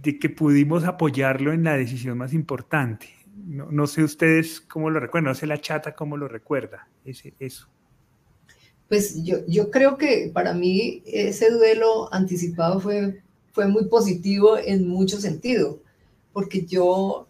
de 0.03 0.19
que 0.19 0.31
pudimos 0.31 0.85
apoyarlo 0.85 1.53
en 1.53 1.65
la 1.65 1.77
decisión 1.77 2.19
más 2.19 2.33
importante. 2.33 3.09
No, 3.47 3.71
no, 3.71 3.87
sé 3.87 4.03
ustedes 4.03 4.61
cómo 4.61 4.91
lo 4.91 5.01
recuerdan, 5.01 5.33
no 5.33 5.35
sé 5.35 5.47
la 5.47 5.61
chata 5.61 5.95
cómo 5.95 6.17
lo 6.17 6.29
recuerda, 6.29 6.89
ese, 7.05 7.35
eso. 7.39 7.69
Pues 8.89 9.23
yo, 9.23 9.39
yo 9.47 9.71
creo 9.71 9.97
que 9.97 10.31
para 10.33 10.53
mí 10.53 11.03
ese 11.07 11.51
duelo 11.51 12.13
anticipado 12.13 12.81
fue, 12.81 13.23
fue 13.53 13.69
muy 13.69 13.87
positivo 13.87 14.59
en 14.59 14.89
mucho 14.89 15.21
sentido, 15.21 15.81
porque 16.33 16.67
yo 16.67 17.29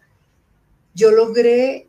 yo 0.93 1.11
logré 1.11 1.87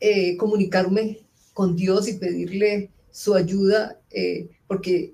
eh, 0.00 0.36
comunicarme 0.36 1.18
con 1.54 1.76
Dios 1.76 2.08
y 2.08 2.14
pedirle 2.14 2.90
su 3.10 3.34
ayuda, 3.34 3.98
eh, 4.10 4.48
porque 4.66 5.12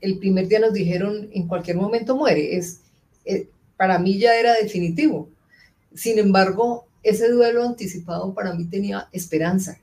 el 0.00 0.18
primer 0.18 0.48
día 0.48 0.60
nos 0.60 0.72
dijeron 0.72 1.28
en 1.32 1.46
cualquier 1.46 1.76
momento 1.76 2.16
muere. 2.16 2.56
Es, 2.56 2.80
eh, 3.24 3.48
para 3.76 3.98
mí 3.98 4.18
ya 4.18 4.38
era 4.38 4.54
definitivo. 4.54 5.28
Sin 5.94 6.18
embargo, 6.18 6.86
ese 7.08 7.30
duelo 7.30 7.62
anticipado 7.64 8.34
para 8.34 8.54
mí 8.54 8.66
tenía 8.66 9.08
esperanza. 9.12 9.78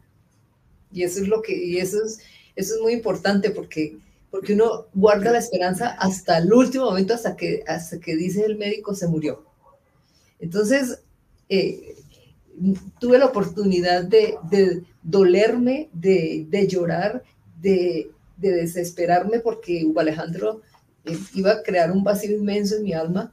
Y 0.92 1.04
eso 1.04 1.22
es 1.22 1.28
lo 1.28 1.42
que, 1.42 1.56
y 1.56 1.78
eso 1.78 2.04
es, 2.04 2.20
eso 2.56 2.76
es 2.76 2.82
muy 2.82 2.94
importante 2.94 3.50
porque, 3.50 3.98
porque 4.30 4.54
uno 4.54 4.88
guarda 4.94 5.32
la 5.32 5.40
esperanza 5.40 5.90
hasta 5.90 6.38
el 6.38 6.54
último 6.54 6.86
momento, 6.86 7.14
hasta 7.14 7.36
que, 7.36 7.64
hasta 7.68 8.00
que 8.00 8.16
dice 8.16 8.46
el 8.46 8.58
médico 8.58 8.94
se 8.94 9.08
murió. 9.08 9.46
Entonces, 10.40 11.00
tuve 13.00 13.18
la 13.18 13.28
oportunidad 13.28 14.04
de, 14.04 14.84
dolerme, 15.02 15.90
de, 15.94 16.68
llorar, 16.68 17.24
de, 17.62 18.12
desesperarme 18.38 19.40
porque 19.40 19.86
Hugo 19.86 20.02
Alejandro 20.02 20.62
eh, 21.06 21.18
iba 21.34 21.52
a 21.52 21.64
crear 21.64 21.92
un 21.92 22.04
vacío 22.04 22.36
inmenso 22.36 22.76
en 22.76 22.84
mi 22.84 22.94
alma 22.94 23.32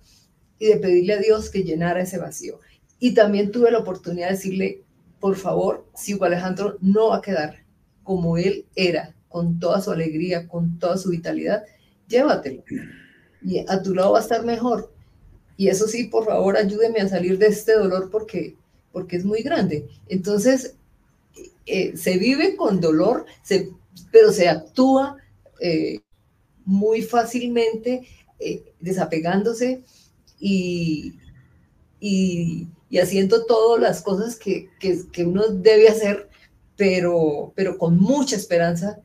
y 0.58 0.66
de 0.66 0.76
pedirle 0.76 1.14
a 1.14 1.18
Dios 1.18 1.50
que 1.50 1.64
llenara 1.64 2.02
ese 2.02 2.18
vacío. 2.18 2.60
Y 3.00 3.14
también 3.14 3.50
tuve 3.50 3.72
la 3.72 3.78
oportunidad 3.78 4.28
de 4.28 4.34
decirle, 4.34 4.84
por 5.18 5.34
favor, 5.34 5.86
si 5.94 6.16
Alejandro 6.20 6.76
no 6.80 7.08
va 7.08 7.16
a 7.16 7.22
quedar 7.22 7.64
como 8.04 8.36
él 8.36 8.66
era, 8.76 9.14
con 9.28 9.58
toda 9.58 9.80
su 9.80 9.90
alegría, 9.90 10.46
con 10.46 10.78
toda 10.78 10.96
su 10.96 11.10
vitalidad, 11.10 11.64
llévatelo. 12.06 12.62
Y 13.42 13.58
a 13.68 13.82
tu 13.82 13.94
lado 13.94 14.12
va 14.12 14.18
a 14.18 14.22
estar 14.22 14.44
mejor. 14.44 14.92
Y 15.56 15.68
eso 15.68 15.88
sí, 15.88 16.04
por 16.04 16.26
favor, 16.26 16.56
ayúdeme 16.56 17.00
a 17.00 17.08
salir 17.08 17.38
de 17.38 17.48
este 17.48 17.72
dolor 17.72 18.10
porque 18.10 18.56
porque 18.92 19.16
es 19.16 19.24
muy 19.24 19.42
grande. 19.42 19.88
Entonces, 20.08 20.74
eh, 21.66 21.96
se 21.96 22.18
vive 22.18 22.56
con 22.56 22.80
dolor, 22.80 23.26
pero 24.10 24.32
se 24.32 24.48
actúa 24.48 25.16
eh, 25.60 26.00
muy 26.64 27.02
fácilmente, 27.02 28.06
eh, 28.38 28.72
desapegándose 28.80 29.84
y, 30.38 31.14
haciendo 32.98 33.44
todas 33.46 33.80
las 33.80 34.02
cosas 34.02 34.36
que, 34.36 34.68
uno 35.24 35.48
debe 35.48 35.88
hacer, 35.88 36.28
pero, 36.76 37.52
pero 37.54 37.78
con 37.78 37.98
mucha 37.98 38.36
esperanza 38.36 39.00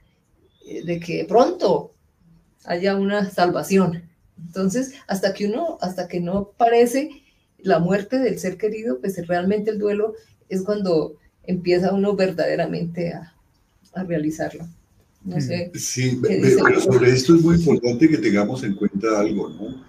de 0.66 1.00
que 1.00 1.26
pronto 1.26 1.94
haya 2.64 2.96
una 2.96 3.30
salvación. 3.30 4.04
Entonces, 4.38 4.94
hasta 5.08 5.34
que 5.34 5.48
uno, 5.48 5.78
hasta 5.82 6.08
que 6.08 6.20
no 6.20 6.52
parece 6.58 7.10
la 7.60 7.80
muerte 7.80 8.20
del 8.20 8.40
ser 8.40 8.58
querido, 8.58 9.00
pues 9.00 9.26
realmente 9.28 9.72
el 9.72 9.80
duelo 9.80 10.14
es 10.50 10.64
cuando 10.64 11.18
empieza 11.44 11.94
uno 11.94 12.16
verdaderamente 12.16 13.14
a, 13.14 13.36
a 13.94 14.04
realizarlo. 14.04 14.68
No 15.24 15.42
sé. 15.42 15.72
Sí, 15.74 16.20
pero 16.22 16.80
sobre 16.80 17.10
esto 17.10 17.36
es 17.36 17.42
muy 17.42 17.56
importante 17.56 18.08
que 18.08 18.18
tengamos 18.18 18.64
en 18.64 18.76
cuenta 18.76 19.20
algo, 19.20 19.50
¿no? 19.50 19.84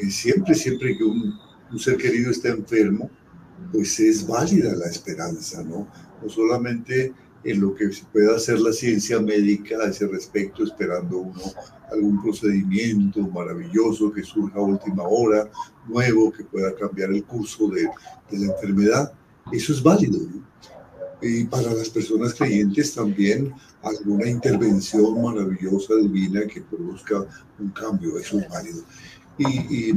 Eh, 0.00 0.10
siempre, 0.10 0.54
siempre 0.54 0.96
que 0.96 1.02
un, 1.02 1.34
un, 1.72 1.78
ser 1.80 1.96
querido 1.96 2.30
está 2.30 2.50
enfermo, 2.50 3.10
pues 3.72 4.00
es 4.00 4.26
válida 4.26 4.74
la 4.74 4.86
esperanza, 4.86 5.62
¿no? 5.62 5.88
No 6.22 6.28
solamente 6.28 7.12
en 7.44 7.60
lo 7.60 7.74
que 7.74 7.90
pueda 8.12 8.36
hacer 8.36 8.60
la 8.60 8.72
ciencia 8.72 9.20
médica 9.20 9.76
a 9.80 9.88
ese 9.88 10.06
respecto, 10.06 10.64
esperando 10.64 11.18
uno 11.18 11.40
algún 11.92 12.22
procedimiento 12.22 13.20
maravilloso 13.28 14.12
que 14.12 14.22
surja 14.22 14.58
a 14.58 14.62
última 14.62 15.04
hora, 15.04 15.50
nuevo, 15.86 16.32
que 16.32 16.44
pueda 16.44 16.74
cambiar 16.74 17.10
el 17.10 17.24
curso 17.24 17.68
de, 17.68 17.88
de 18.30 18.38
la 18.38 18.52
enfermedad. 18.52 19.12
Eso 19.52 19.72
es 19.72 19.82
válido. 19.82 20.18
Y 21.22 21.44
para 21.44 21.72
las 21.72 21.88
personas 21.90 22.34
creyentes 22.34 22.94
también 22.94 23.52
alguna 23.82 24.28
intervención 24.28 25.20
maravillosa 25.22 25.94
divina 25.96 26.46
que 26.46 26.60
produzca 26.60 27.26
un 27.58 27.70
cambio, 27.70 28.18
eso 28.18 28.38
es 28.38 28.48
válido. 28.48 28.82
Y, 29.38 29.92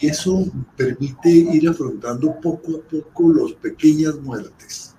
eso 0.00 0.44
permite 0.76 1.30
ir 1.30 1.68
afrontando 1.68 2.34
poco 2.40 2.78
a 2.78 2.90
poco 2.90 3.32
las 3.32 3.52
pequeñas 3.52 4.16
muertes 4.20 4.94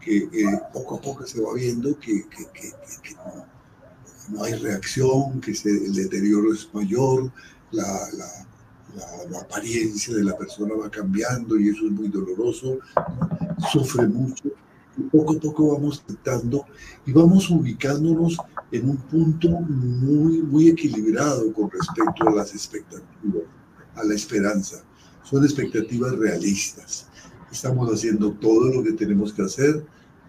que 0.00 0.16
eh, 0.16 0.60
poco 0.72 0.96
a 0.96 1.00
poco 1.00 1.26
se 1.26 1.40
va 1.40 1.54
viendo 1.54 1.96
que, 1.98 2.24
no, 4.30 4.42
hay 4.42 4.54
reacción, 4.54 5.40
que 5.40 5.52
el 5.64 5.94
deterioro 5.94 6.52
es 6.52 6.68
mayor, 6.72 7.32
la, 7.70 7.84
la, 8.16 9.26
la, 9.30 9.40
apariencia 9.40 10.14
de 10.14 10.24
la 10.24 10.36
persona 10.36 10.74
va 10.74 10.90
cambiando 10.90 11.58
y 11.58 11.68
eso 11.68 11.86
es 11.86 11.92
muy 11.92 12.08
doloroso, 12.08 12.78
sufre 13.72 14.06
mucho. 14.08 14.48
Y 14.96 15.02
poco 15.02 15.36
a 15.36 15.40
poco 15.40 15.74
vamos 15.74 16.04
tratando 16.04 16.66
y 17.06 17.12
vamos 17.12 17.48
ubicándonos 17.48 18.36
en 18.72 18.88
un 18.88 18.96
punto 18.96 19.48
muy, 19.48 20.42
muy 20.42 20.68
equilibrado 20.68 21.52
con 21.52 21.70
respecto 21.70 22.28
a 22.28 22.32
las 22.32 22.52
expectativas, 22.52 23.44
a 23.94 24.04
la 24.04 24.14
esperanza. 24.14 24.82
Son 25.22 25.44
expectativas 25.44 26.16
realistas 26.16 27.06
Estamos 27.52 27.92
haciendo 27.92 28.32
todo 28.32 28.72
lo 28.72 28.82
que 28.82 28.92
tenemos 28.92 29.30
que 29.30 29.42
hacer, 29.42 29.84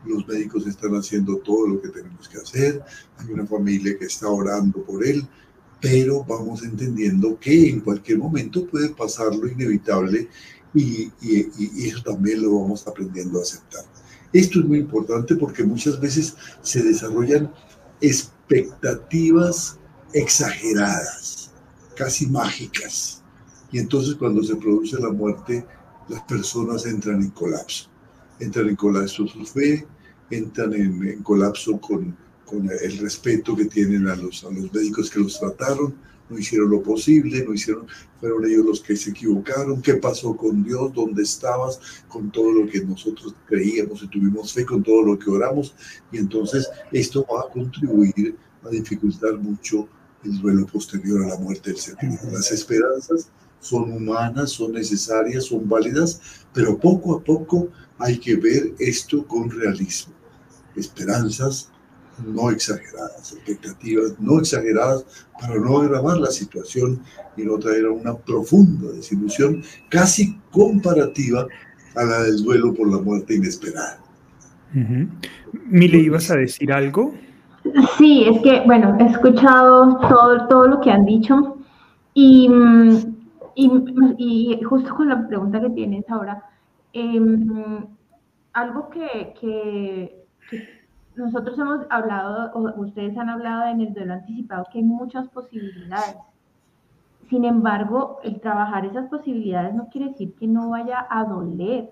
los 0.06 0.28
médicos 0.28 0.68
están 0.68 0.94
haciendo 0.96 1.38
todo 1.38 1.70
lo 1.70 1.82
que 1.82 1.88
tenemos 1.88 2.28
que 2.28 2.38
hacer, 2.38 2.84
hay 3.18 3.32
una 3.32 3.46
familia 3.46 3.98
que 3.98 4.06
está 4.06 4.28
orando 4.28 4.84
por 4.84 5.08
él, 5.08 5.26
pero 5.80 6.26
vamos 6.26 6.64
entendiendo 6.64 7.40
que 7.40 7.70
en 7.70 7.80
cualquier 7.80 8.18
momento 8.18 8.68
puede 8.68 8.90
pasar 8.90 9.34
lo 9.34 9.48
inevitable 9.48 10.28
y, 10.74 11.10
y, 11.22 11.88
eso 11.88 12.04
también 12.04 12.42
lo 12.42 12.60
vamos 12.60 12.86
aprendiendo 12.86 13.40
a 13.40 13.44
aceptar. 13.44 13.86
Esto 14.34 14.60
es 14.60 14.66
muy 14.66 14.80
importante 14.80 15.36
porque 15.36 15.64
muchas 15.64 16.02
veces 16.02 16.36
se 16.62 16.84
desarrollan 16.84 17.54
expectativas 18.48 19.80
exageradas, 20.14 21.52
casi 21.96 22.28
mágicas. 22.28 23.24
Y 23.72 23.80
entonces 23.80 24.16
cuando 24.16 24.44
se 24.44 24.56
produce 24.56 25.00
la 25.00 25.10
muerte, 25.10 25.66
las 26.10 26.22
personas 26.24 26.86
entran 26.86 27.22
en 27.22 27.30
colapso. 27.32 27.90
Entran 28.40 28.70
en 28.70 28.76
colapso 28.76 29.28
su 29.28 29.46
fe, 29.46 29.88
entran 30.30 30.74
en, 30.74 31.24
colapso 31.24 31.80
con, 31.80 32.16
con, 32.46 32.70
el 32.70 32.98
respeto 33.00 33.56
que 33.56 33.66
tienen 33.66 34.08
a 34.08 34.16
los, 34.16 34.44
a 34.44 34.50
los 34.50 34.72
médicos 34.74 35.10
que 35.10 35.20
los 35.20 35.40
trataron, 35.40 35.96
no 36.34 36.40
hicieron 36.40 36.70
lo 36.70 36.82
posible, 36.82 37.44
no 37.46 37.54
hicieron, 37.54 37.88
fueron 38.20 38.46
ellos 38.46 38.66
los 38.66 38.82
que 38.82 38.96
se 38.96 39.12
equivocaron, 39.12 39.82
qué 39.82 39.96
pasó 39.96 40.36
con 40.36 40.64
Dios, 40.64 40.92
dónde 40.94 41.24
estabas, 41.24 41.80
con 42.08 42.32
todo 42.32 42.52
lo 42.52 42.68
que 42.68 42.84
nosotros 42.84 43.36
creíamos 43.46 44.04
y 44.04 44.08
tuvimos 44.08 44.54
fe, 44.54 44.66
con 44.66 44.84
todo 44.84 45.04
lo 45.04 45.18
que 45.18 45.30
oramos, 45.30 45.76
y 46.12 46.18
entonces 46.18 46.70
esto 46.92 47.26
va 47.32 47.42
a 47.42 47.52
contribuir 47.52 48.36
a 48.64 48.70
dificultar 48.70 49.38
mucho 49.38 49.88
el 50.24 50.40
duelo 50.40 50.66
posterior 50.66 51.24
a 51.24 51.30
la 51.30 51.38
muerte 51.38 51.72
del 51.72 51.80
ser 51.80 51.98
Las 52.32 52.52
esperanzas 52.52 53.30
son 53.60 53.92
humanas, 53.92 54.52
son 54.52 54.74
necesarias, 54.74 55.46
son 55.46 55.68
válidas, 55.68 56.20
pero 56.54 56.78
poco 56.78 57.16
a 57.16 57.24
poco 57.24 57.70
hay 57.98 58.18
que 58.18 58.36
ver 58.36 58.74
esto 58.80 59.26
con 59.26 59.50
realismo. 59.50 60.14
Esperanzas 60.76 61.73
no 62.20 62.50
exageradas, 62.50 63.34
expectativas 63.34 64.20
no 64.20 64.40
exageradas 64.40 65.06
para 65.40 65.56
no 65.56 65.80
agravar 65.80 66.18
la 66.18 66.32
situación 66.32 67.02
y 67.38 67.44
no 67.44 67.58
traer 67.58 67.86
a 67.86 67.92
una 67.92 68.16
profunda 68.16 68.92
desilusión 68.92 69.64
casi 69.90 70.40
comparativa 70.52 71.48
a 71.96 72.04
la 72.04 72.24
del 72.24 72.44
duelo 72.44 72.74
por 72.74 72.92
la 72.92 73.02
muerte 73.02 73.36
inesperada. 73.36 74.00
Mile, 75.70 75.98
¿ibas 75.98 76.32
a 76.32 76.38
decir 76.38 76.72
algo? 76.72 77.14
Sí, 77.98 78.26
es 78.28 78.42
que, 78.42 78.62
bueno, 78.66 78.98
he 79.00 79.06
escuchado 79.06 80.00
todo, 80.10 80.48
todo 80.48 80.68
lo 80.68 80.82
que 80.82 80.92
han 80.92 81.06
dicho 81.06 81.58
y, 82.14 82.50
y, 83.56 84.60
justo 84.64 84.96
con 84.96 85.10
la 85.10 85.28
pregunta 85.28 85.62
que 85.62 85.70
tienes 85.70 86.10
ahora, 86.10 86.44
em, 86.92 87.86
algo 88.54 88.90
que, 88.90 89.34
que 89.40 90.26
nosotros 91.16 91.58
hemos 91.60 91.86
hablado, 91.90 92.52
o 92.54 92.82
ustedes 92.82 93.18
han 93.18 93.30
hablado 93.30 93.66
en 93.66 93.82
el 93.82 93.94
duelo 93.94 94.14
anticipado, 94.14 94.66
que 94.72 94.80
hay 94.80 94.84
muchas 94.84 95.28
posibilidades. 95.30 96.18
Sin 97.30 97.46
embargo, 97.46 98.20
el 98.24 98.40
trabajar 98.42 98.86
esas 98.86 99.08
posibilidades 99.08 99.74
no 99.74 99.90
quiere 99.90 100.10
decir 100.10 100.34
que 100.36 100.48
no 100.48 100.70
vaya 100.70 101.06
a 101.10 101.24
doler. 101.26 101.92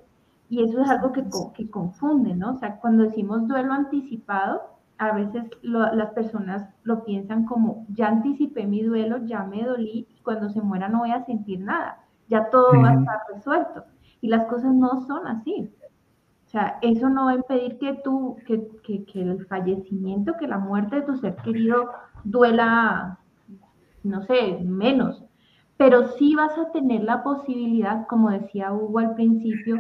Y 0.50 0.64
eso 0.64 0.82
es 0.82 0.90
algo 0.90 1.14
que, 1.14 1.24
que 1.54 1.70
confunde, 1.70 2.36
¿no? 2.36 2.52
O 2.52 2.58
sea, 2.58 2.78
cuando 2.78 3.04
decimos 3.04 3.48
duelo 3.48 3.74
anticipado, 3.74 4.62
a 4.98 5.14
veces 5.14 5.46
las 5.64 6.12
personas 6.12 6.70
lo 6.84 7.04
piensan 7.04 7.46
como, 7.46 7.88
ya 7.90 8.08
anticipé 8.08 8.68
mi 8.68 8.84
duelo, 8.84 9.18
ya 9.26 9.44
me 9.44 9.64
dolí, 9.64 10.08
y 10.16 10.22
cuando 10.22 10.50
se 10.50 10.62
muera 10.62 10.90
no 10.90 11.00
voy 11.00 11.12
a 11.12 11.26
sentir 11.26 11.60
nada, 11.60 11.98
ya 12.30 12.52
todo 12.52 12.80
va 12.80 12.90
a 12.90 12.94
estar 12.94 13.20
resuelto. 13.34 13.84
Y 14.22 14.28
las 14.28 14.46
cosas 14.46 14.74
no 14.76 15.02
son 15.08 15.26
así. 15.26 15.74
O 16.52 16.58
sea, 16.60 16.80
eso 16.82 17.08
no 17.08 17.28
va 17.28 17.32
a 17.32 17.36
impedir 17.36 17.78
que 17.78 17.94
tú, 18.04 18.36
que, 18.46 18.68
que, 18.84 19.22
el 19.22 19.46
fallecimiento, 19.46 20.36
que 20.38 20.50
la 20.50 20.58
muerte 20.58 20.98
de 20.98 21.04
tu 21.04 21.16
ser 21.16 21.38
querido 21.38 21.92
duela, 22.26 23.20
no 24.04 24.22
sé, 24.24 24.60
menos. 24.62 25.24
Pero 25.78 26.10
sí 26.10 26.36
vas 26.36 26.58
a 26.58 26.70
tener 26.74 27.06
la 27.06 27.24
posibilidad, 27.24 28.06
como 28.06 28.32
decía 28.32 28.74
Hugo 28.74 29.00
al 29.00 29.16
principio, 29.16 29.78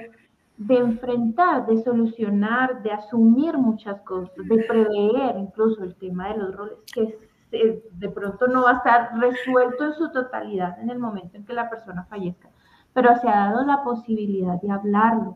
de 0.55 0.77
enfrentar, 0.77 1.65
de 1.65 1.83
solucionar, 1.83 2.81
de 2.83 2.91
asumir 2.93 3.57
muchas 3.57 3.99
cosas, 4.03 4.33
de 4.37 4.63
prever 4.63 5.35
incluso 5.39 5.83
el 5.83 5.93
tema 5.95 6.29
de 6.29 6.37
los 6.37 6.55
roles, 6.55 6.77
que 6.93 7.19
de 7.51 8.09
pronto 8.09 8.47
no 8.47 8.63
va 8.63 8.71
a 8.71 8.77
estar 8.77 9.19
resuelto 9.19 9.87
en 9.87 9.93
su 9.95 10.09
totalidad 10.13 10.79
en 10.79 10.89
el 10.89 10.99
momento 10.99 11.35
en 11.35 11.43
que 11.43 11.51
la 11.51 11.69
persona 11.69 12.05
fallezca, 12.05 12.49
pero 12.93 13.13
se 13.17 13.27
ha 13.27 13.51
dado 13.51 13.65
la 13.65 13.83
posibilidad 13.83 14.61
de 14.61 14.71
hablarlo, 14.71 15.35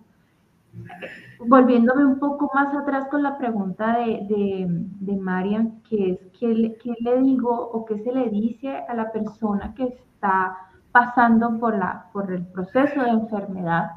volviéndome 1.39 2.05
un 2.05 2.19
poco 2.19 2.49
más 2.53 2.73
atrás 2.73 3.07
con 3.09 3.23
la 3.23 3.37
pregunta 3.37 3.97
de, 3.97 4.67
de, 4.99 5.17
Marian, 5.17 5.81
que 5.89 6.11
es 6.11 6.19
¿qué 6.39 6.47
le, 6.47 6.75
¿qué 6.77 6.93
le, 6.99 7.21
digo 7.21 7.49
o 7.49 7.85
qué 7.85 7.97
se 7.99 8.11
le 8.11 8.29
dice 8.29 8.83
a 8.87 8.93
la 8.93 9.11
persona 9.11 9.73
que 9.73 9.83
está 9.83 10.57
pasando 10.91 11.59
por, 11.59 11.77
la, 11.77 12.07
por 12.13 12.31
el 12.31 12.45
proceso 12.45 13.01
de 13.01 13.09
enfermedad? 13.09 13.91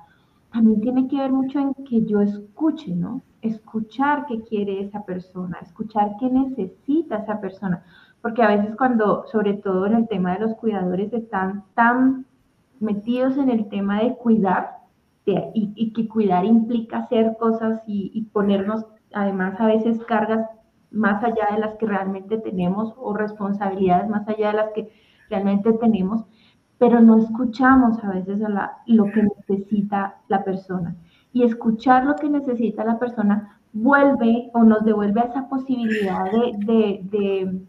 También 0.52 0.80
tiene 0.80 1.08
que 1.08 1.18
ver 1.18 1.30
mucho 1.30 1.58
en 1.58 1.74
que 1.84 2.04
yo 2.04 2.20
escuche, 2.20 2.94
¿no? 2.94 3.22
Escuchar 3.42 4.26
qué 4.26 4.42
quiere 4.42 4.80
esa 4.80 5.04
persona, 5.04 5.58
escuchar 5.60 6.16
qué 6.18 6.28
necesita 6.28 7.18
esa 7.18 7.40
persona. 7.40 7.84
Porque 8.22 8.42
a 8.42 8.48
veces 8.48 8.74
cuando, 8.76 9.26
sobre 9.30 9.54
todo 9.54 9.86
en 9.86 9.94
el 9.94 10.08
tema 10.08 10.32
de 10.34 10.40
los 10.40 10.54
cuidadores, 10.54 11.12
están 11.12 11.64
tan 11.74 12.26
metidos 12.80 13.36
en 13.36 13.50
el 13.50 13.68
tema 13.68 14.00
de 14.02 14.16
cuidar, 14.16 14.77
y, 15.54 15.92
que 15.92 16.08
cuidar 16.08 16.44
implica 16.44 16.98
hacer 16.98 17.36
cosas 17.38 17.82
y, 17.86 18.22
ponernos 18.32 18.86
además 19.12 19.60
a 19.60 19.66
veces 19.66 19.98
cargas 20.04 20.46
más 20.90 21.22
allá 21.22 21.48
de 21.52 21.60
las 21.60 21.74
que 21.76 21.86
realmente 21.86 22.38
tenemos 22.38 22.94
o 22.96 23.14
responsabilidades 23.14 24.08
más 24.08 24.26
allá 24.28 24.48
de 24.48 24.56
las 24.56 24.70
que 24.72 24.90
realmente 25.28 25.72
tenemos, 25.74 26.24
pero 26.78 27.00
no 27.00 27.18
escuchamos 27.18 28.02
a 28.04 28.10
veces 28.10 28.42
a 28.42 28.78
lo 28.86 29.04
que 29.06 29.22
necesita 29.22 30.16
la 30.28 30.44
persona. 30.44 30.96
Y 31.32 31.42
escuchar 31.42 32.04
lo 32.04 32.16
que 32.16 32.30
necesita 32.30 32.84
la 32.84 32.98
persona 32.98 33.60
vuelve 33.72 34.50
o 34.54 34.62
nos 34.62 34.84
devuelve 34.84 35.20
a 35.20 35.24
esa 35.24 35.48
posibilidad 35.48 36.24
de, 36.30 37.00
de, 37.02 37.60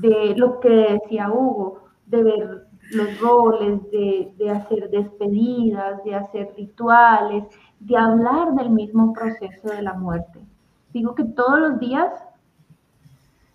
de 0.00 0.36
lo 0.36 0.60
que 0.60 1.00
decía 1.00 1.30
Hugo, 1.30 1.86
de 2.06 2.22
ver 2.22 2.65
los 2.92 3.20
roles, 3.20 3.80
de, 3.90 4.50
hacer 4.50 4.90
despedidas, 4.90 6.02
de 6.04 6.14
hacer 6.14 6.52
rituales, 6.56 7.44
de 7.80 7.96
hablar 7.96 8.54
del 8.54 8.70
mismo 8.70 9.12
proceso 9.12 9.68
de 9.68 9.82
la 9.82 9.94
muerte. 9.94 10.40
Digo 10.92 11.14
que 11.14 11.24
todos 11.24 11.60
los 11.60 11.80
días, 11.80 12.12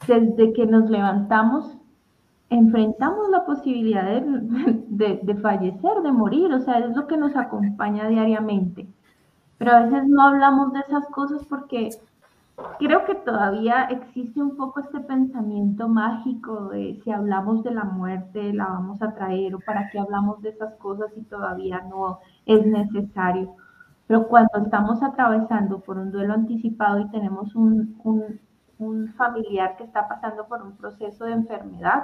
desde 0.08 0.54
que 0.54 0.66
nos 0.66 0.90
levantamos, 0.90 1.78
enfrentamos 2.50 3.30
la 3.30 3.46
posibilidad 3.46 4.04
de, 4.04 5.20
de, 5.24 5.36
fallecer, 5.36 6.02
de 6.04 6.12
morir, 6.12 6.52
o 6.54 6.60
sea, 6.60 6.80
es 6.80 6.96
lo 6.96 7.08
que 7.08 7.18
nos 7.18 7.36
acompaña 7.36 8.08
diariamente. 8.08 8.88
Pero 9.58 9.72
a 9.72 9.84
veces 9.84 10.08
no 10.08 10.22
hablamos 10.24 10.74
de 10.74 10.80
esas 10.80 11.08
cosas 11.08 11.46
porque 11.46 11.90
creo 12.80 13.06
que 13.06 13.16
todavía 13.16 13.86
existe 13.86 14.42
un 14.42 14.56
poco 14.56 14.80
este 14.80 15.00
pensamiento 15.02 15.88
mágico 15.88 16.70
de 16.70 17.00
si 17.04 17.12
hablamos 17.12 17.64
de 17.64 17.72
la 17.72 17.84
muerte 17.84 18.54
la 18.54 18.66
vamos 18.66 19.02
a 19.02 19.14
traer 19.14 19.56
o 19.56 19.60
para 19.60 19.90
qué 19.90 20.00
hablamos 20.00 20.42
de 20.42 20.50
esas 20.50 20.74
cosas 20.76 21.12
si 21.14 21.22
todavía 21.24 21.82
no 21.90 22.20
es 22.46 22.66
necesario. 22.66 23.56
Pero 24.08 24.28
cuando 24.28 24.58
estamos 24.58 25.02
atravesando 25.04 25.80
por 25.80 25.98
un 25.98 26.12
duelo 26.12 26.34
anticipado 26.34 27.00
y 27.00 27.10
tenemos 27.10 27.56
un, 27.56 27.98
familiar 29.16 29.78
que 29.78 29.84
está 29.84 30.08
pasando 30.08 30.48
por 30.48 30.64
un 30.64 30.76
proceso 30.76 31.26
de 31.26 31.34
enfermedad, 31.34 32.04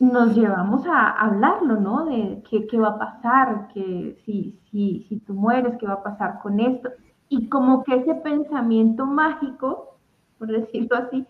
nos 0.00 0.34
llevamos 0.34 0.86
a 0.86 1.10
hablarlo, 1.10 1.76
¿no? 1.78 2.06
De 2.06 2.42
qué, 2.48 2.66
qué 2.66 2.78
va 2.78 2.88
a 2.88 2.98
pasar, 2.98 3.68
que 3.74 4.16
si, 4.24 4.58
si, 4.70 5.04
si 5.08 5.20
tú 5.20 5.34
mueres, 5.34 5.76
qué 5.78 5.86
va 5.86 5.94
a 5.94 6.02
pasar 6.02 6.38
con 6.40 6.58
esto 6.60 6.88
y 7.28 7.48
como 7.48 7.84
que 7.84 7.96
ese 7.96 8.14
pensamiento 8.14 9.06
mágico, 9.06 9.96
por 10.38 10.48
decirlo 10.48 10.96
así, 10.96 11.26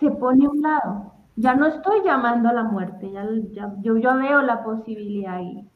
se 0.00 0.10
pone 0.10 0.46
a 0.46 0.50
un 0.50 0.62
lado. 0.62 1.12
Ya 1.36 1.54
no 1.54 1.66
estoy 1.66 2.02
llamando 2.04 2.48
a 2.48 2.52
la 2.52 2.64
muerte, 2.64 3.10
ya, 3.10 3.74
yo 3.80 3.96
ya 3.96 4.14
veo 4.14 4.42
la 4.42 4.62
posibilidad 4.64 5.36
ahí. 5.36 5.68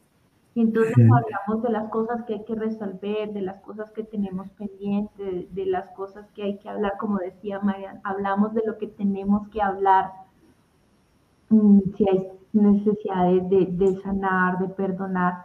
Y 0.54 0.62
entonces 0.62 0.96
hablamos 0.98 1.62
de 1.62 1.70
las 1.70 1.88
cosas 1.90 2.24
que 2.24 2.34
hay 2.34 2.44
que 2.44 2.54
resolver, 2.56 3.32
de 3.32 3.42
las 3.42 3.60
cosas 3.60 3.90
que 3.92 4.02
tenemos 4.02 4.48
pendientes, 4.50 5.54
de, 5.54 5.66
las 5.66 5.88
cosas 5.90 6.28
que 6.34 6.42
hay 6.42 6.58
que 6.58 6.68
hablar, 6.68 6.94
como 6.98 7.18
decía 7.18 7.60
Marian, 7.60 8.00
hablamos 8.02 8.54
de 8.54 8.62
lo 8.66 8.76
que 8.76 8.88
tenemos 8.88 9.48
que 9.50 9.62
hablar, 9.62 10.10
mm, 11.50 11.78
si 11.96 12.08
hay 12.08 12.28
necesidades 12.52 13.48
de, 13.48 13.66
de 13.66 14.00
sanar, 14.02 14.58
de 14.58 14.68
perdonar. 14.68 15.44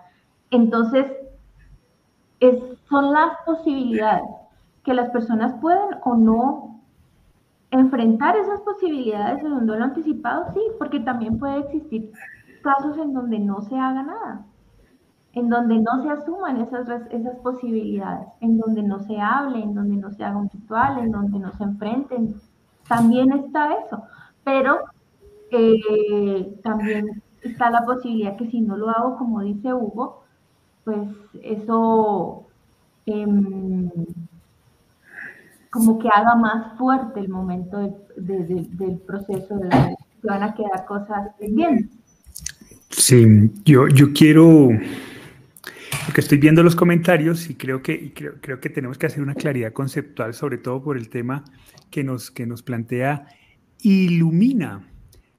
Entonces, 0.49 1.05
son 2.89 3.13
las 3.13 3.37
posibilidades 3.45 4.29
que 4.83 4.93
las 4.93 5.09
personas 5.09 5.53
pueden 5.61 5.97
o 6.03 6.15
no 6.15 6.81
enfrentar 7.71 8.35
esas 8.35 8.61
posibilidades 8.61 9.43
en 9.43 9.53
un 9.53 9.65
duelo 9.65 9.85
anticipado, 9.85 10.45
sí, 10.53 10.61
porque 10.77 10.99
también 10.99 11.39
puede 11.39 11.59
existir 11.59 12.11
casos 12.61 12.97
en 12.97 13.13
donde 13.13 13.39
no 13.39 13.61
se 13.61 13.75
haga 13.75 14.03
nada, 14.03 14.45
en 15.33 15.49
donde 15.49 15.79
no 15.79 16.03
se 16.03 16.09
asuman 16.09 16.61
esas, 16.61 16.87
esas 17.09 17.35
posibilidades, 17.37 18.27
en 18.41 18.59
donde 18.59 18.83
no 18.83 18.99
se 18.99 19.19
hable, 19.19 19.63
en 19.63 19.73
donde 19.73 19.95
no 19.95 20.11
se 20.11 20.23
haga 20.23 20.37
un 20.37 20.49
ritual, 20.49 20.99
en 20.99 21.11
donde 21.11 21.39
no 21.39 21.51
se 21.53 21.63
enfrenten. 21.63 22.35
También 22.87 23.31
está 23.31 23.73
eso, 23.73 24.03
pero 24.43 24.77
eh, 25.49 26.59
también 26.63 27.23
está 27.41 27.71
la 27.71 27.85
posibilidad 27.85 28.37
que 28.37 28.49
si 28.49 28.61
no 28.61 28.77
lo 28.77 28.89
hago 28.89 29.17
como 29.17 29.41
dice 29.41 29.73
Hugo, 29.73 30.22
pues 30.83 30.99
eso 31.43 32.47
em, 33.05 33.89
como 35.69 35.99
que 35.99 36.07
haga 36.07 36.35
más 36.35 36.77
fuerte 36.77 37.19
el 37.19 37.29
momento 37.29 37.79
del 38.15 38.97
proceso, 39.07 39.57
de, 39.57 39.69
que 39.69 40.27
van 40.27 40.43
a 40.43 40.53
quedar 40.53 40.85
cosas 40.85 41.31
bien. 41.39 41.89
Sí, 42.89 43.51
yo, 43.65 43.87
yo 43.87 44.13
quiero, 44.13 44.69
porque 46.05 46.21
estoy 46.21 46.37
viendo 46.37 46.61
los 46.61 46.75
comentarios 46.75 47.49
y 47.49 47.55
creo 47.55 47.81
que, 47.81 48.13
creo, 48.13 48.35
creo, 48.39 48.59
que 48.59 48.69
tenemos 48.69 48.97
que 48.99 49.07
hacer 49.07 49.23
una 49.23 49.33
claridad 49.33 49.73
conceptual, 49.73 50.33
sobre 50.35 50.59
todo 50.59 50.83
por 50.83 50.95
el 50.95 51.09
tema 51.09 51.43
que 51.89 52.03
nos, 52.03 52.29
que 52.29 52.45
nos 52.45 52.61
plantea 52.61 53.25
Ilumina. 53.81 54.87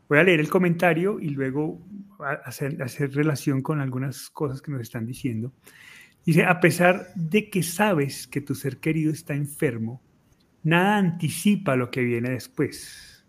Voy 0.08 0.18
a 0.18 0.24
leer 0.24 0.40
el 0.40 0.48
comentario 0.48 1.20
y 1.20 1.30
luego 1.30 1.78
hacer, 2.24 2.76
relación 3.12 3.62
con 3.62 3.80
algunas 3.80 4.30
cosas 4.30 4.62
que 4.62 4.72
nos 4.72 4.80
están 4.80 5.06
diciendo. 5.06 5.52
Dice, 6.24 6.44
a 6.44 6.60
pesar 6.60 7.08
de 7.14 7.50
que 7.50 7.62
sabes 7.62 8.26
que 8.26 8.40
tu 8.40 8.54
ser 8.54 8.78
querido 8.78 9.12
está 9.12 9.34
enfermo, 9.34 10.02
nada 10.62 10.96
anticipa 10.96 11.76
lo 11.76 11.90
que 11.90 12.02
viene 12.02 12.30
después. 12.30 13.26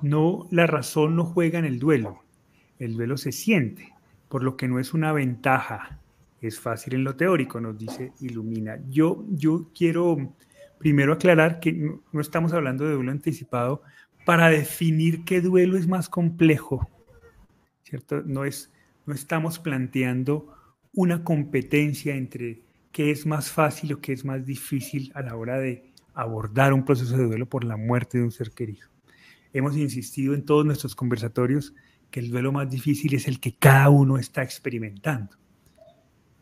No, 0.00 0.48
la 0.50 0.66
razón 0.66 1.16
no 1.16 1.24
juega 1.24 1.58
en 1.58 1.64
el 1.64 1.78
duelo. 1.78 2.24
El 2.78 2.94
duelo 2.94 3.16
se 3.16 3.32
siente, 3.32 3.92
por 4.28 4.42
lo 4.42 4.56
que 4.56 4.68
no 4.68 4.78
es 4.78 4.94
una 4.94 5.12
ventaja. 5.12 6.00
Es 6.40 6.58
fácil 6.58 6.94
en 6.94 7.04
lo 7.04 7.16
teórico, 7.16 7.60
nos 7.60 7.78
dice 7.78 8.12
Ilumina. 8.20 8.78
Yo, 8.88 9.24
yo 9.28 9.70
quiero 9.74 10.34
primero 10.78 11.12
aclarar 11.12 11.60
que 11.60 11.72
no 11.72 12.20
estamos 12.20 12.52
hablando 12.52 12.84
de 12.84 12.94
duelo 12.94 13.12
anticipado 13.12 13.82
para 14.24 14.48
definir 14.48 15.24
qué 15.24 15.40
duelo 15.40 15.76
es 15.76 15.86
más 15.86 16.08
complejo. 16.08 16.88
No, 18.26 18.44
es, 18.44 18.72
no 19.06 19.14
estamos 19.14 19.58
planteando 19.58 20.54
una 20.92 21.24
competencia 21.24 22.14
entre 22.14 22.62
qué 22.92 23.10
es 23.10 23.26
más 23.26 23.50
fácil 23.50 23.94
o 23.94 24.00
qué 24.00 24.12
es 24.12 24.24
más 24.24 24.44
difícil 24.44 25.10
a 25.14 25.22
la 25.22 25.36
hora 25.36 25.58
de 25.58 25.92
abordar 26.14 26.72
un 26.72 26.84
proceso 26.84 27.16
de 27.16 27.24
duelo 27.24 27.48
por 27.48 27.64
la 27.64 27.76
muerte 27.76 28.18
de 28.18 28.24
un 28.24 28.32
ser 28.32 28.50
querido. 28.50 28.88
Hemos 29.52 29.76
insistido 29.76 30.34
en 30.34 30.44
todos 30.44 30.64
nuestros 30.64 30.94
conversatorios 30.94 31.74
que 32.10 32.20
el 32.20 32.30
duelo 32.30 32.52
más 32.52 32.70
difícil 32.70 33.14
es 33.14 33.26
el 33.26 33.40
que 33.40 33.54
cada 33.54 33.88
uno 33.88 34.18
está 34.18 34.42
experimentando. 34.42 35.36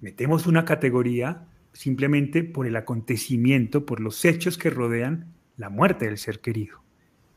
Metemos 0.01 0.47
una 0.47 0.65
categoría 0.65 1.47
simplemente 1.73 2.43
por 2.43 2.67
el 2.67 2.77
acontecimiento, 2.77 3.87
por 3.87 4.01
los 4.01 4.25
hechos 4.25 4.59
que 4.59 4.71
rodean 4.71 5.33
la 5.57 5.71
muerte 5.71 6.07
del 6.07 6.19
ser 6.19 6.41
querido. 6.41 6.83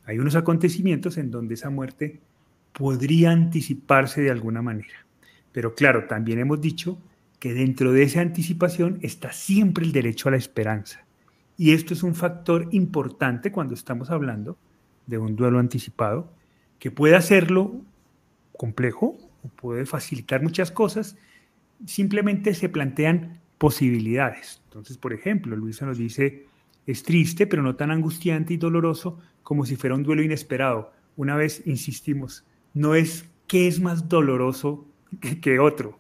Hay 0.06 0.19
unos 0.19 0.36
acontecimientos 0.36 1.17
en 1.17 1.30
donde 1.30 1.54
esa 1.54 1.69
muerte 1.69 2.21
podría 2.73 3.31
anticiparse 3.31 4.21
de 4.21 4.31
alguna 4.31 4.62
manera. 4.62 5.05
Pero 5.51 5.75
claro, 5.75 6.05
también 6.05 6.39
hemos 6.39 6.59
dicho 6.59 6.97
que 7.39 7.53
dentro 7.53 7.91
de 7.91 8.03
esa 8.03 8.21
anticipación 8.21 8.99
está 9.01 9.31
siempre 9.31 9.86
el 9.86 9.91
derecho 9.91 10.27
a 10.27 10.31
la 10.31 10.38
esperanza. 10.38 11.05
Y 11.57 11.71
esto 11.71 11.93
es 11.93 12.03
un 12.03 12.15
factor 12.15 12.67
importante 12.71 13.51
cuando 13.51 13.73
estamos 13.73 14.09
hablando 14.09 14.57
de 15.05 15.17
un 15.17 15.36
duelo 15.36 15.59
anticipado, 15.59 16.33
que 16.79 16.89
puede 16.89 17.15
hacerlo 17.15 17.81
complejo 18.57 19.17
o 19.43 19.47
puede 19.49 19.86
facilitar 19.86 20.41
muchas 20.41 20.71
cosas, 20.71 21.15
simplemente 21.86 22.53
se 22.53 22.69
plantean 22.69 23.41
posibilidades. 23.57 24.62
Entonces, 24.65 24.97
por 24.97 25.13
ejemplo, 25.13 25.55
Luisa 25.55 25.86
nos 25.86 25.97
dice, 25.97 26.45
es 26.88 27.03
triste, 27.03 27.45
pero 27.45 27.62
no 27.62 27.75
tan 27.75 27.91
angustiante 27.91 28.53
y 28.53 28.57
doloroso 28.57 29.19
como 29.43 29.65
si 29.65 29.75
fuera 29.75 29.95
un 29.95 30.03
duelo 30.03 30.23
inesperado. 30.23 30.91
Una 31.15 31.36
vez 31.36 31.62
insistimos, 31.65 32.45
no 32.73 32.95
es 32.95 33.25
qué 33.47 33.67
es 33.67 33.79
más 33.79 34.09
doloroso 34.09 34.88
que, 35.41 35.59
otro. 35.59 35.99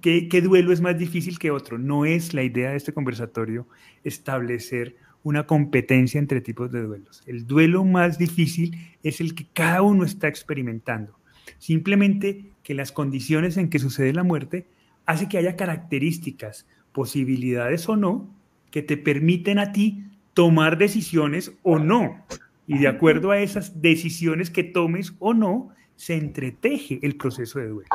¿Qué, 0.00 0.28
duelo 0.42 0.72
es 0.72 0.80
más 0.80 0.98
difícil 0.98 1.38
que 1.38 1.50
otro? 1.50 1.78
No 1.78 2.04
es 2.04 2.32
la 2.34 2.42
idea 2.42 2.70
de 2.70 2.76
este 2.76 2.92
conversatorio 2.92 3.66
establecer 4.04 4.96
una 5.24 5.46
competencia 5.46 6.18
entre 6.18 6.40
tipos 6.40 6.70
de 6.72 6.82
duelos. 6.82 7.22
El 7.26 7.46
duelo 7.46 7.84
más 7.84 8.18
difícil 8.18 8.76
es 9.02 9.20
el 9.20 9.34
que 9.34 9.46
cada 9.52 9.82
uno 9.82 10.04
está 10.04 10.28
experimentando. 10.28 11.18
Simplemente 11.58 12.52
que 12.62 12.74
las 12.74 12.92
condiciones 12.92 13.56
en 13.56 13.68
que 13.68 13.78
sucede 13.78 14.12
la 14.12 14.24
muerte 14.24 14.66
hace 15.06 15.28
que 15.28 15.38
haya 15.38 15.56
características, 15.56 16.66
posibilidades 16.92 17.88
o 17.88 17.96
no, 17.96 18.28
que 18.70 18.82
te 18.82 18.96
permiten 18.96 19.58
a 19.58 19.72
ti 19.72 20.04
tomar 20.34 20.78
decisiones 20.78 21.52
o 21.62 21.78
no. 21.78 22.24
Y 22.66 22.78
de 22.78 22.88
acuerdo 22.88 23.30
a 23.30 23.38
esas 23.38 23.82
decisiones 23.82 24.50
que 24.50 24.64
tomes 24.64 25.14
o 25.18 25.34
no, 25.34 25.70
se 25.96 26.14
entreteje 26.16 26.98
el 27.02 27.16
proceso 27.16 27.58
de 27.58 27.68
duelo. 27.68 27.88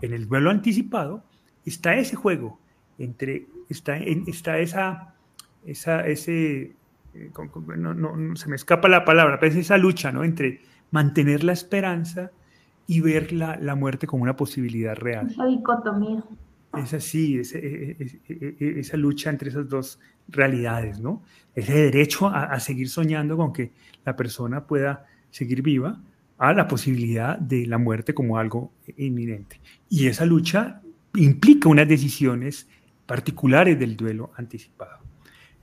En 0.00 0.12
el 0.12 0.28
duelo 0.28 0.50
anticipado 0.50 1.22
está 1.64 1.94
ese 1.94 2.16
juego, 2.16 2.58
entre, 2.98 3.46
está, 3.68 3.96
está 3.96 4.58
esa, 4.58 5.14
esa, 5.66 6.06
ese, 6.06 6.72
eh, 7.14 7.30
no, 7.76 8.36
se 8.36 8.48
me 8.48 8.56
escapa 8.56 8.88
la 8.88 9.04
palabra, 9.04 9.38
pero 9.38 9.52
es 9.52 9.58
esa 9.58 9.78
lucha 9.78 10.12
¿no? 10.12 10.24
entre 10.24 10.60
mantener 10.90 11.44
la 11.44 11.52
esperanza 11.52 12.30
y 12.86 13.00
ver 13.00 13.32
la, 13.32 13.56
la 13.56 13.74
muerte 13.74 14.06
como 14.06 14.22
una 14.22 14.36
posibilidad 14.36 14.96
real. 14.96 15.28
Esa 15.30 15.46
dicotomía. 15.46 16.24
Es 16.76 16.94
así, 16.94 17.36
e, 17.38 17.96
e, 18.28 18.56
e, 18.60 18.80
esa 18.80 18.96
lucha 18.96 19.30
entre 19.30 19.50
esas 19.50 19.68
dos 19.68 19.98
realidades, 20.28 21.00
¿no? 21.00 21.22
Ese 21.54 21.72
derecho 21.72 22.28
a, 22.28 22.44
a 22.44 22.60
seguir 22.60 22.88
soñando 22.88 23.36
con 23.36 23.52
que 23.52 23.72
la 24.04 24.14
persona 24.14 24.66
pueda 24.66 25.06
seguir 25.30 25.62
viva, 25.62 26.00
a 26.40 26.54
la 26.54 26.66
posibilidad 26.66 27.38
de 27.38 27.66
la 27.66 27.76
muerte 27.76 28.14
como 28.14 28.38
algo 28.38 28.72
inminente. 28.96 29.60
Y 29.90 30.06
esa 30.06 30.24
lucha 30.24 30.80
implica 31.14 31.68
unas 31.68 31.86
decisiones 31.86 32.66
particulares 33.04 33.78
del 33.78 33.94
duelo 33.94 34.32
anticipado. 34.36 35.00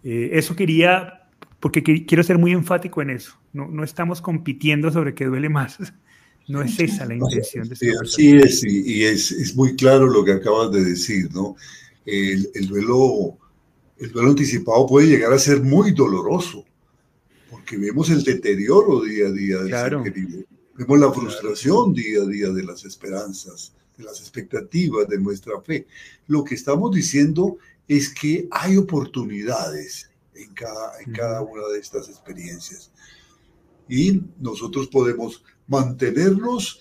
Eh, 0.04 0.30
eso 0.34 0.56
quería, 0.56 1.24
porque 1.60 1.82
quiero 1.82 2.22
ser 2.22 2.38
muy 2.38 2.52
enfático 2.52 3.02
en 3.02 3.10
eso. 3.10 3.40
No, 3.54 3.68
no 3.68 3.84
estamos 3.84 4.22
compitiendo 4.22 4.92
sobre 4.92 5.16
qué 5.16 5.26
duele 5.26 5.50
más. 5.50 5.78
No 6.50 6.62
es 6.62 6.80
esa 6.80 7.06
la 7.06 7.14
intención 7.14 7.68
de 7.68 7.76
sí, 7.76 7.90
Así 8.02 8.38
es, 8.38 8.64
y, 8.64 9.04
es, 9.04 9.34
es, 9.34 9.54
muy 9.54 9.76
claro 9.76 10.08
lo 10.08 10.24
que 10.24 10.32
acabas 10.32 10.72
de 10.72 10.82
decir, 10.82 11.28
¿no? 11.34 11.58
El, 12.06 12.50
el, 12.54 12.68
duelo, 12.70 13.38
el 13.98 14.14
duelo 14.14 14.30
anticipado 14.30 14.88
puede 14.88 15.08
llegar 15.08 15.34
a 15.34 15.40
ser 15.40 15.62
muy 15.62 15.92
doloroso, 15.92 16.64
porque 17.52 17.76
vemos 17.76 18.10
el 18.12 18.24
deterioro 18.24 19.02
día 19.02 19.28
a 19.28 19.32
día 19.32 19.58
del 19.58 19.72
ser 19.72 20.02
querido. 20.04 20.46
Vemos 20.78 21.00
la 21.00 21.12
frustración 21.12 21.92
día 21.92 22.22
a 22.22 22.26
día 22.28 22.50
de 22.50 22.64
las 22.64 22.86
esperanzas, 22.86 23.74
de 23.98 24.04
las 24.04 24.20
expectativas, 24.20 25.08
de 25.08 25.18
nuestra 25.18 25.60
fe. 25.62 25.88
Lo 26.28 26.44
que 26.44 26.54
estamos 26.54 26.96
diciendo 26.96 27.58
es 27.88 28.14
que 28.14 28.48
hay 28.52 28.78
oportunidades 28.78 30.12
en 30.36 30.54
cada, 30.54 31.02
en 31.02 31.14
cada 31.14 31.42
una 31.42 31.68
de 31.70 31.80
estas 31.80 32.10
experiencias. 32.10 32.92
Y 33.90 34.22
nosotros 34.40 34.88
podemos 34.90 35.44
mantenernos 35.66 36.80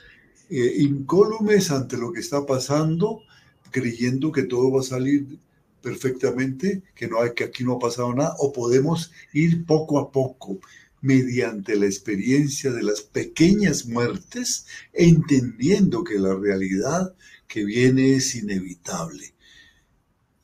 eh, 0.50 0.74
incólumes 0.76 1.70
ante 1.70 1.96
lo 1.96 2.12
que 2.12 2.20
está 2.20 2.44
pasando, 2.44 3.22
creyendo 3.70 4.30
que 4.30 4.42
todo 4.42 4.70
va 4.72 4.80
a 4.80 4.84
salir 4.84 5.38
perfectamente, 5.80 6.82
que, 6.94 7.08
no 7.08 7.22
hay, 7.22 7.32
que 7.32 7.44
aquí 7.44 7.64
no 7.64 7.76
ha 7.76 7.78
pasado 7.78 8.12
nada, 8.12 8.34
o 8.40 8.52
podemos 8.52 9.10
ir 9.32 9.64
poco 9.64 9.98
a 9.98 10.12
poco 10.12 10.58
mediante 11.06 11.76
la 11.76 11.86
experiencia 11.86 12.72
de 12.72 12.82
las 12.82 13.00
pequeñas 13.00 13.86
muertes, 13.86 14.66
entendiendo 14.92 16.02
que 16.02 16.18
la 16.18 16.34
realidad 16.34 17.14
que 17.46 17.64
viene 17.64 18.16
es 18.16 18.34
inevitable. 18.34 19.32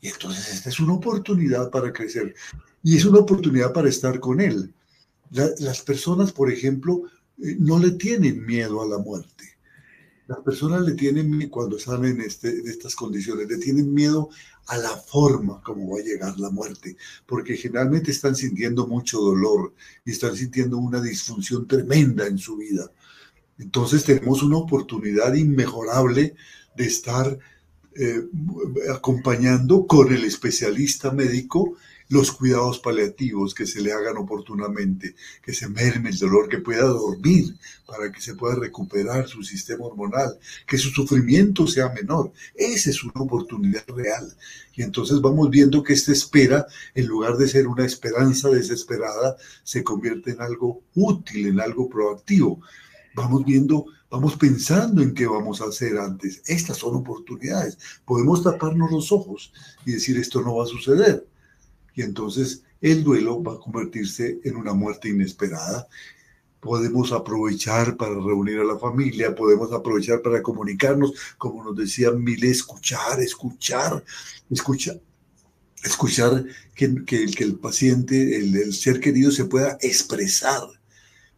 Y 0.00 0.08
entonces 0.08 0.54
esta 0.54 0.70
es 0.70 0.78
una 0.78 0.94
oportunidad 0.94 1.70
para 1.70 1.92
crecer 1.92 2.34
y 2.82 2.96
es 2.96 3.04
una 3.04 3.18
oportunidad 3.18 3.72
para 3.72 3.88
estar 3.88 4.20
con 4.20 4.40
Él. 4.40 4.72
las 5.30 5.82
personas, 5.82 6.30
por 6.30 6.52
ejemplo, 6.52 7.02
eh, 7.42 7.56
no 7.58 7.78
le 7.78 7.92
tienen 7.92 8.44
miedo 8.46 8.82
a 8.82 8.86
la 8.86 8.98
muerte. 8.98 9.44
Las 10.26 10.38
personas 10.40 10.82
le 10.82 10.94
tienen, 10.94 11.48
cuando 11.48 11.76
están 11.76 12.04
en, 12.04 12.20
este, 12.20 12.48
estas 12.64 12.94
condiciones, 12.94 13.48
le 13.48 13.58
tienen 13.58 13.92
miedo 13.92 14.30
a 14.66 14.78
la 14.78 14.90
forma 14.90 15.60
como 15.62 15.92
va 15.92 16.00
a 16.00 16.04
llegar 16.04 16.38
la 16.38 16.50
muerte, 16.50 16.96
porque 17.26 17.56
generalmente 17.56 18.12
están 18.12 18.36
sintiendo 18.36 18.86
mucho 18.86 19.20
dolor 19.20 19.74
y 20.04 20.12
están 20.12 20.36
sintiendo 20.36 20.78
una 20.78 21.00
disfunción 21.00 21.66
tremenda 21.66 22.26
en 22.26 22.38
su 22.38 22.56
vida. 22.56 22.90
Entonces 23.58 24.04
tenemos 24.04 24.42
una 24.42 24.58
oportunidad 24.58 25.34
inmejorable 25.34 26.34
de 26.76 26.84
estar 26.84 27.38
eh, 27.94 28.22
acompañando 28.94 29.86
con 29.86 30.12
el 30.12 30.24
especialista 30.24 31.10
médico 31.10 31.76
los 32.12 32.30
cuidados 32.30 32.78
paliativos 32.78 33.54
que 33.54 33.66
se 33.66 33.80
le 33.80 33.90
hagan 33.90 34.18
oportunamente, 34.18 35.14
que 35.42 35.54
se 35.54 35.66
merme 35.66 36.10
el 36.10 36.18
dolor, 36.18 36.46
que 36.46 36.58
pueda 36.58 36.84
dormir 36.84 37.56
para 37.86 38.12
que 38.12 38.20
se 38.20 38.34
pueda 38.34 38.54
recuperar 38.54 39.26
su 39.26 39.42
sistema 39.42 39.86
hormonal, 39.86 40.38
que 40.66 40.76
su 40.76 40.90
sufrimiento 40.90 41.66
sea 41.66 41.88
menor. 41.88 42.30
Esa 42.54 42.90
es 42.90 43.02
una 43.02 43.22
oportunidad 43.22 43.88
real. 43.88 44.30
Y 44.74 44.82
entonces 44.82 45.22
vamos 45.22 45.48
viendo 45.48 45.82
que 45.82 45.94
esta 45.94 46.12
espera, 46.12 46.66
en 46.94 47.06
lugar 47.06 47.38
de 47.38 47.48
ser 47.48 47.66
una 47.66 47.86
esperanza 47.86 48.50
desesperada, 48.50 49.38
se 49.64 49.82
convierte 49.82 50.32
en 50.32 50.42
algo 50.42 50.82
útil, 50.94 51.46
en 51.46 51.60
algo 51.60 51.88
proactivo. 51.88 52.60
Vamos 53.14 53.42
viendo 53.46 53.86
vamos 54.10 54.36
pensando 54.36 55.00
en 55.00 55.14
qué 55.14 55.26
vamos 55.26 55.62
a 55.62 55.64
hacer 55.64 55.96
antes. 55.96 56.42
Estas 56.44 56.76
son 56.76 56.94
oportunidades. 56.96 57.78
Podemos 58.04 58.42
taparnos 58.42 58.92
los 58.92 59.10
ojos 59.12 59.54
y 59.86 59.92
decir 59.92 60.18
esto 60.18 60.42
no 60.42 60.56
va 60.56 60.64
a 60.64 60.66
suceder 60.66 61.31
Y 61.94 62.02
entonces 62.02 62.62
el 62.80 63.04
duelo 63.04 63.42
va 63.42 63.54
a 63.54 63.58
convertirse 63.58 64.40
en 64.44 64.56
una 64.56 64.74
muerte 64.74 65.08
inesperada. 65.08 65.88
Podemos 66.60 67.12
aprovechar 67.12 67.96
para 67.96 68.14
reunir 68.14 68.58
a 68.58 68.64
la 68.64 68.78
familia, 68.78 69.34
podemos 69.34 69.72
aprovechar 69.72 70.22
para 70.22 70.42
comunicarnos, 70.42 71.12
como 71.38 71.64
nos 71.64 71.76
decía 71.76 72.10
Mile, 72.12 72.50
escuchar, 72.50 73.20
escuchar, 73.20 74.04
escuchar, 74.50 75.00
escuchar 75.82 76.44
que, 76.74 77.04
que, 77.04 77.44
el 77.44 77.56
paciente, 77.56 78.36
el, 78.36 78.54
el 78.56 78.72
ser 78.72 79.00
querido 79.00 79.30
se 79.32 79.44
pueda 79.46 79.76
expresar, 79.80 80.62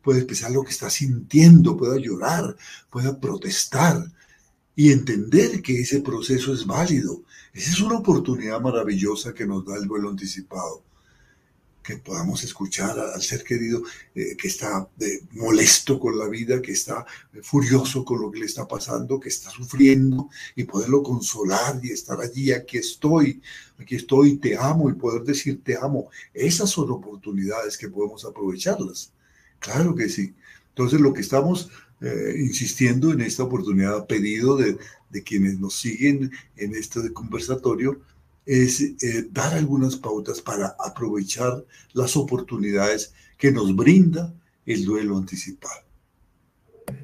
pueda 0.03 0.19
expresar 0.19 0.51
lo 0.51 0.63
que 0.63 0.73
está 0.73 0.91
sintiendo, 0.91 1.77
pueda 1.77 1.97
llorar, 1.97 2.57
pueda 2.91 3.19
protestar 3.19 4.13
y 4.77 4.93
entender 4.93 5.63
que 5.63 5.81
ese 5.81 6.01
proceso 6.01 6.53
es 6.53 6.67
válido. 6.67 7.23
Esa 7.55 7.71
es 7.71 7.81
una 7.81 7.99
oportunidad 7.99 8.61
maravillosa 8.61 9.33
que 9.33 9.47
nos 9.47 9.65
da 9.65 9.77
el 9.77 9.87
duelo 9.87 10.11
anticipado 10.11 10.83
que 11.85 11.99
podamos 11.99 12.43
escuchar 12.43 12.99
al 12.99 13.21
ser 13.21 13.45
querido 13.45 13.83
eh, 14.15 14.37
que 14.39 14.49
está 14.49 14.89
eh, 14.99 15.21
molesto 15.33 16.01
con 16.01 16.19
la 16.19 16.27
vida, 16.29 16.63
que 16.63 16.73
está 16.73 17.05
eh, 17.33 17.41
furioso 17.43 18.05
con 18.05 18.23
lo 18.23 18.31
que 18.31 18.41
le 18.41 18.47
está 18.47 18.67
pasando, 18.67 19.21
que 19.21 19.29
está 19.29 19.51
sufriendo 19.51 20.31
y 20.57 20.65
poderlo 20.65 21.03
consolar 21.03 21.79
y 21.83 21.91
estar 21.91 22.19
allí, 22.21 22.53
aquí 22.53 22.79
estoy, 22.79 23.43
aquí 23.79 23.97
estoy, 23.97 24.39
te 24.39 24.57
amo 24.57 24.89
y 24.89 24.95
poder 24.95 25.25
decir 25.25 25.63
te 25.63 25.77
amo. 25.77 26.09
Esas 26.33 26.71
son 26.71 26.91
oportunidades 26.91 27.77
que 27.77 27.91
podemos 27.91 28.25
aprovecharlas. 28.25 29.13
Claro 29.59 29.95
que 29.95 30.09
sí. 30.09 30.35
Entonces 30.71 31.01
lo 31.01 31.13
que 31.13 31.21
estamos 31.21 31.71
insistiendo 32.37 33.13
en 33.13 33.21
esta 33.21 33.45
oportunidad, 33.45 34.07
pedido 34.07 34.57
de, 34.57 34.77
quienes 35.25 35.61
nos 35.61 35.75
siguen 35.75 36.33
en 36.57 36.75
este 36.75 37.13
conversatorio, 37.13 38.01
es 38.47 38.81
eh, 38.81 39.29
dar 39.31 39.55
algunas 39.55 39.97
pautas 39.97 40.41
para 40.41 40.75
aprovechar 40.85 41.65
las 41.93 42.17
oportunidades 42.17 43.15
que 43.39 43.53
nos 43.53 43.75
brinda 43.75 44.35
el 44.67 44.85
duelo 44.85 45.17
anticipado. 45.17 45.83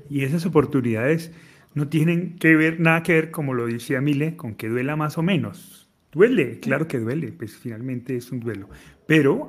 Y 0.09 0.25
esas 0.25 0.45
oportunidades 0.45 1.31
no 1.75 1.89
tienen 1.89 2.37
que 2.37 2.57
ver, 2.57 2.81
nada 2.81 3.03
que 3.03 3.15
ver, 3.15 3.31
como 3.31 3.55
lo 3.55 3.67
decía 3.67 4.01
Mile, 4.01 4.37
con 4.37 4.55
que 4.55 4.69
duela 4.69 4.97
más 4.97 5.17
o 5.19 5.23
menos. 5.23 5.89
Duele, 6.13 6.59
claro 6.59 6.89
que 6.89 6.99
duele, 6.99 7.31
pues 7.31 7.57
finalmente 7.57 8.17
es 8.17 8.33
un 8.33 8.41
duelo, 8.41 8.69
pero 9.07 9.49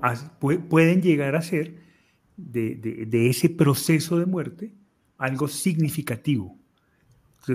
pueden 0.70 1.02
llegar 1.02 1.36
a 1.36 1.42
ser 1.42 1.74
de 2.38 3.30
ese 3.30 3.50
proceso 3.50 4.20
de 4.20 4.28
muerte 4.28 4.72
algo 5.22 5.48
significativo 5.48 6.58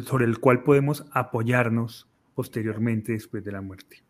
sobre 0.05 0.25
el 0.25 0.39
cual 0.39 0.63
podemos 0.63 1.05
apoyarnos 1.13 2.09
posteriormente 2.35 3.13
después 3.13 3.45
de 3.45 3.53
la 3.53 3.61
muerte. 3.61 4.03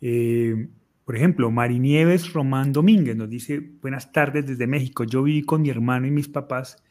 Eh, 0.00 0.68
por 1.04 1.16
ejemplo, 1.16 1.50
Marinieves 1.50 2.32
Román 2.32 2.72
Domínguez 2.72 3.16
nos 3.16 3.28
dice, 3.28 3.60
buenas 3.82 4.10
tardes 4.12 4.46
desde 4.46 4.66
México, 4.66 5.04
yo 5.04 5.22
viví 5.22 5.42
con 5.42 5.62
mi 5.62 5.70
hermano 5.70 6.06
y 6.06 6.10
mis 6.10 6.28
papás 6.28 6.82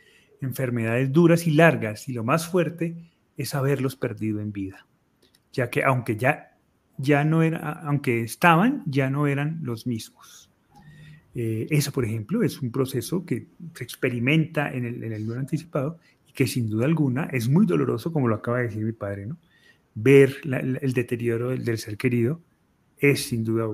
enfermedades 0.41 1.11
duras 1.11 1.47
y 1.47 1.51
largas 1.51 2.07
y 2.09 2.13
lo 2.13 2.23
más 2.23 2.47
fuerte 2.47 2.95
es 3.37 3.55
haberlos 3.55 3.95
perdido 3.95 4.39
en 4.39 4.51
vida, 4.51 4.85
ya 5.51 5.69
que 5.69 5.83
aunque 5.83 6.15
ya, 6.15 6.57
ya 6.97 7.23
no 7.23 7.41
era, 7.41 7.71
aunque 7.71 8.21
estaban, 8.21 8.83
ya 8.85 9.09
no 9.09 9.25
eran 9.25 9.59
los 9.63 9.87
mismos. 9.87 10.42
Eh, 11.35 11.67
eso, 11.69 11.91
por 11.91 12.05
ejemplo, 12.05 12.43
es 12.43 12.61
un 12.61 12.71
proceso 12.71 13.25
que 13.25 13.47
se 13.73 13.83
experimenta 13.83 14.71
en 14.71 14.85
el, 14.85 15.03
en 15.03 15.13
el 15.13 15.31
anticipado 15.33 15.97
y 16.27 16.33
que 16.33 16.47
sin 16.47 16.69
duda 16.69 16.85
alguna 16.85 17.25
es 17.31 17.49
muy 17.49 17.65
doloroso, 17.65 18.11
como 18.13 18.27
lo 18.27 18.35
acaba 18.35 18.59
de 18.59 18.65
decir 18.65 18.83
mi 18.83 18.91
padre, 18.91 19.25
¿no? 19.25 19.37
ver 19.95 20.37
el 20.43 20.93
deterioro 20.93 21.49
del, 21.49 21.77
ser 21.77 21.97
querido 21.97 22.41
es 22.97 23.25
sin 23.25 23.43
duda 23.43 23.65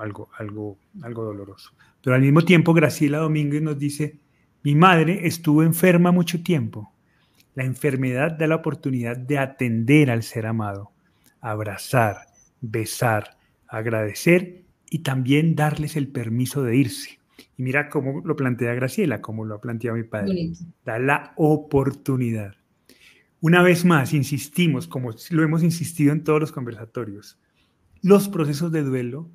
algo, 0.00 0.28
algo, 0.38 0.78
algo 1.02 1.24
doloroso. 1.24 1.72
Pero 2.02 2.16
al 2.16 2.22
mismo 2.22 2.42
tiempo, 2.42 2.72
Graciela 2.72 3.18
Domínguez 3.18 3.62
nos 3.62 3.78
dice, 3.78 4.18
mi 4.62 4.74
madre 4.74 5.26
estuvo 5.26 5.62
enferma 5.62 6.10
mucho 6.10 6.42
tiempo. 6.42 6.92
La 7.54 7.64
enfermedad 7.64 8.32
da 8.32 8.46
la 8.46 8.56
oportunidad 8.56 9.16
de 9.16 9.38
atender 9.38 10.10
al 10.10 10.22
ser 10.22 10.46
amado, 10.46 10.92
abrazar, 11.40 12.16
besar, 12.60 13.36
agradecer 13.68 14.64
y 14.90 15.00
también 15.00 15.54
darles 15.54 15.96
el 15.96 16.08
permiso 16.08 16.62
de 16.62 16.76
irse. 16.76 17.18
Y 17.58 17.62
mira 17.62 17.88
cómo 17.88 18.22
lo 18.24 18.36
plantea 18.36 18.74
Graciela, 18.74 19.20
cómo 19.20 19.44
lo 19.44 19.56
ha 19.56 19.60
planteado 19.60 19.96
mi 19.96 20.04
padre. 20.04 20.52
Da 20.84 20.98
la 20.98 21.32
oportunidad. 21.36 22.54
Una 23.40 23.62
vez 23.62 23.84
más, 23.84 24.12
insistimos, 24.12 24.88
como 24.88 25.14
lo 25.30 25.42
hemos 25.42 25.62
insistido 25.62 26.12
en 26.12 26.24
todos 26.24 26.40
los 26.40 26.52
conversatorios, 26.52 27.38
los 28.02 28.28
procesos 28.28 28.72
de 28.72 28.82
duelo 28.82 29.30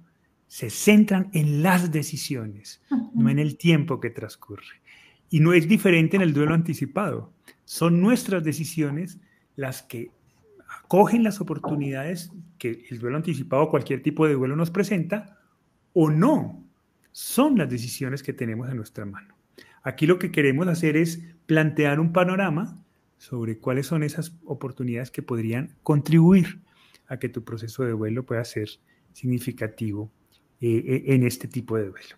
se 0.48 0.70
centran 0.70 1.30
en 1.34 1.64
las 1.64 1.92
decisiones, 1.92 2.82
no 3.14 3.30
en 3.30 3.40
el 3.40 3.58
tiempo 3.58 4.00
que 4.00 4.10
transcurre. 4.10 4.82
Y 5.30 5.40
no 5.40 5.54
es 5.54 5.68
diferente 5.68 6.18
en 6.18 6.24
el 6.24 6.34
duelo 6.34 6.54
anticipado. 6.54 7.32
Son 7.64 8.02
nuestras 8.02 8.44
decisiones 8.44 9.20
las 9.56 9.82
que 9.82 10.12
acogen 10.84 11.24
las 11.24 11.40
oportunidades 11.40 12.32
que 12.58 12.86
el 12.90 13.00
duelo 13.00 13.18
anticipado 13.18 13.64
o 13.64 13.70
cualquier 13.70 14.02
tipo 14.04 14.28
de 14.28 14.34
duelo 14.34 14.56
nos 14.56 14.72
presenta 14.72 15.41
o 15.94 16.10
no. 16.10 16.64
Son 17.12 17.58
las 17.58 17.70
decisiones 17.70 18.24
que 18.24 18.34
tenemos 18.34 18.70
en 18.70 18.78
nuestra 18.78 19.06
mano. 19.06 19.36
Aquí 19.84 20.06
lo 20.06 20.20
que 20.20 20.32
queremos 20.32 20.68
hacer 20.68 20.96
es 20.96 21.20
plantear 21.46 22.00
un 22.00 22.14
panorama 22.14 22.82
sobre 23.18 23.58
cuáles 23.58 23.88
son 23.88 24.04
esas 24.04 24.34
oportunidades 24.46 25.12
que 25.12 25.22
podrían 25.22 25.76
contribuir 25.84 26.62
a 27.08 27.18
que 27.18 27.30
tu 27.30 27.44
proceso 27.44 27.84
de 27.84 27.92
duelo 27.92 28.26
pueda 28.26 28.44
ser 28.46 28.70
significativo 29.14 30.12
eh, 30.62 30.84
eh, 30.88 31.04
en 31.08 31.24
este 31.24 31.48
tipo 31.48 31.78
de 31.78 31.90
duelo. 31.90 32.16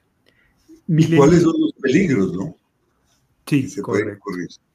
¿Y 0.87 1.15
cuáles 1.15 1.41
son 1.41 1.55
los 1.59 1.73
peligros, 1.73 2.33
no? 2.33 2.55
Sí, 3.47 3.69
se 3.69 3.81
correcto. 3.81 4.23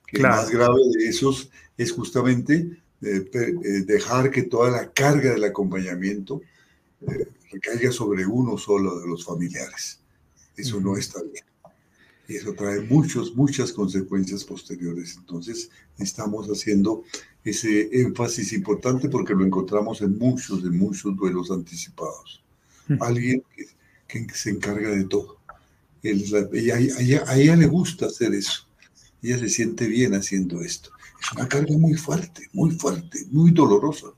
Que 0.06 0.16
El 0.16 0.22
más 0.22 0.50
grave 0.50 0.80
de 0.98 1.08
esos 1.08 1.50
es 1.76 1.92
justamente 1.92 2.78
eh, 3.02 3.84
dejar 3.86 4.30
que 4.30 4.42
toda 4.42 4.70
la 4.70 4.90
carga 4.90 5.32
del 5.32 5.44
acompañamiento 5.44 6.40
recaiga 7.50 7.92
sobre 7.92 8.26
uno 8.26 8.58
solo 8.58 9.00
de 9.00 9.06
los 9.06 9.24
familiares. 9.24 10.00
Eso 10.56 10.80
no 10.80 10.96
está 10.96 11.22
bien. 11.22 11.44
Y 12.28 12.36
eso 12.36 12.52
trae 12.52 12.80
muchos, 12.80 13.34
muchas 13.34 13.72
consecuencias 13.72 14.44
posteriores. 14.44 15.16
Entonces, 15.16 15.70
estamos 15.98 16.46
haciendo 16.48 17.04
ese 17.42 17.88
énfasis 18.02 18.52
importante 18.52 19.08
porque 19.08 19.34
lo 19.34 19.46
encontramos 19.46 20.02
en 20.02 20.18
muchos, 20.18 20.62
de 20.62 20.70
muchos 20.70 21.16
duelos 21.16 21.50
anticipados. 21.50 22.42
Alguien 23.00 23.42
que, 24.06 24.26
se 24.34 24.50
encarga 24.50 24.90
de 24.90 25.04
todo. 25.04 25.38
a, 25.48 26.48
ella, 26.52 27.56
le 27.56 27.66
gusta 27.66 28.06
hacer 28.06 28.34
eso. 28.34 28.66
Ella 29.22 29.38
se 29.38 29.48
siente 29.48 29.86
bien 29.86 30.14
haciendo 30.14 30.60
esto. 30.60 30.90
Es 31.20 31.32
una 31.32 31.48
carga 31.48 31.76
muy 31.78 31.94
fuerte, 31.94 32.48
muy 32.52 32.72
fuerte, 32.72 33.26
muy 33.30 33.52
dolorosa, 33.52 34.08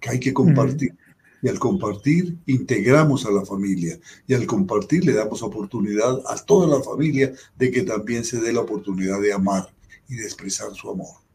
que 0.00 0.10
hay 0.10 0.20
que 0.20 0.32
compartir. 0.32 0.94
Y 1.42 1.48
al 1.48 1.58
compartir, 1.58 2.36
integramos 2.46 3.24
a 3.26 3.30
la 3.30 3.44
familia. 3.44 3.98
Y 4.26 4.34
al 4.34 4.46
compartir, 4.46 5.04
le 5.04 5.12
damos 5.12 5.42
oportunidad 5.42 6.20
a 6.26 6.36
toda 6.44 6.66
la 6.66 6.82
familia 6.82 7.32
de 7.56 7.70
que 7.70 7.82
también 7.82 8.24
se 8.24 8.40
dé 8.40 8.52
la 8.52 8.60
oportunidad 8.60 9.20
de 9.20 9.32
amar 9.32 9.68
y 10.08 10.16
de 10.16 10.24
expresar 10.24 10.72
su 10.74 10.90
amor. 10.90 11.28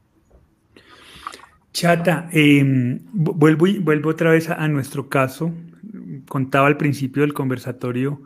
Chata, 1.72 2.30
em, 2.32 3.00
vuelvo, 3.14 3.66
vuelvo 3.82 4.10
otra 4.10 4.32
vez 4.32 4.50
a, 4.50 4.68
nuestro 4.68 5.10
caso. 5.10 5.52
Contaba 6.28 6.68
al 6.68 6.78
principio 6.78 7.22
del 7.24 7.34
conversatorio 7.34 8.22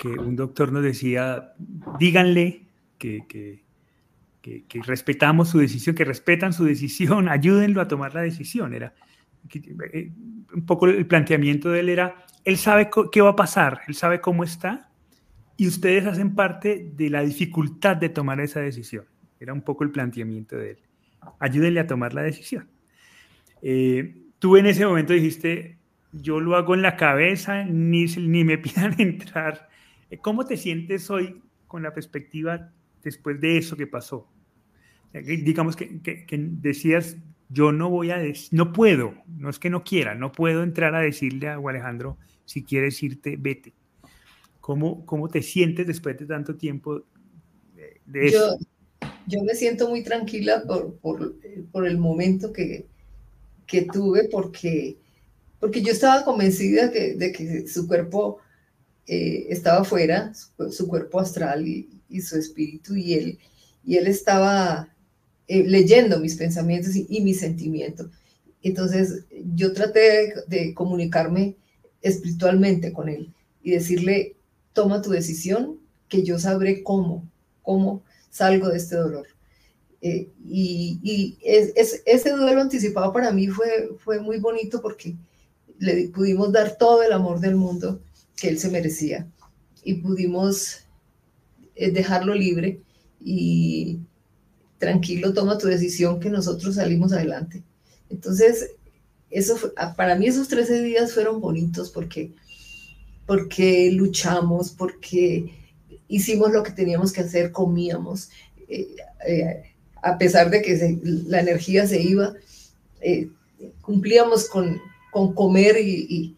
que 0.00 0.08
un 0.08 0.34
doctor 0.34 0.72
nos 0.72 0.82
decía, 0.82 1.52
díganle 1.98 2.66
que, 2.98 3.24
que, 3.28 3.62
que, 4.42 4.82
respetamos 4.82 5.48
su 5.48 5.58
decisión, 5.58 5.94
que 5.94 6.04
respetan 6.04 6.52
su 6.52 6.64
decisión, 6.64 7.28
ayúdenlo 7.28 7.80
a 7.80 7.88
tomar 7.88 8.14
la 8.14 8.22
decisión. 8.22 8.74
Era, 8.74 8.86
eh, 8.86 9.17
un 10.54 10.66
poco 10.66 10.86
el 10.86 11.06
planteamiento 11.06 11.70
de 11.70 11.80
él 11.80 11.88
era, 11.88 12.26
él 12.44 12.56
sabe 12.56 12.90
qué 13.12 13.20
va 13.20 13.30
a 13.30 13.36
pasar, 13.36 13.80
él 13.88 13.94
sabe 13.94 14.20
cómo 14.20 14.44
está 14.44 14.90
y 15.56 15.66
ustedes 15.66 16.06
hacen 16.06 16.34
parte 16.34 16.92
de 16.94 17.10
la 17.10 17.22
dificultad 17.22 17.96
de 17.96 18.08
tomar 18.08 18.40
esa 18.40 18.60
decisión. 18.60 19.04
Era 19.40 19.52
un 19.52 19.62
poco 19.62 19.84
el 19.84 19.90
planteamiento 19.90 20.56
de 20.56 20.70
él. 20.70 20.78
Ayúdenle 21.40 21.80
a 21.80 21.86
tomar 21.86 22.14
la 22.14 22.22
decisión. 22.22 22.68
Eh, 23.60 24.22
tú 24.38 24.56
en 24.56 24.66
ese 24.66 24.86
momento 24.86 25.12
dijiste, 25.12 25.78
yo 26.12 26.40
lo 26.40 26.56
hago 26.56 26.74
en 26.74 26.82
la 26.82 26.96
cabeza, 26.96 27.64
ni, 27.64 28.04
ni 28.04 28.44
me 28.44 28.56
pidan 28.58 28.94
entrar. 29.00 29.68
Eh, 30.10 30.18
¿Cómo 30.18 30.46
te 30.46 30.56
sientes 30.56 31.10
hoy 31.10 31.42
con 31.66 31.82
la 31.82 31.92
perspectiva 31.92 32.72
después 33.02 33.40
de 33.40 33.58
eso 33.58 33.76
que 33.76 33.86
pasó? 33.86 34.30
Digamos 35.12 35.74
que, 35.74 36.00
que, 36.02 36.24
que 36.24 36.36
decías 36.38 37.16
yo 37.48 37.72
no 37.72 37.90
voy 37.90 38.10
a, 38.10 38.18
no 38.50 38.72
puedo, 38.72 39.14
no 39.26 39.50
es 39.50 39.58
que 39.58 39.70
no 39.70 39.84
quiera, 39.84 40.14
no 40.14 40.32
puedo 40.32 40.62
entrar 40.62 40.94
a 40.94 41.00
decirle 41.00 41.48
a 41.48 41.56
Alejandro, 41.56 42.18
si 42.44 42.64
quieres 42.64 43.02
irte, 43.02 43.36
vete. 43.38 43.74
¿Cómo, 44.60 45.06
cómo 45.06 45.28
te 45.28 45.42
sientes 45.42 45.86
después 45.86 46.18
de 46.18 46.26
tanto 46.26 46.56
tiempo 46.56 47.02
de, 48.06 48.26
eso? 48.26 48.58
Yo, 49.26 49.42
me 49.42 49.54
siento 49.54 49.88
muy 49.88 50.02
tranquila 50.02 50.62
por, 50.66 50.96
por, 50.96 51.36
por 51.72 51.86
el 51.86 51.98
momento 51.98 52.52
que, 52.52 52.86
que, 53.66 53.82
tuve, 53.82 54.28
porque, 54.30 54.98
porque 55.58 55.82
yo 55.82 55.92
estaba 55.92 56.24
convencida 56.24 56.88
de 56.88 57.32
que 57.32 57.66
su 57.66 57.86
cuerpo 57.86 58.40
eh, 59.10 59.46
estaba 59.48 59.84
fuera, 59.84 60.34
su, 60.34 60.86
cuerpo 60.86 61.18
astral 61.18 61.66
y, 61.66 62.20
su 62.20 62.36
espíritu, 62.36 62.94
y 62.94 63.14
él, 63.14 63.38
y 63.82 63.96
él 63.96 64.06
estaba 64.06 64.94
eh, 65.48 65.64
leyendo 65.66 66.20
mis 66.20 66.36
pensamientos 66.36 66.94
y, 66.94 67.20
mis 67.22 67.40
sentimientos. 67.40 68.10
Entonces 68.62 69.24
yo 69.54 69.72
traté 69.72 70.34
de, 70.46 70.74
comunicarme 70.74 71.56
espiritualmente 72.02 72.92
con 72.92 73.08
él 73.08 73.32
y 73.62 73.70
decirle, 73.70 74.36
toma 74.74 75.02
tu 75.02 75.10
decisión, 75.10 75.80
que 76.08 76.22
yo 76.22 76.38
sabré 76.38 76.82
cómo, 76.82 77.28
cómo 77.62 78.02
salgo 78.30 78.68
de 78.68 78.76
este 78.76 78.96
dolor. 78.96 79.26
Eh, 80.00 80.28
y, 80.46 81.38
ese 81.42 82.30
duelo 82.32 82.60
anticipado 82.60 83.12
para 83.12 83.32
mí 83.32 83.48
fue, 83.48 83.90
fue 83.98 84.20
muy 84.20 84.38
bonito 84.38 84.80
porque 84.80 85.16
le 85.78 86.08
pudimos 86.08 86.52
dar 86.52 86.76
todo 86.76 87.02
el 87.02 87.12
amor 87.12 87.40
del 87.40 87.56
mundo 87.56 88.00
que 88.36 88.48
él 88.48 88.58
se 88.58 88.70
merecía 88.70 89.26
y 89.82 89.94
pudimos 89.94 90.84
eh, 91.74 91.90
dejarlo 91.90 92.34
libre 92.34 92.80
y 93.20 93.98
tranquilo, 94.78 95.32
toma 95.32 95.58
tu 95.58 95.66
decisión 95.66 96.20
que 96.20 96.30
nosotros 96.30 96.76
salimos 96.76 97.12
adelante. 97.12 97.62
Entonces, 98.10 98.70
eso 99.30 99.58
ah, 99.76 99.94
para 99.94 100.14
mí 100.14 100.26
esos 100.26 100.48
13 100.48 100.82
días 100.82 101.12
fueron 101.12 101.40
bonitos 101.40 101.90
porque, 101.90 102.32
porque 103.26 103.90
luchamos, 103.92 104.70
porque 104.70 105.52
hicimos 106.08 106.52
lo 106.52 106.62
que 106.62 106.72
teníamos 106.72 107.12
que 107.12 107.20
hacer, 107.20 107.52
comíamos. 107.52 108.30
Eh, 108.68 108.96
eh, 109.26 109.62
a 110.00 110.16
pesar 110.16 110.50
de 110.50 110.62
que 110.62 110.98
la 111.26 111.40
energía 111.40 111.86
se 111.86 112.00
iba, 112.00 112.32
cumplíamos 113.80 114.48
con, 114.48 114.80
con 115.10 115.34
comer 115.34 115.76
y, 115.80 116.36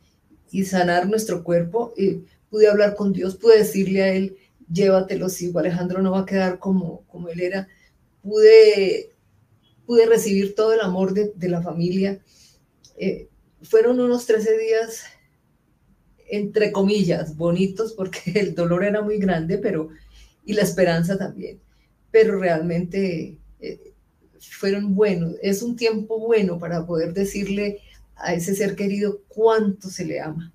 y 0.51 0.64
sanar 0.64 1.09
nuestro 1.09 1.45
cuerpo. 1.45 1.93
Pude 2.49 2.68
hablar 2.68 2.97
con 2.97 3.12
Dios, 3.12 3.36
pude 3.36 3.59
decirle 3.59 4.03
a 4.03 4.12
Él, 4.12 4.36
llévatelo, 4.72 5.28
si 5.28 5.53
Alejandro 5.55 6.03
no 6.03 6.12
va 6.12 6.20
a 6.20 6.26
quedar 6.26 6.59
como, 6.59 7.03
como 7.09 7.28
él 7.28 7.41
era. 7.41 7.68
Pude, 8.22 9.12
pude 9.86 10.06
recibir 10.06 10.54
todo 10.54 10.72
el 10.72 10.80
amor 10.80 11.14
de, 11.14 11.32
de 11.34 11.48
la 11.48 11.62
familia. 11.62 12.20
Eh, 12.96 13.28
fueron 13.62 14.00
unos 14.00 14.26
13 14.26 14.58
días, 14.58 15.04
entre 16.28 16.72
comillas, 16.72 17.36
bonitos, 17.36 17.92
porque 17.92 18.20
el 18.34 18.54
dolor 18.54 18.84
era 18.84 19.02
muy 19.02 19.18
grande, 19.18 19.58
pero, 19.58 19.88
y 20.44 20.52
la 20.54 20.62
esperanza 20.62 21.18
también. 21.18 21.60
Pero 22.10 22.38
realmente 22.38 23.38
eh, 23.60 23.92
fueron 24.40 24.94
buenos. 24.94 25.34
Es 25.42 25.62
un 25.62 25.76
tiempo 25.76 26.18
bueno 26.18 26.58
para 26.58 26.86
poder 26.86 27.12
decirle 27.12 27.80
a 28.16 28.34
ese 28.34 28.54
ser 28.54 28.76
querido 28.76 29.22
cuánto 29.28 29.88
se 29.88 30.04
le 30.04 30.20
ama. 30.20 30.52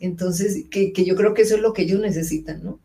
Entonces, 0.00 0.64
que, 0.70 0.92
yo 0.92 1.16
creo 1.16 1.34
que 1.34 1.42
eso 1.42 1.56
es 1.56 1.60
lo 1.60 1.72
que 1.72 1.82
ellos 1.82 2.00
necesitan, 2.00 2.62
¿no? 2.62 2.80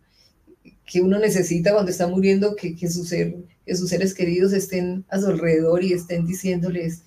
Que 0.94 1.02
uno 1.02 1.18
necesita 1.18 1.74
cuando 1.74 1.90
está 1.90 2.06
muriendo 2.06 2.56
que, 2.56 2.76
que, 2.76 2.88
su 2.88 3.04
ser, 3.04 3.36
que 3.66 3.76
sus 3.76 3.90
seres 3.90 4.14
queridos 4.14 4.54
estén 4.54 5.04
a 5.10 5.20
su 5.20 5.26
alrededor 5.26 5.84
y 5.84 5.92
estén 5.92 6.28
diciéndoles 6.28 7.02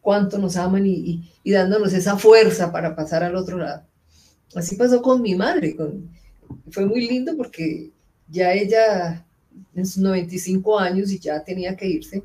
cuánto 0.00 0.38
nos 0.38 0.56
aman 0.56 0.86
y, 0.86 1.28
dándonos 1.44 1.92
esa 1.92 2.16
fuerza 2.16 2.72
para 2.72 2.96
pasar 2.96 3.22
al 3.22 3.36
otro 3.36 3.58
lado. 3.58 3.82
Así 4.54 4.76
pasó 4.76 5.02
con 5.02 5.20
mi 5.20 5.34
madre. 5.34 5.76
Con, 5.76 6.08
fue 6.70 6.86
muy 6.86 7.06
lindo 7.06 7.36
porque 7.36 7.90
ya 8.28 8.52
ella 8.52 9.26
en 9.74 9.84
sus 9.84 9.98
95 9.98 10.78
años 10.78 11.10
y 11.10 11.18
ya 11.18 11.44
tenía 11.44 11.76
que 11.76 11.86
irse, 11.86 12.22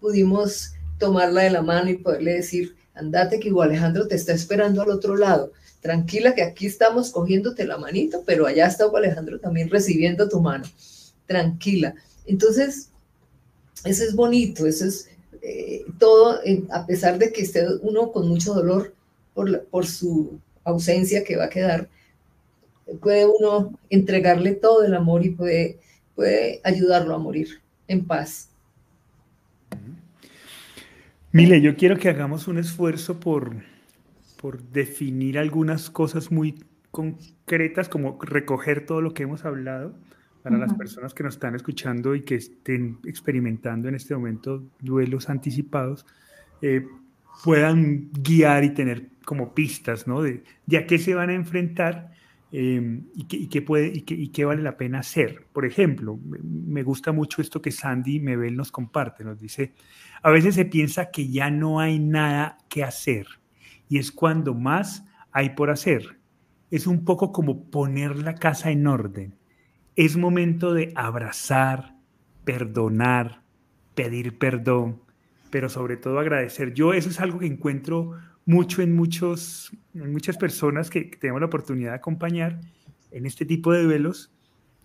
pudimos 0.00 0.72
tomarla 0.98 1.42
de 1.42 1.50
la 1.50 1.62
mano 1.62 1.90
y 1.90 1.98
poderle 1.98 2.34
decir, 2.34 2.76
andate 2.94 3.40
que 3.40 3.50
Alejandro 3.50 4.06
te 4.06 4.16
está 4.16 4.32
esperando 4.32 4.82
al 4.82 4.90
otro 4.90 5.16
lado. 5.16 5.52
Tranquila 5.80 6.34
que 6.34 6.42
aquí 6.42 6.66
estamos 6.66 7.10
cogiéndote 7.10 7.66
la 7.66 7.78
manito, 7.78 8.22
pero 8.26 8.46
allá 8.46 8.66
está 8.66 8.86
Alejandro 8.86 9.38
también 9.38 9.70
recibiendo 9.70 10.28
tu 10.28 10.40
mano. 10.40 10.64
Tranquila. 11.26 11.94
Entonces, 12.26 12.90
eso 13.84 14.04
es 14.04 14.14
bonito, 14.14 14.66
eso 14.66 14.86
es 14.86 15.08
eh, 15.42 15.84
todo, 15.98 16.40
a 16.70 16.86
pesar 16.86 17.18
de 17.18 17.32
que 17.32 17.42
esté 17.42 17.64
uno 17.82 18.10
con 18.10 18.28
mucho 18.28 18.52
dolor 18.52 18.94
por, 19.34 19.64
por 19.66 19.86
su 19.86 20.40
ausencia 20.64 21.22
que 21.22 21.36
va 21.36 21.44
a 21.44 21.50
quedar, 21.50 21.88
puede 23.00 23.26
uno 23.26 23.78
entregarle 23.90 24.52
todo 24.52 24.84
el 24.84 24.94
amor 24.94 25.24
y 25.24 25.30
puede, 25.30 25.78
puede 26.14 26.60
ayudarlo 26.64 27.14
a 27.14 27.18
morir 27.18 27.60
en 27.88 28.04
paz. 28.04 28.48
Mile, 31.32 31.60
yo 31.60 31.76
quiero 31.76 31.98
que 31.98 32.08
hagamos 32.08 32.48
un 32.48 32.58
esfuerzo 32.58 33.20
por, 33.20 33.62
por 34.36 34.62
definir 34.62 35.38
algunas 35.38 35.90
cosas 35.90 36.30
muy 36.30 36.62
concretas, 36.90 37.88
como 37.88 38.18
recoger 38.22 38.86
todo 38.86 39.00
lo 39.00 39.12
que 39.12 39.24
hemos 39.24 39.44
hablado 39.44 39.94
para 40.42 40.58
las 40.58 40.74
personas 40.74 41.12
que 41.12 41.24
nos 41.24 41.34
están 41.34 41.56
escuchando 41.56 42.14
y 42.14 42.22
que 42.22 42.36
estén 42.36 43.00
experimentando 43.04 43.88
en 43.88 43.96
este 43.96 44.14
momento 44.14 44.62
duelos 44.80 45.28
anticipados, 45.28 46.06
eh, 46.62 46.86
puedan 47.42 48.10
guiar 48.12 48.62
y 48.62 48.70
tener 48.70 49.08
como 49.24 49.54
pistas, 49.54 50.06
¿no? 50.06 50.22
De, 50.22 50.44
de 50.66 50.76
a 50.78 50.86
qué 50.86 50.98
se 50.98 51.14
van 51.14 51.30
a 51.30 51.34
enfrentar 51.34 52.12
eh, 52.52 53.00
y, 53.14 53.24
qué, 53.24 53.48
qué 53.48 53.60
puede, 53.60 53.88
y, 53.88 54.02
qué, 54.02 54.14
y, 54.14 54.28
qué, 54.28 54.44
vale 54.44 54.62
la 54.62 54.76
pena 54.76 55.00
hacer. 55.00 55.46
Por 55.52 55.66
ejemplo, 55.66 56.18
me 56.22 56.84
gusta 56.84 57.10
mucho 57.10 57.42
esto 57.42 57.60
que 57.60 57.72
Sandy 57.72 58.20
Mebel 58.20 58.54
nos 58.54 58.70
comparte, 58.70 59.24
nos 59.24 59.40
dice, 59.40 59.74
a 60.22 60.30
veces 60.30 60.54
se 60.54 60.64
piensa 60.64 61.10
que 61.10 61.28
ya 61.28 61.50
no 61.50 61.80
hay 61.80 61.98
nada 61.98 62.56
que 62.68 62.84
hacer 62.84 63.26
y 63.88 63.98
es 63.98 64.12
cuando 64.12 64.54
más 64.54 65.04
hay 65.32 65.50
por 65.50 65.70
hacer. 65.70 66.18
Es 66.70 66.86
un 66.86 67.04
poco 67.04 67.32
como 67.32 67.70
poner 67.70 68.16
la 68.16 68.34
casa 68.34 68.70
en 68.70 68.86
orden. 68.86 69.34
Es 69.94 70.16
momento 70.16 70.74
de 70.74 70.92
abrazar, 70.94 71.96
perdonar, 72.44 73.42
pedir 73.94 74.38
perdón, 74.38 75.00
pero 75.50 75.68
sobre 75.68 75.96
todo 75.96 76.18
agradecer. 76.18 76.74
Yo 76.74 76.92
eso 76.92 77.08
es 77.08 77.20
algo 77.20 77.38
que 77.38 77.46
encuentro 77.46 78.12
mucho 78.44 78.82
en, 78.82 78.94
muchos, 78.94 79.72
en 79.94 80.12
muchas 80.12 80.36
personas 80.36 80.90
que, 80.90 81.02
tenemos 81.02 81.40
la 81.40 81.46
oportunidad 81.46 81.90
de 81.90 81.96
acompañar 81.96 82.60
en 83.10 83.26
este 83.26 83.44
tipo 83.44 83.72
de 83.72 83.82
duelos, 83.82 84.32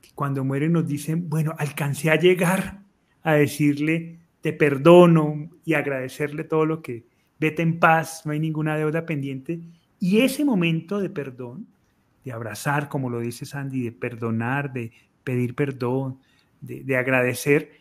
que 0.02 0.10
cuando 0.16 0.44
mueren 0.44 0.74
nos 0.74 0.88
dicen, 0.88 1.30
bueno, 1.30 1.54
alcancé 1.58 2.10
a 2.10 2.16
llegar 2.16 2.82
a 3.24 3.34
decirle, 3.34 4.20
te 4.42 4.54
perdono 4.54 5.50
y 5.64 5.76
agradecerle 5.76 6.44
todo 6.44 6.66
lo 6.66 6.82
que, 6.82 7.06
vete 7.42 7.62
en 7.62 7.78
paz, 7.80 8.22
no 8.26 8.32
hay 8.32 8.40
ninguna 8.40 8.78
deuda 8.78 9.06
pendiente. 9.06 9.60
Y 10.00 10.20
ese 10.22 10.46
momento 10.46 11.02
de 11.02 11.10
perdón, 11.10 11.68
de 12.24 12.32
abrazar, 12.32 12.88
como 12.88 13.10
lo 13.10 13.20
dice 13.20 13.46
Sandy, 13.46 13.84
de 13.84 13.92
perdonar, 13.92 14.72
de 14.72 14.94
pedir 15.26 15.56
perdón, 15.56 16.20
de, 16.62 16.84
de 16.84 16.96
agradecer, 16.96 17.72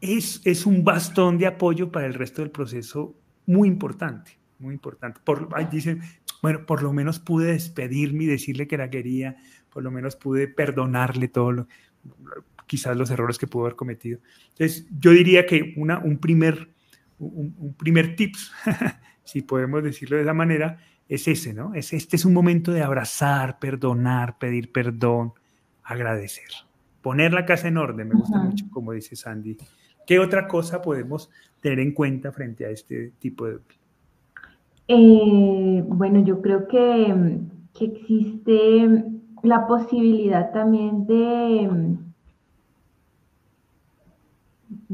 es, 0.00 0.40
es 0.44 0.66
un 0.66 0.84
bastón 0.84 1.38
de 1.38 1.46
apoyo 1.46 1.90
para 1.90 2.06
el 2.06 2.14
resto 2.14 2.42
del 2.42 2.52
proceso 2.52 3.16
muy 3.46 3.66
importante 3.66 4.42
muy 4.62 4.74
importante. 4.74 5.20
Por, 5.22 5.48
dicen, 5.70 6.00
bueno, 6.40 6.64
por 6.64 6.82
lo 6.82 6.92
menos 6.92 7.18
pude 7.18 7.52
despedirme 7.52 8.24
y 8.24 8.28
decirle 8.28 8.66
que 8.66 8.78
la 8.78 8.88
quería, 8.88 9.36
por 9.70 9.82
lo 9.82 9.90
menos 9.90 10.16
pude 10.16 10.48
perdonarle 10.48 11.28
todo 11.28 11.66
quizás 12.66 12.96
los 12.96 13.10
errores 13.10 13.36
que 13.36 13.46
pudo 13.46 13.64
haber 13.64 13.76
cometido. 13.76 14.20
Entonces, 14.50 14.86
yo 14.98 15.10
diría 15.10 15.44
que 15.44 15.74
una, 15.76 15.98
un, 15.98 16.18
primer, 16.18 16.70
un, 17.26 17.74
primer 17.78 18.16
tips, 18.16 18.52
si 19.24 19.42
podemos 19.42 19.82
decirlo 19.82 20.16
de 20.16 20.22
esa 20.22 20.34
manera, 20.34 20.78
es 21.08 21.28
ese, 21.28 21.52
¿no? 21.52 21.74
Es, 21.74 21.92
este 21.92 22.16
es 22.16 22.24
un 22.24 22.32
momento 22.32 22.72
de 22.72 22.82
abrazar, 22.82 23.58
perdonar, 23.58 24.38
pedir 24.38 24.72
perdón, 24.72 25.32
agradecer. 25.82 26.48
Poner 27.00 27.32
la 27.32 27.44
casa 27.44 27.68
en 27.68 27.78
orden, 27.78 28.08
me 28.08 28.14
gusta 28.14 28.38
mucho, 28.38 28.66
como 28.70 28.92
dice 28.92 29.16
Sandy. 29.16 29.56
¿Qué 30.06 30.18
otra 30.18 30.46
cosa 30.46 30.80
podemos 30.82 31.30
tener 31.60 31.80
en 31.80 31.92
cuenta 31.92 32.32
frente 32.32 32.64
a 32.64 32.70
este 32.70 33.12
tipo 33.18 33.46
de 33.46 33.58
eh, 34.88 35.84
bueno, 35.86 36.24
yo 36.24 36.42
creo 36.42 36.66
que, 36.68 37.40
existe 37.80 39.04
la 39.42 39.66
posibilidad 39.66 40.52
también 40.52 41.06
de, 41.06 41.96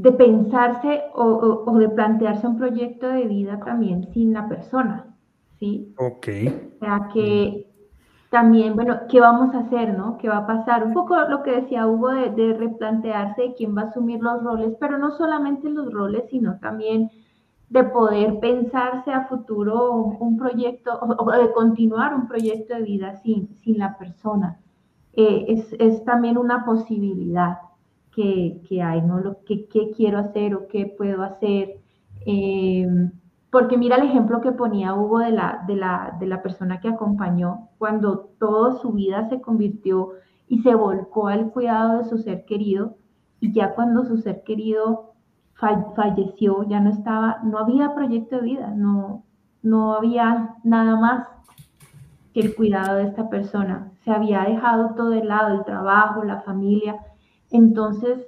de 0.01 0.13
pensarse 0.13 1.03
o, 1.15 1.77
de 1.79 1.89
plantearse 1.89 2.47
un 2.47 2.57
proyecto 2.57 3.09
de 3.09 3.27
vida 3.27 3.59
también 3.65 4.09
sin 4.13 4.33
la 4.33 4.49
persona, 4.49 5.17
¿sí? 5.59 5.93
Ok. 5.99 6.29
O 6.77 6.79
sea, 6.79 7.09
que 7.13 7.67
también, 8.31 8.77
bueno, 8.77 9.01
¿qué 9.09 9.21
vamos 9.21 9.53
a 9.55 9.61
hacer, 9.61 9.99
no? 9.99 10.17
¿Qué 10.19 10.29
va 10.29 10.39
a 10.39 10.47
pasar? 10.47 10.85
Un 10.85 10.93
poco 10.93 11.17
lo 11.29 11.43
que 11.43 11.63
decía 11.63 11.89
Hugo 11.89 12.11
de, 12.11 12.31
de 12.31 12.55
replantearse 12.55 13.55
quién 13.57 13.77
va 13.77 13.83
a 13.83 13.85
asumir 13.87 14.21
los 14.21 14.43
roles, 14.45 14.77
pero 14.79 14.99
no 14.99 15.17
solamente 15.17 15.69
los 15.69 15.93
roles, 15.93 16.25
sino 16.31 16.59
también 16.61 17.11
de 17.69 17.85
poder 17.85 18.39
pensarse 18.39 19.11
a 19.11 19.27
futuro 19.27 19.95
un 20.21 20.39
proyecto 20.39 20.97
o, 21.01 21.31
de 21.33 21.53
continuar 21.53 22.15
un 22.15 22.29
proyecto 22.29 22.75
de 22.75 22.83
vida 22.83 23.17
sin, 23.17 23.57
sin 23.57 23.79
la 23.79 23.99
persona. 23.99 24.59
Eh, 25.15 25.47
es, 25.49 25.73
es, 25.81 26.05
también 26.05 26.39
una 26.39 26.65
posibilidad 26.65 27.59
que, 28.19 28.61
que 28.69 28.83
hay, 28.83 29.01
¿no? 29.01 29.21
Lo 29.21 29.45
que, 29.45 29.69
quiero 29.97 30.19
hacer 30.19 30.53
o 30.57 30.67
qué 30.67 30.87
puedo 30.87 31.23
hacer. 31.23 31.79
Eh, 32.27 32.85
porque 33.49 33.79
mira 33.79 33.95
el 33.95 34.09
ejemplo 34.09 34.41
que 34.41 34.51
ponía 34.51 34.93
Hugo 34.93 35.21
de 35.21 35.31
la, 35.31 35.63
de 35.69 35.77
la, 35.77 36.17
de 36.19 36.27
la 36.27 36.43
persona 36.43 36.81
que 36.81 36.89
acompañó, 36.89 37.69
cuando 37.79 38.31
toda 38.41 38.73
su 38.81 38.91
vida 38.91 39.29
se 39.29 39.41
convirtió 39.41 40.15
y 40.49 40.63
se 40.63 40.75
volcó 40.75 41.29
al 41.29 41.53
cuidado 41.53 41.99
de 41.99 42.09
su 42.09 42.19
ser 42.19 42.45
querido, 42.45 42.97
y 43.39 43.53
ya 43.53 43.77
cuando 43.77 44.05
su 44.05 44.17
ser 44.17 44.43
querido 44.43 45.13
falleció, 45.95 46.65
ya 46.65 46.81
no 46.81 46.91
estaba, 46.91 47.39
no 47.45 47.59
había 47.59 47.95
proyecto 47.95 48.37
de 48.37 48.43
vida, 48.43 48.73
no, 48.75 49.23
no 49.63 49.95
había 49.95 50.57
nada 50.65 50.97
más 50.97 51.29
que 52.35 52.41
el 52.41 52.57
cuidado 52.57 52.97
de 52.97 53.05
esta 53.05 53.29
persona. 53.29 53.93
Se 54.05 54.11
había 54.11 54.43
dejado 54.43 54.95
todo 54.97 55.11
de 55.11 55.23
lado, 55.23 55.55
el 55.55 55.65
trabajo, 55.65 56.25
la 56.25 56.41
familia. 56.41 56.97
Entonces, 57.51 58.27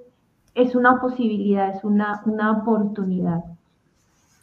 es 0.54 0.74
una 0.74 1.00
posibilidad, 1.00 1.74
es 1.76 1.84
una, 1.84 2.22
una 2.26 2.52
oportunidad. 2.52 3.44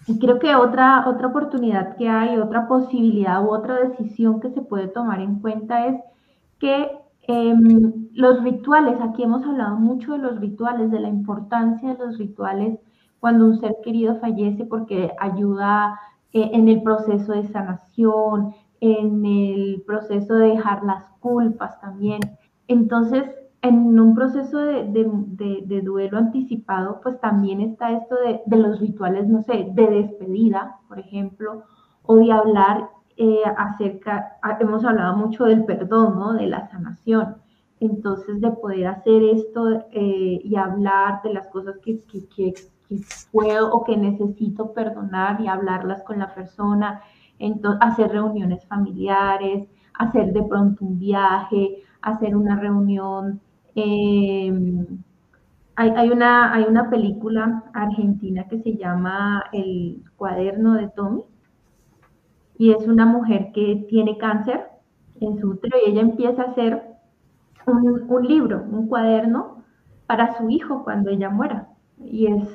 Y 0.07 0.19
creo 0.19 0.39
que 0.39 0.55
otra, 0.55 1.07
otra 1.07 1.28
oportunidad 1.28 1.97
que 1.97 2.07
hay, 2.07 2.38
otra 2.38 2.67
posibilidad 2.67 3.43
u 3.43 3.49
otra 3.49 3.75
decisión 3.75 4.39
que 4.39 4.49
se 4.51 4.61
puede 4.61 4.88
tomar 4.88 5.19
en 5.19 5.39
cuenta 5.39 5.86
es 5.88 6.01
que 6.59 6.91
em, 7.28 8.07
los 8.13 8.41
rituales, 8.41 8.99
aquí 9.01 9.23
hemos 9.23 9.45
hablado 9.45 9.75
mucho 9.75 10.13
de 10.13 10.19
los 10.19 10.39
rituales, 10.39 10.91
de 10.91 11.01
la 11.01 11.09
importancia 11.09 11.93
de 11.93 12.05
los 12.05 12.17
rituales 12.17 12.80
cuando 13.19 13.45
un 13.45 13.59
ser 13.59 13.75
querido 13.84 14.17
fallece 14.19 14.63
porque 14.65 15.11
ayuda 15.19 15.99
eh, 16.32 16.51
en 16.53 16.69
el 16.69 16.82
proceso 16.84 17.34
de 17.34 17.47
sanación, 17.47 18.53
en 18.80 19.25
el 19.25 19.84
proceso 19.86 20.36
de 20.36 20.49
dejar 20.49 20.84
las 20.84 21.03
culpas 21.19 21.82
también. 21.82 22.21
Entonces, 22.69 23.25
en 23.62 23.99
un 23.99 24.14
proceso 24.14 24.60
de, 24.60 25.82
duelo 25.84 26.18
anticipado, 26.18 26.99
pues 27.01 27.20
también 27.20 27.62
está 27.62 27.91
esto 27.91 28.16
de, 28.45 28.58
los 28.58 28.80
rituales, 28.80 29.28
no 29.28 29.41
sé, 29.43 29.68
de 29.74 29.88
despedida, 29.88 30.78
por 30.88 30.99
ejemplo, 30.99 31.64
o 32.03 32.18
de 32.18 32.32
hablar 32.32 32.89
eh, 33.18 33.41
acerca, 33.58 34.38
ah, 34.43 34.58
hemos 34.60 34.86
hablado 34.86 35.18
mucho 35.18 35.45
del 35.45 35.66
perdón, 35.66 36.20
¿no? 36.20 36.34
De 36.34 36.47
la 36.47 36.70
sanación. 36.70 37.38
Entonces, 37.80 38.41
de 38.41 38.51
poder 38.51 38.88
hacer 38.88 39.24
esto 39.24 39.86
eh, 39.91 40.39
y 40.43 40.55
hablar 40.55 41.22
de 41.24 41.34
las 41.34 41.47
cosas 41.47 41.78
que, 41.80 41.99
que, 42.05 42.53
puedo 43.32 43.72
o 43.72 43.84
que 43.84 43.97
necesito 43.97 44.72
perdonar 44.72 45.41
y 45.41 45.47
hablarlas 45.47 46.03
con 46.03 46.20
la 46.20 46.34
persona, 46.34 47.01
entonces, 47.39 47.82
hacer 47.82 48.12
reuniones 48.12 48.66
familiares, 48.66 49.68
hacer 49.93 50.32
de 50.32 50.43
pronto 50.43 50.86
un 50.86 50.97
viaje, 50.97 51.84
hacer 52.01 52.36
una 52.36 52.55
reunión 52.55 53.41
Em, 53.80 55.03
hay, 55.75 56.09
una, 56.09 56.89
película 56.89 57.63
argentina 57.75 58.47
que 58.47 58.57
se 58.63 58.75
llama 58.75 59.43
El 59.53 60.03
cuaderno 60.15 60.73
de 60.73 60.88
Tommy 60.88 61.23
y 62.57 62.71
es 62.71 62.88
una 62.88 63.05
mujer 63.05 63.51
que 63.53 63.86
tiene 63.88 64.17
cáncer 64.17 64.65
en 65.21 65.38
su 65.38 65.51
útero 65.51 65.78
y 65.78 65.91
ella 65.91 66.01
empieza 66.01 66.41
a 66.41 66.45
hacer 66.45 66.82
un, 67.67 68.28
libro, 68.28 68.63
un 68.63 68.88
cuaderno 68.88 69.63
para 70.07 70.36
su 70.39 70.49
hijo 70.49 70.84
cuando 70.84 71.11
ella 71.11 71.30
muera. 71.30 71.67
Y, 72.03 72.34
es, 72.34 72.49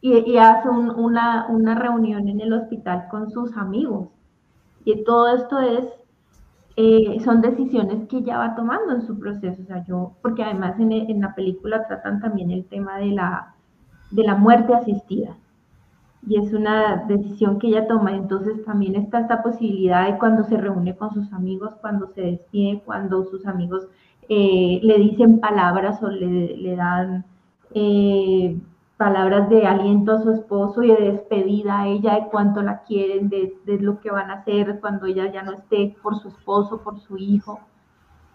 y, 0.00 0.36
hace 0.36 0.68
una 0.68 1.74
reunión 1.76 2.26
en 2.26 2.40
el 2.40 2.52
hospital 2.54 3.06
con 3.08 3.30
sus 3.30 3.56
amigos. 3.56 4.08
Y 4.84 5.04
todo 5.04 5.32
esto 5.32 5.60
es 5.60 5.86
eh, 6.82 7.20
son 7.22 7.42
decisiones 7.42 8.08
que 8.08 8.18
ella 8.18 8.38
va 8.38 8.54
tomando 8.54 8.94
en 8.94 9.02
su 9.02 9.18
proceso. 9.18 9.60
O 9.62 9.66
sea, 9.66 9.84
yo, 9.84 10.16
porque 10.22 10.42
además 10.42 10.78
en, 10.78 11.20
la 11.20 11.34
película 11.34 11.86
tratan 11.86 12.20
también 12.20 12.50
el 12.50 12.64
tema 12.64 12.96
de 12.96 13.08
la, 13.08 13.54
de 14.10 14.22
la 14.24 14.34
muerte 14.34 14.74
asistida. 14.74 15.36
Y 16.26 16.38
es 16.38 16.54
una 16.54 17.04
decisión 17.06 17.58
que 17.58 17.68
ella 17.68 17.86
toma. 17.86 18.12
Entonces 18.16 18.64
también 18.64 18.96
está 18.96 19.20
esta 19.20 19.42
posibilidad 19.42 20.06
de 20.06 20.18
cuando 20.18 20.44
se 20.44 20.56
reúne 20.56 20.96
con 20.96 21.12
sus 21.12 21.30
amigos, 21.34 21.74
cuando 21.82 22.08
se 22.14 22.22
despide, 22.22 22.82
cuando 22.86 23.24
sus 23.24 23.46
amigos 23.46 23.86
eh, 24.30 24.80
le 24.82 24.98
dicen 24.98 25.38
palabras 25.38 26.02
o 26.02 26.08
le, 26.08 26.56
le 26.56 26.76
dan 26.76 27.26
eh, 27.74 28.58
palabras 29.00 29.48
de 29.48 29.66
aliento 29.66 30.12
a 30.12 30.22
su 30.22 30.30
esposo 30.30 30.82
y 30.82 30.88
de 30.88 31.12
despedida 31.12 31.80
a 31.80 31.86
ella 31.86 32.16
de 32.16 32.28
cuánto 32.30 32.60
la 32.60 32.82
quieren, 32.82 33.30
de, 33.30 33.56
lo 33.80 33.98
que 33.98 34.10
van 34.10 34.30
a 34.30 34.34
hacer 34.34 34.78
cuando 34.78 35.06
ella 35.06 35.32
ya 35.32 35.42
no 35.42 35.52
esté 35.52 35.96
por 36.02 36.18
su 36.20 36.28
esposo, 36.28 36.82
por 36.82 37.00
su 37.00 37.16
hijo, 37.16 37.60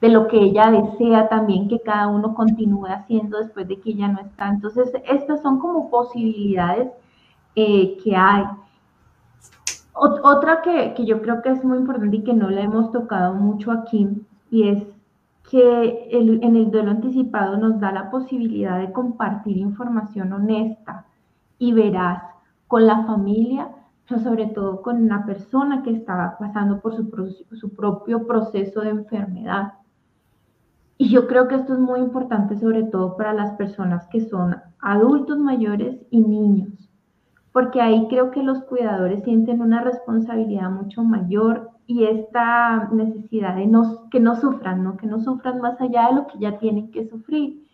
de 0.01 0.09
lo 0.09 0.27
que 0.27 0.39
ella 0.39 0.71
desea 0.71 1.29
también 1.29 1.69
que 1.69 1.81
cada 1.81 2.07
uno 2.07 2.33
continúe 2.33 2.87
haciendo 2.87 3.37
después 3.37 3.67
de 3.67 3.79
que 3.79 3.91
ella 3.91 4.07
no 4.07 4.21
está. 4.21 4.47
Entonces, 4.47 4.91
estas 5.07 5.43
son 5.43 5.59
como 5.59 5.91
posibilidades 5.91 6.89
eh, 7.55 7.97
que 8.03 8.15
hay. 8.15 8.45
otra 9.93 10.63
que, 10.63 10.95
que 10.95 11.05
yo 11.05 11.21
creo 11.21 11.43
que 11.43 11.49
es 11.49 11.63
muy 11.63 11.77
importante 11.77 12.17
y 12.17 12.23
que 12.23 12.33
no 12.33 12.49
la 12.49 12.61
hemos 12.61 12.91
tocado 12.91 13.35
mucho 13.35 13.71
aquí, 13.71 14.09
y 14.49 14.69
es 14.69 14.83
que 15.49 16.07
en 16.11 16.55
el 16.55 16.71
duelo 16.71 16.91
anticipado 16.91 17.57
nos 17.57 17.79
da 17.79 17.91
la 17.91 18.09
posibilidad 18.09 18.79
de 18.79 18.91
compartir 18.91 19.57
información 19.57 20.33
honesta 20.33 21.05
y 21.59 21.73
veraz 21.73 22.23
con 22.67 22.87
la 22.87 23.05
familia, 23.05 23.69
pero 24.07 24.21
sobre 24.21 24.47
todo 24.47 24.81
con 24.81 25.03
una 25.03 25.25
persona 25.25 25.83
que 25.83 25.91
estaba 25.91 26.37
pasando 26.37 26.79
por 26.79 26.95
su 26.95 27.75
propio 27.75 28.25
proceso 28.25 28.81
de 28.81 28.89
enfermedad. 28.89 29.73
Y 30.97 31.09
yo 31.09 31.27
creo 31.27 31.47
que 31.47 31.55
esto 31.55 31.73
es 31.73 31.79
muy 31.79 31.99
importante 31.99 32.57
sobre 32.57 32.83
todo 32.83 33.17
para 33.17 33.33
las 33.33 33.51
personas 33.51 34.07
que 34.07 34.21
son 34.21 34.55
adultos 34.79 35.37
mayores 35.37 35.97
y 36.09 36.21
niños, 36.21 36.84
porque 37.55 37.79
ahí 37.79 38.07
creo 38.09 38.31
que 38.31 38.43
los 38.43 38.63
cuidadores 38.65 39.23
sienten 39.23 39.61
una 39.61 39.79
responsabilidad 39.79 40.69
mucho 40.69 41.05
mayor 41.05 41.71
y 41.87 42.03
esta 42.03 42.89
necesidad 42.91 43.55
de 43.55 43.65
no, 43.65 44.09
que 44.09 44.19
no 44.19 44.35
sufran, 44.35 44.83
¿no? 44.83 44.97
que 44.97 45.07
no 45.07 45.21
sufran 45.21 45.61
más 45.61 45.79
allá 45.79 46.09
de 46.09 46.15
lo 46.15 46.27
que 46.27 46.37
ya 46.37 46.59
tienen 46.59 46.91
que 46.91 47.07
sufrir. 47.07 47.65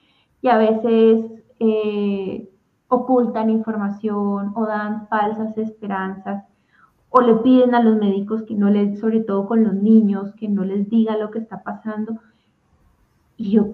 Y 0.44 0.50
a 0.50 0.58
veces 0.60 1.32
eh, 1.58 2.48
ocultan 2.90 3.50
información 3.50 4.54
o 4.56 4.68
dan 4.68 5.08
falsas 5.08 5.58
esperanzas 5.58 6.46
o 7.10 7.22
le 7.22 7.38
piden 7.38 7.74
a 7.74 7.82
los 7.82 7.98
médicos 7.98 8.44
que 8.44 8.54
no 8.54 8.70
les, 8.70 9.00
sobre 9.00 9.22
todo 9.22 9.48
con 9.48 9.64
los 9.64 9.74
niños, 9.74 10.32
que 10.36 10.48
no 10.48 10.64
les 10.64 10.92
diga 10.92 11.18
lo 11.18 11.32
que 11.32 11.40
está 11.40 11.64
pasando. 11.64 12.20
Y 13.36 13.50
yo 13.50 13.66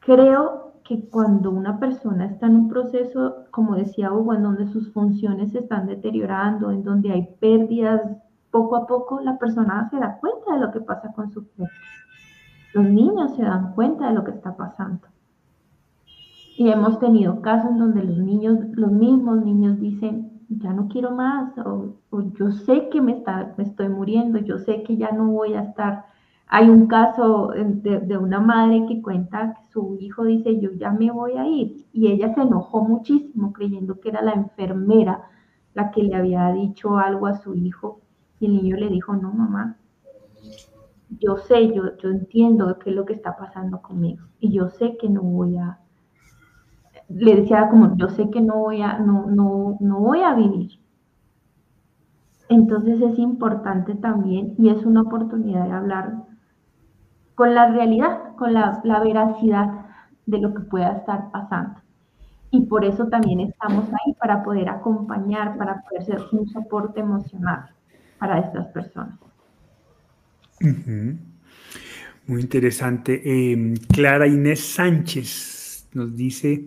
creo 0.00 0.65
que 0.86 1.08
cuando 1.08 1.50
una 1.50 1.80
persona 1.80 2.26
está 2.26 2.46
en 2.46 2.56
un 2.56 2.68
proceso, 2.68 3.46
como 3.50 3.74
decía 3.74 4.12
Hugo, 4.12 4.34
en 4.34 4.42
donde 4.42 4.66
sus 4.68 4.92
funciones 4.92 5.52
se 5.52 5.58
están 5.60 5.86
deteriorando, 5.86 6.70
en 6.70 6.84
donde 6.84 7.10
hay 7.10 7.28
pérdidas 7.40 8.02
poco 8.50 8.76
a 8.76 8.86
poco 8.86 9.20
la 9.20 9.36
persona 9.38 9.88
se 9.90 9.98
da 9.98 10.18
cuenta 10.18 10.54
de 10.54 10.60
lo 10.60 10.70
que 10.72 10.80
pasa 10.80 11.12
con 11.12 11.30
su 11.30 11.46
cuerpo. 11.50 11.74
Los 12.72 12.84
niños 12.86 13.34
se 13.34 13.42
dan 13.42 13.74
cuenta 13.74 14.08
de 14.08 14.14
lo 14.14 14.24
que 14.24 14.30
está 14.30 14.56
pasando. 14.56 15.08
Y 16.56 16.70
hemos 16.70 16.98
tenido 16.98 17.42
casos 17.42 17.72
en 17.72 17.78
donde 17.78 18.02
los 18.02 18.18
niños, 18.18 18.58
los 18.72 18.90
mismos 18.90 19.44
niños 19.44 19.78
dicen, 19.78 20.40
ya 20.48 20.72
no 20.72 20.88
quiero 20.88 21.10
más, 21.10 21.52
o, 21.58 21.96
yo 22.38 22.50
sé 22.50 22.88
que 22.88 23.00
me, 23.00 23.12
está, 23.12 23.54
me 23.58 23.64
estoy 23.64 23.88
muriendo, 23.88 24.38
yo 24.38 24.58
sé 24.58 24.82
que 24.82 24.96
ya 24.96 25.10
no 25.10 25.26
voy 25.26 25.54
a 25.54 25.62
estar. 25.62 26.06
Hay 26.48 26.68
un 26.70 26.86
caso 26.86 27.52
de, 27.54 28.18
una 28.18 28.40
madre 28.40 28.84
que 28.86 29.02
cuenta 29.02 29.54
que 29.54 29.72
su 29.72 29.98
hijo 30.00 30.24
dice, 30.24 30.60
yo 30.60 30.70
ya 30.72 30.90
me 30.90 31.10
voy 31.10 31.32
a 31.32 31.46
ir. 31.46 31.86
Y 31.92 32.06
ella 32.08 32.34
se 32.34 32.42
enojó 32.42 32.82
muchísimo 32.82 33.52
creyendo 33.52 34.00
que 34.00 34.10
era 34.10 34.22
la 34.22 34.32
enfermera 34.32 35.24
la 35.74 35.90
que 35.90 36.02
le 36.02 36.14
había 36.14 36.50
dicho 36.52 36.98
algo 36.98 37.26
a 37.26 37.36
su 37.36 37.54
hijo 37.54 38.00
y 38.40 38.46
el 38.46 38.54
niño 38.54 38.76
le 38.76 38.88
dijo, 38.88 39.14
no, 39.14 39.32
mamá, 39.32 39.76
yo 41.20 41.36
sé, 41.36 41.72
yo, 41.74 41.96
yo 41.98 42.08
entiendo 42.10 42.78
qué 42.78 42.90
es 42.90 42.96
lo 42.96 43.04
que 43.04 43.12
está 43.12 43.36
pasando 43.36 43.82
conmigo 43.82 44.24
y 44.40 44.52
yo 44.52 44.68
sé 44.70 44.96
que 44.96 45.08
no 45.08 45.22
voy 45.22 45.56
a, 45.58 45.78
le 47.08 47.36
decía 47.36 47.68
como, 47.68 47.96
yo 47.96 48.08
sé 48.08 48.30
que 48.30 48.40
no 48.40 48.58
voy 48.58 48.82
a, 48.82 48.98
no, 48.98 49.26
no, 49.26 49.76
no 49.80 50.00
voy 50.00 50.22
a 50.22 50.34
vivir. 50.34 50.80
Entonces 52.48 53.00
es 53.02 53.18
importante 53.18 53.94
también 53.94 54.54
y 54.58 54.68
es 54.70 54.84
una 54.84 55.02
oportunidad 55.02 55.64
de 55.64 55.72
hablar 55.72 56.25
con 57.36 57.54
la 57.54 57.70
realidad, 57.70 58.34
con 58.36 58.54
la, 58.54 58.80
veracidad 59.04 59.86
de 60.24 60.38
lo 60.38 60.52
que 60.54 60.60
pueda 60.62 60.96
estar 60.96 61.30
pasando. 61.30 61.80
Y 62.50 62.62
por 62.62 62.84
eso 62.84 63.06
también 63.08 63.40
estamos 63.40 63.84
ahí 63.88 64.14
para 64.18 64.42
poder 64.42 64.68
acompañar, 64.68 65.56
para 65.58 65.82
poder 65.82 66.04
ser 66.04 66.22
un 66.32 66.48
soporte 66.48 67.00
emocional 67.00 67.70
para 68.18 68.40
estas 68.40 68.66
personas. 68.68 69.18
Muy 72.26 72.40
interesante. 72.40 73.20
Em, 73.24 73.76
Clara 73.76 74.26
Inés 74.26 74.60
Sánchez 74.60 75.90
nos 75.92 76.16
dice, 76.16 76.64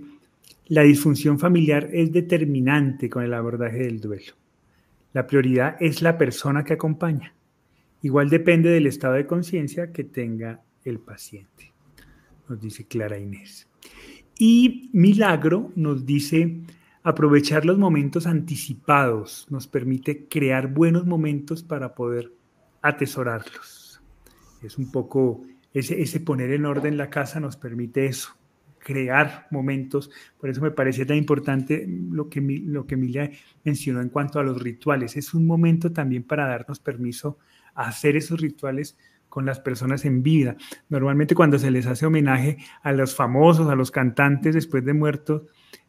la 0.67 0.83
disfunción 0.83 1.39
familiar 1.39 1.89
es 1.91 2.13
determinante 2.13 3.09
con 3.09 3.23
el 3.23 3.33
abordaje 3.33 3.79
del 3.79 3.99
duelo. 3.99 4.33
La 5.13 5.25
prioridad 5.25 5.77
es 5.79 6.03
la 6.03 6.15
persona 6.15 6.63
que 6.63 6.73
acompaña. 6.73 7.33
Igual 8.01 8.29
depende 8.29 8.69
del 8.69 8.87
estado 8.87 9.15
de 9.15 9.27
conciencia 9.27 9.91
que 9.91 10.03
tenga 10.03 10.61
el 10.85 10.99
paciente, 10.99 11.73
nos 12.47 12.61
dice 12.61 12.85
Clara 12.85 13.19
Inés. 13.19 13.67
Y 14.37 14.89
Milagro 14.93 15.73
nos 15.75 16.05
dice, 16.05 16.61
aprovechar 17.03 17.65
los 17.65 17.77
momentos 17.77 18.25
anticipados 18.25 19.47
nos 19.49 19.67
permite 19.67 20.27
crear 20.27 20.67
buenos 20.67 21.05
momentos 21.05 21.61
para 21.61 21.93
poder 21.93 22.31
atesorarlos. 22.81 24.01
Es 24.61 24.77
un 24.77 24.91
poco 24.91 25.41
ese, 25.73 26.01
ese 26.01 26.19
poner 26.21 26.51
en 26.51 26.65
orden 26.65 26.97
la 26.97 27.09
casa 27.09 27.39
nos 27.39 27.57
permite 27.57 28.05
eso, 28.05 28.29
crear 28.77 29.47
momentos. 29.51 30.09
Por 30.39 30.49
eso 30.49 30.61
me 30.61 30.71
parece 30.71 31.05
tan 31.05 31.17
importante 31.17 31.85
lo 31.87 32.29
que, 32.29 32.41
lo 32.41 32.87
que 32.87 32.95
Emilia 32.95 33.29
mencionó 33.63 34.01
en 34.01 34.09
cuanto 34.09 34.39
a 34.39 34.43
los 34.43 34.61
rituales. 34.61 35.17
Es 35.17 35.33
un 35.33 35.45
momento 35.45 35.91
también 35.91 36.23
para 36.23 36.47
darnos 36.47 36.79
permiso 36.79 37.37
hacer 37.87 38.15
esos 38.15 38.41
rituales 38.41 38.97
con 39.29 39.45
las 39.45 39.59
personas 39.59 40.05
en 40.05 40.23
vida. 40.23 40.57
Normalmente 40.89 41.35
cuando 41.35 41.59
se 41.59 41.71
les 41.71 41.85
hace 41.85 42.05
homenaje 42.05 42.57
a 42.81 42.91
los 42.91 43.15
famosos, 43.15 43.69
a 43.69 43.75
los 43.75 43.91
cantantes 43.91 44.55
después 44.55 44.83
de 44.83 44.93
muertos, 44.93 45.43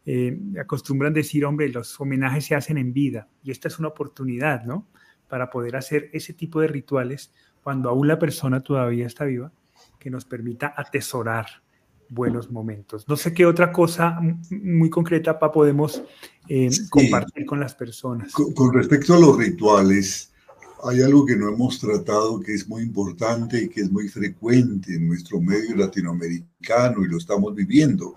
eh, 0.07 0.38
acostumbran 0.61 1.12
decir, 1.12 1.45
hombre, 1.45 1.68
los 1.68 1.99
homenajes 2.01 2.47
se 2.47 2.55
hacen 2.55 2.78
en 2.78 2.93
vida 2.93 3.28
y 3.43 3.51
esta 3.51 3.68
es 3.68 3.78
una 3.78 3.88
oportunidad, 3.88 4.64
¿no? 4.64 4.86
Para 5.28 5.51
poder 5.51 5.76
hacer 5.76 6.11
ese 6.12 6.34
tipo 6.34 6.61
de 6.61 6.68
rituales 6.68 7.32
cuando 7.62 7.88
aún 7.88 8.09
la 8.09 8.18
persona 8.18 8.61
todavía 8.61 9.07
está 9.07 9.24
viva, 9.24 9.53
que 9.99 10.11
nos 10.11 10.24
permita 10.24 10.74
atesorar 10.76 11.47
buenos 12.09 12.51
momentos. 12.51 13.09
No 13.09 13.16
sé 13.16 13.32
qué 13.32 13.47
otra 13.47 13.72
cosa 13.72 14.20
muy 14.51 14.91
concreta 14.91 15.38
para 15.38 15.53
podemos 15.53 16.03
eh, 16.49 16.70
compartir 16.91 17.47
con 17.47 17.61
las 17.61 17.74
personas. 17.74 18.32
Con, 18.32 18.74
respecto 18.74 19.14
a 19.14 19.18
los 19.18 19.38
rituales, 19.38 20.30
hay 20.85 21.03
algo 21.03 21.26
que 21.26 21.37
no 21.37 21.49
hemos 21.49 21.78
tratado 21.78 22.41
que 22.41 22.55
es 22.55 22.68
muy 22.68 22.83
importante 22.83 23.62
y 23.62 23.68
que 23.68 23.83
es 23.83 23.91
muy 23.91 24.09
frecuente 24.09 24.95
en 24.95 25.09
nuestro 25.09 25.41
medio 25.41 25.76
latinoamericano 25.76 27.05
y 27.05 27.09
lo 27.09 27.18
estamos 27.18 27.55
viviendo. 27.55 28.14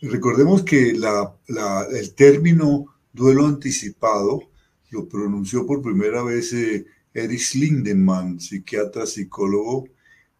Recordemos 0.00 0.62
que 0.62 0.90
el 0.90 2.14
término 2.14 2.86
duelo 3.12 3.46
anticipado 3.46 4.42
lo 4.90 5.08
pronunció 5.08 5.66
por 5.66 5.80
primera 5.80 6.22
vez 6.22 6.52
eh, 6.52 6.84
Erich 7.14 7.54
Lindemann, 7.54 8.40
psiquiatra, 8.40 9.06
psicólogo, 9.06 9.86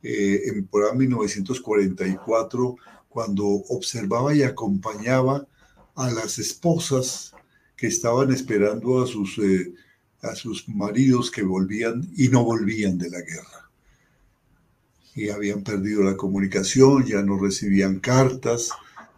eh, 0.02 0.42
en 0.46 0.66
por 0.66 0.96
1944, 0.96 2.76
cuando 3.08 3.46
observaba 3.46 4.34
y 4.34 4.42
acompañaba 4.42 5.46
a 5.94 6.10
las 6.10 6.38
esposas 6.38 7.34
que 7.76 7.86
estaban 7.86 8.32
esperando 8.32 9.02
a 9.02 9.06
sus, 9.06 9.38
eh, 9.38 9.72
a 10.22 10.34
sus 10.34 10.68
maridos 10.68 11.30
que 11.30 11.42
volvían 11.42 12.08
y 12.16 12.28
no 12.28 12.44
volvían 12.44 12.96
de 12.98 13.10
la 13.10 13.20
guerra. 13.20 13.70
Y 15.14 15.28
habían 15.28 15.62
perdido 15.62 16.02
la 16.02 16.16
comunicación, 16.16 17.04
ya 17.04 17.22
no 17.22 17.38
recibían 17.38 18.00
cartas, 18.00 18.70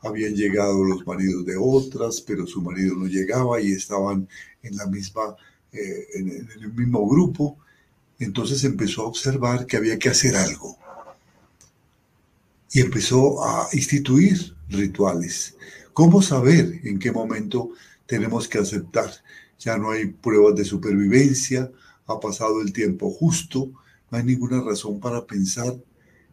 habían 0.03 0.35
llegado 0.35 0.83
los 0.83 1.07
maridos 1.07 1.47
de 1.47 1.57
otras, 1.57 2.21
pero 2.21 2.47
su 2.47 2.61
marido 2.63 2.97
no 2.97 3.07
llegaba 3.07 3.61
y 3.61 3.73
estaban 3.73 4.29
en 4.63 4.77
la 4.77 4.87
misma, 4.87 5.37
eh, 5.73 6.07
en 6.15 6.49
el 6.63 6.73
mismo 6.73 7.09
grupo 7.09 7.59
entonces 8.19 8.65
empezó 8.65 9.03
a 9.03 9.07
observar 9.07 9.67
que 9.67 9.77
había 9.77 9.99
que 9.99 10.09
hacer 10.09 10.37
algo. 10.37 10.79
Y 12.73 12.81
empezó 12.81 13.45
a 13.45 13.69
instituir 13.73 14.55
rituales. 14.69 15.57
¿Cómo 15.93 16.23
saber 16.23 16.81
en 16.85 16.99
qué 16.99 17.13
momento 17.13 17.71
tenemos 18.07 18.49
que 18.49 18.59
aceptar? 18.59 19.11
Ya 19.65 19.79
no 19.79 19.91
hay 19.91 20.07
pruebas 20.07 20.57
de 20.57 20.65
supervivencia, 20.65 21.71
ha 22.07 22.21
pasado 22.21 22.61
el 22.61 22.73
tiempo 22.73 23.11
justo, 23.11 23.71
no 24.11 24.19
hay 24.19 24.25
ninguna 24.25 24.61
razón 24.61 25.01
para 25.01 25.27
pensar 25.27 25.75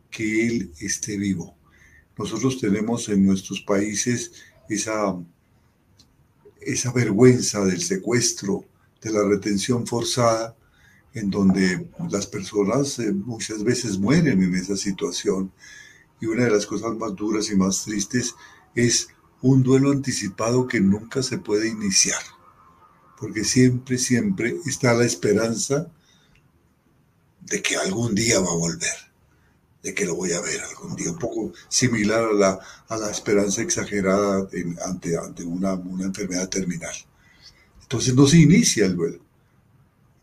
que 0.10 0.48
él 0.48 0.72
esté 0.80 1.18
vivo. 1.18 1.56
Nosotros 2.18 2.60
tenemos 2.60 3.08
en 3.08 3.26
nuestros 3.26 3.62
países 3.62 4.34
esa, 4.70 5.18
esa 6.60 6.92
vergüenza 6.92 7.64
del 7.64 7.82
secuestro, 7.82 8.66
de 9.02 9.12
la 9.12 9.24
retención 9.24 9.88
forzada, 9.88 10.56
en 11.14 11.30
donde 11.30 11.88
las 12.10 12.28
personas 12.28 13.00
eh, 13.00 13.12
muchas 13.12 13.64
veces 13.64 13.98
mueren 13.98 14.44
en 14.44 14.56
esa 14.56 14.76
situación. 14.76 15.52
Y 16.20 16.26
una 16.26 16.44
de 16.44 16.52
las 16.52 16.66
cosas 16.66 16.96
más 16.98 17.16
duras 17.16 17.50
y 17.50 17.56
más 17.56 17.86
tristes 17.86 18.36
es 18.76 19.08
un 19.42 19.64
duelo 19.64 19.92
anticipado 19.92 20.68
que 20.68 20.80
nunca 20.80 21.24
se 21.24 21.38
puede 21.38 21.68
iniciar, 21.68 22.22
porque 23.22 23.46
siempre, 23.46 23.98
siempre 23.98 24.56
está 24.66 24.94
la 24.94 25.06
esperanza 25.06 25.90
de 27.42 27.62
que 27.62 27.78
algún 27.78 28.14
día 28.16 28.42
va 28.42 28.52
a 28.52 28.56
volver, 28.56 28.98
de 29.84 29.94
que 29.94 30.06
lo 30.06 30.16
voy 30.16 30.34
a 30.34 30.42
ver 30.42 30.60
algún 30.62 30.96
día, 30.96 31.12
un 31.12 31.20
poco 31.20 31.54
similar 31.70 32.26
a 32.26 32.34
la, 32.34 32.60
a 32.90 32.98
la 32.98 33.10
esperanza 33.10 33.62
exagerada 33.62 34.50
ante, 34.86 35.18
ante 35.18 35.44
una, 35.44 35.76
una 35.76 36.06
enfermedad 36.06 36.50
terminal. 36.50 36.96
Entonces 37.84 38.14
no 38.14 38.28
se 38.28 38.40
inicia 38.40 38.86
el 38.88 38.96
duelo 38.98 39.22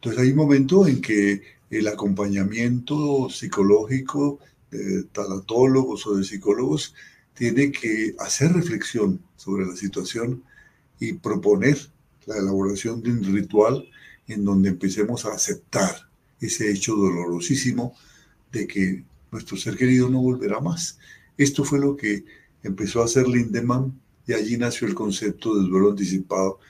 entonces 0.00 0.22
hay 0.22 0.30
un 0.30 0.36
momento 0.36 0.86
en 0.86 1.00
que 1.00 1.42
el 1.70 1.88
acompañamiento 1.88 3.28
psicológico 3.30 4.38
de 4.70 5.02
talatólogos 5.10 6.06
o 6.06 6.14
de 6.14 6.24
psicólogos 6.24 6.94
tiene 7.34 7.72
que 7.72 8.14
hacer 8.20 8.52
reflexión 8.52 9.20
sobre 9.36 9.66
la 9.66 9.74
situación 9.74 10.44
y 11.00 11.14
proponer 11.14 11.78
la 12.28 12.36
elaboración 12.38 13.02
de 13.02 13.10
un 13.10 13.24
ritual 13.24 13.88
en 14.28 14.44
donde 14.44 14.68
empecemos 14.68 15.24
a 15.24 15.32
aceptar 15.32 16.08
ese 16.40 16.70
hecho 16.70 16.94
dolorosísimo 16.94 17.94
de 18.52 18.66
que 18.66 19.04
nuestro 19.32 19.56
ser 19.56 19.76
querido 19.76 20.08
no 20.08 20.20
volverá 20.22 20.60
más. 20.60 20.98
Esto 21.36 21.64
fue 21.64 21.80
lo 21.80 21.96
que 21.96 22.24
empezó 22.62 23.02
a 23.02 23.06
hacer 23.06 23.26
Lindemann 23.26 23.98
y 24.26 24.34
allí 24.34 24.56
nació 24.56 24.86
el 24.86 24.94
concepto 24.94 25.56
del 25.56 25.68
duelo 25.68 25.90
anticipado. 25.90 26.60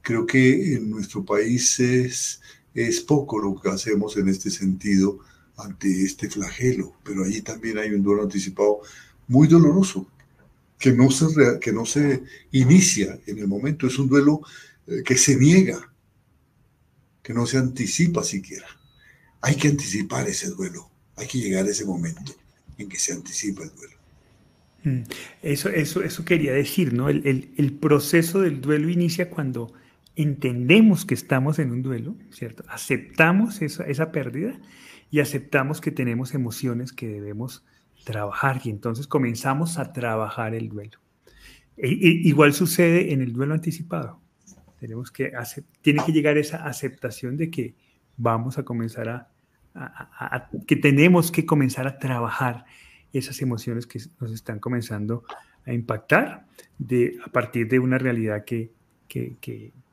Creo 0.00 0.24
que 0.24 0.74
en 0.74 0.88
nuestro 0.88 1.24
país 1.24 1.78
es 1.80 2.40
es 2.74 3.00
poco 3.00 3.40
lo 3.40 3.60
que 3.60 3.70
hacemos 3.70 4.16
en 4.16 4.28
este 4.28 4.50
sentido 4.50 5.18
ante 5.56 6.04
este 6.04 6.30
flagelo, 6.30 6.94
pero 7.02 7.24
allí 7.24 7.42
también 7.42 7.78
hay 7.78 7.90
un 7.90 8.02
duelo 8.02 8.22
anticipado 8.22 8.80
muy 9.26 9.48
doloroso, 9.48 10.06
que 10.78 10.92
no 10.92 11.10
se, 11.10 11.26
que 11.60 11.72
no 11.72 11.84
se 11.84 12.22
inicia 12.52 13.18
en 13.26 13.38
el 13.38 13.48
momento, 13.48 13.88
es 13.88 13.98
un 13.98 14.08
duelo 14.08 14.42
que 15.04 15.16
se 15.16 15.36
niega, 15.36 15.92
que 17.22 17.34
no 17.34 17.46
se 17.46 17.58
anticipa 17.58 18.22
siquiera. 18.22 18.66
Hay 19.40 19.56
que 19.56 19.68
anticipar 19.68 20.28
ese 20.28 20.50
duelo, 20.50 20.90
hay 21.16 21.26
que 21.26 21.38
llegar 21.38 21.66
a 21.66 21.70
ese 21.70 21.84
momento 21.84 22.34
en 22.78 22.88
que 22.88 22.98
se 22.98 23.12
anticipa 23.12 23.62
el 23.64 23.70
duelo. 23.74 23.96
Mm, 24.84 25.02
eso, 25.42 25.68
eso, 25.68 26.02
eso 26.02 26.24
quería 26.24 26.52
decir, 26.52 26.92
¿no? 26.92 27.08
El, 27.08 27.50
el 27.56 27.72
proceso 27.72 28.40
del 28.40 28.60
duelo 28.60 28.88
inicia 28.88 29.30
cuando 29.30 29.72
entendemos 30.16 31.04
que 31.04 31.14
estamos 31.14 31.58
en 31.58 31.70
un 31.70 31.82
duelo, 31.82 32.16
¿cierto? 32.30 32.64
Aceptamos 32.68 33.62
esa, 33.62 33.84
esa 33.84 34.10
pérdida 34.10 34.58
y 35.10 35.20
aceptamos 35.20 35.80
que 35.80 35.92
tenemos 35.92 36.34
emociones 36.34 36.92
que 36.92 37.08
debemos 37.08 37.64
trabajar 38.04 38.60
y 38.64 38.70
entonces 38.70 39.06
comenzamos 39.06 39.78
a 39.78 39.92
trabajar 39.92 40.54
el 40.54 40.68
duelo. 40.68 40.98
E, 41.76 41.88
e, 41.88 42.08
igual 42.24 42.52
sucede 42.52 43.12
en 43.12 43.20
el 43.20 43.32
duelo 43.32 43.54
anticipado. 43.54 44.20
Tenemos 44.80 45.10
que 45.10 45.32
tiene 45.82 46.02
que 46.04 46.12
llegar 46.12 46.38
esa 46.38 46.64
aceptación 46.64 47.36
de 47.36 47.50
que 47.50 47.74
vamos 48.16 48.58
a 48.58 48.64
comenzar 48.64 49.08
a, 49.74 50.48
que 50.66 50.76
tenemos 50.76 51.30
que 51.30 51.46
comenzar 51.46 51.86
a 51.86 51.98
trabajar 51.98 52.64
esas 53.12 53.40
emociones 53.42 53.86
que 53.86 54.00
nos 54.20 54.32
están 54.32 54.58
comenzando 54.58 55.24
a 55.66 55.72
impactar 55.72 56.46
de, 56.78 57.18
a 57.24 57.30
partir 57.30 57.68
de 57.68 57.78
una 57.78 57.98
realidad 57.98 58.44
que, 58.44 58.72
que, 59.08 59.36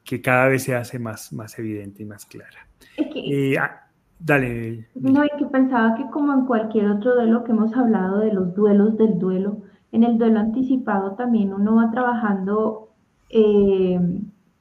que 0.06 0.22
cada 0.22 0.48
vez 0.48 0.64
se 0.64 0.76
hace 0.76 1.00
más, 1.00 1.34
más 1.34 1.58
evidente 1.60 2.04
y 2.04 2.06
más 2.06 2.26
clara. 2.26 2.68
Eh, 2.98 3.58
ah, 3.58 3.88
dale. 4.20 4.88
No, 4.94 5.26
y 5.26 5.30
que 5.38 5.46
pensaba 5.46 5.96
que 5.98 6.06
como 6.12 6.32
en 6.34 6.46
cualquier 6.46 6.88
otro 6.88 7.16
duelo 7.16 7.44
que 7.44 7.52
hemos 7.52 7.74
hablado 7.74 8.20
de 8.20 8.32
los 8.32 8.54
duelos 8.54 8.98
del 8.98 9.18
duelo, 9.18 9.64
en 9.92 10.04
el 10.04 10.18
duelo 10.18 10.40
anticipado 10.40 11.16
también 11.16 11.54
uno 11.54 11.76
va 11.76 11.90
trabajando, 11.90 12.90
eh, 13.30 14.00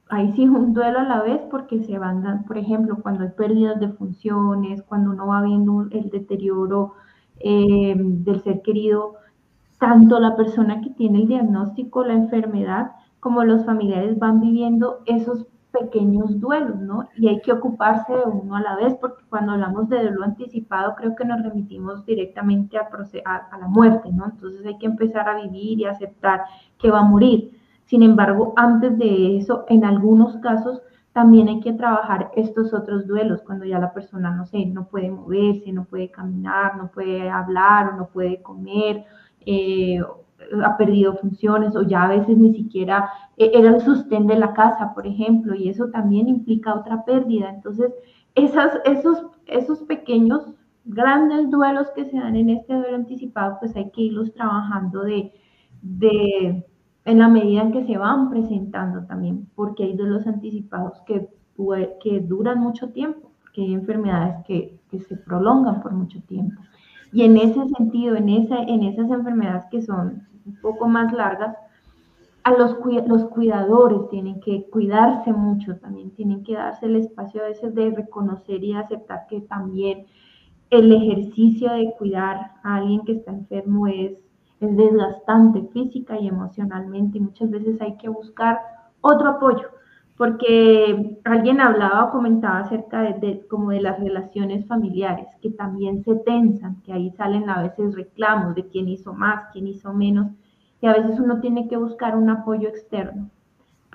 ahí 0.09 0.31
sí 0.33 0.47
un 0.47 0.73
duelo 0.73 0.99
a 0.99 1.03
la 1.03 1.21
vez 1.21 1.41
porque 1.49 1.83
se 1.83 1.97
van 1.97 2.23
dando, 2.23 2.45
por 2.45 2.57
ejemplo, 2.57 2.97
cuando 3.01 3.23
hay 3.23 3.29
pérdidas 3.31 3.79
de 3.79 3.89
funciones, 3.89 4.83
cuando 4.83 5.11
uno 5.11 5.27
va 5.27 5.41
viendo 5.41 5.87
el 5.91 6.09
deterioro 6.09 6.93
eh, 7.39 7.95
del 7.97 8.41
ser 8.41 8.61
querido, 8.61 9.15
tanto 9.79 10.19
la 10.19 10.35
persona 10.35 10.81
que 10.81 10.89
tiene 10.91 11.19
el 11.19 11.27
diagnóstico, 11.27 12.03
la 12.03 12.13
enfermedad, 12.13 12.91
como 13.19 13.43
los 13.43 13.65
familiares 13.65 14.17
van 14.19 14.39
viviendo 14.39 15.01
esos 15.05 15.47
pequeños 15.71 16.39
duelos, 16.39 16.79
¿no? 16.79 17.09
Y 17.17 17.27
hay 17.27 17.41
que 17.41 17.51
ocuparse 17.51 18.13
de 18.13 18.23
uno 18.23 18.55
a 18.55 18.61
la 18.61 18.75
vez, 18.77 18.95
porque 18.95 19.23
cuando 19.29 19.53
hablamos 19.53 19.89
de 19.89 20.01
duelo 20.01 20.23
anticipado, 20.23 20.95
creo 20.95 21.15
que 21.15 21.25
nos 21.25 21.41
remitimos 21.43 22.05
directamente 22.05 22.77
a, 22.77 22.87
a, 23.51 23.57
la 23.57 23.67
muerte, 23.67 24.09
¿no? 24.13 24.25
Entonces 24.25 24.65
hay 24.65 24.77
que 24.77 24.85
empezar 24.85 25.27
a 25.27 25.41
vivir 25.41 25.79
y 25.79 25.85
aceptar 25.85 26.45
que 26.77 26.91
va 26.91 26.99
a 26.99 27.03
morir. 27.03 27.51
Sin 27.85 28.03
embargo, 28.03 28.53
antes 28.55 28.97
de 28.97 29.37
eso, 29.37 29.65
en 29.69 29.85
algunos 29.85 30.37
casos, 30.37 30.81
también 31.13 31.47
hay 31.47 31.61
que 31.61 31.73
trabajar 31.73 32.31
estos 32.35 32.73
otros 32.73 33.07
duelos, 33.07 33.41
cuando 33.41 33.65
ya 33.65 33.79
la 33.79 33.93
persona, 33.93 34.31
no 34.31 34.45
sé, 34.45 34.65
no 34.65 34.87
puede 34.87 35.09
moverse, 35.09 35.71
no 35.71 35.85
puede 35.85 36.11
caminar, 36.11 36.75
no 36.75 36.91
puede 36.91 37.29
hablar 37.29 37.93
o 37.93 37.97
no 37.97 38.07
puede 38.07 38.41
comer, 38.41 39.05
eh, 39.45 40.01
ha 40.63 40.77
perdido 40.77 41.15
funciones 41.15 41.75
o 41.75 41.83
ya 41.83 42.03
a 42.03 42.09
veces 42.09 42.37
ni 42.37 42.53
siquiera 42.53 43.09
eh, 43.37 43.51
era 43.53 43.69
el 43.69 43.81
sostén 43.81 44.27
de 44.27 44.35
la 44.35 44.53
casa, 44.53 44.93
por 44.93 45.07
ejemplo, 45.07 45.55
y 45.55 45.69
eso 45.69 45.89
también 45.89 46.27
implica 46.27 46.73
otra 46.75 47.05
pérdida. 47.05 47.49
Entonces, 47.49 47.93
esos, 48.35 49.21
esos 49.47 49.79
pequeños, 49.83 50.53
grandes 50.83 51.49
duelos 51.49 51.89
que 51.95 52.05
se 52.05 52.17
dan 52.17 52.35
en 52.35 52.49
este 52.49 52.73
duelo 52.73 52.95
anticipado, 52.95 53.57
pues 53.59 53.75
hay 53.75 53.89
que 53.91 54.01
irlos 54.01 54.33
trabajando 54.33 55.01
de, 55.03 55.31
de, 55.81 56.65
en 57.05 57.19
la 57.19 57.27
medida 57.27 57.61
en 57.61 57.71
que 57.71 57.85
se 57.85 57.97
van 57.97 58.29
presentando 58.29 59.05
también, 59.05 59.47
porque 59.55 59.83
hay 59.83 59.95
duelos 59.95 60.25
anticipados 60.27 61.01
que, 61.05 61.29
que 62.01 62.19
duran 62.19 62.59
mucho 62.59 62.89
tiempo, 62.89 63.31
que 63.53 63.61
hay 63.61 63.73
enfermedades 63.73 64.43
que, 64.45 64.79
que 64.89 64.99
se 64.99 65.15
prolongan 65.15 65.81
por 65.81 65.93
mucho 65.93 66.19
tiempo. 66.23 66.61
Y 67.13 67.23
en 67.23 67.37
ese 67.37 67.65
sentido, 67.69 68.15
en, 68.15 68.29
esa, 68.29 68.63
en 68.63 68.83
esas 68.83 69.09
enfermedades 69.09 69.65
que 69.71 69.81
son 69.81 70.27
un 70.45 70.55
poco 70.61 70.87
más 70.87 71.13
largas, 71.13 71.55
a 72.43 72.51
los, 72.51 72.77
los 73.07 73.25
cuidadores 73.25 74.09
tienen 74.09 74.39
que 74.39 74.69
cuidarse 74.69 75.31
mucho, 75.31 75.77
también 75.77 76.11
tienen 76.11 76.43
que 76.43 76.53
darse 76.53 76.85
el 76.85 76.97
espacio 76.97 77.41
a 77.41 77.47
veces 77.47 77.73
de 77.73 77.89
reconocer 77.89 78.63
y 78.63 78.73
aceptar 78.73 79.25
que 79.27 79.41
también 79.41 80.05
el 80.69 80.91
ejercicio 80.91 81.71
de 81.71 81.91
cuidar 81.97 82.51
a 82.63 82.75
alguien 82.75 83.01
que 83.05 83.13
está 83.13 83.31
enfermo 83.31 83.87
es, 83.87 84.13
es 84.59 84.75
desgastante 84.75 85.63
física 85.73 86.19
y 86.19 86.27
emocionalmente 86.27 87.17
y 87.17 87.21
muchas 87.21 87.49
veces 87.49 87.79
hay 87.81 87.97
que 87.97 88.09
buscar 88.09 88.59
otro 89.01 89.29
apoyo 89.29 89.69
porque 90.17 91.19
alguien 91.25 91.59
hablaba 91.59 92.05
o 92.05 92.11
comentaba 92.11 92.59
acerca 92.59 93.01
de, 93.01 93.45
como 93.49 93.71
de 93.71 93.81
las 93.81 93.99
relaciones 93.99 94.65
familiares 94.65 95.27
que 95.41 95.49
también 95.49 96.03
se 96.03 96.15
tensan, 96.15 96.81
que 96.83 96.93
ahí 96.93 97.11
salen 97.11 97.49
a 97.49 97.61
veces 97.63 97.95
reclamos 97.95 98.55
de 98.55 98.65
quién 98.67 98.87
hizo 98.87 99.13
más, 99.13 99.51
quién 99.51 99.67
hizo 99.67 99.93
menos, 99.93 100.27
y 100.81 100.87
a 100.87 100.93
veces 100.93 101.19
uno 101.19 101.41
tiene 101.41 101.67
que 101.67 101.77
buscar 101.77 102.15
un 102.15 102.29
apoyo 102.29 102.69
externo, 102.69 103.29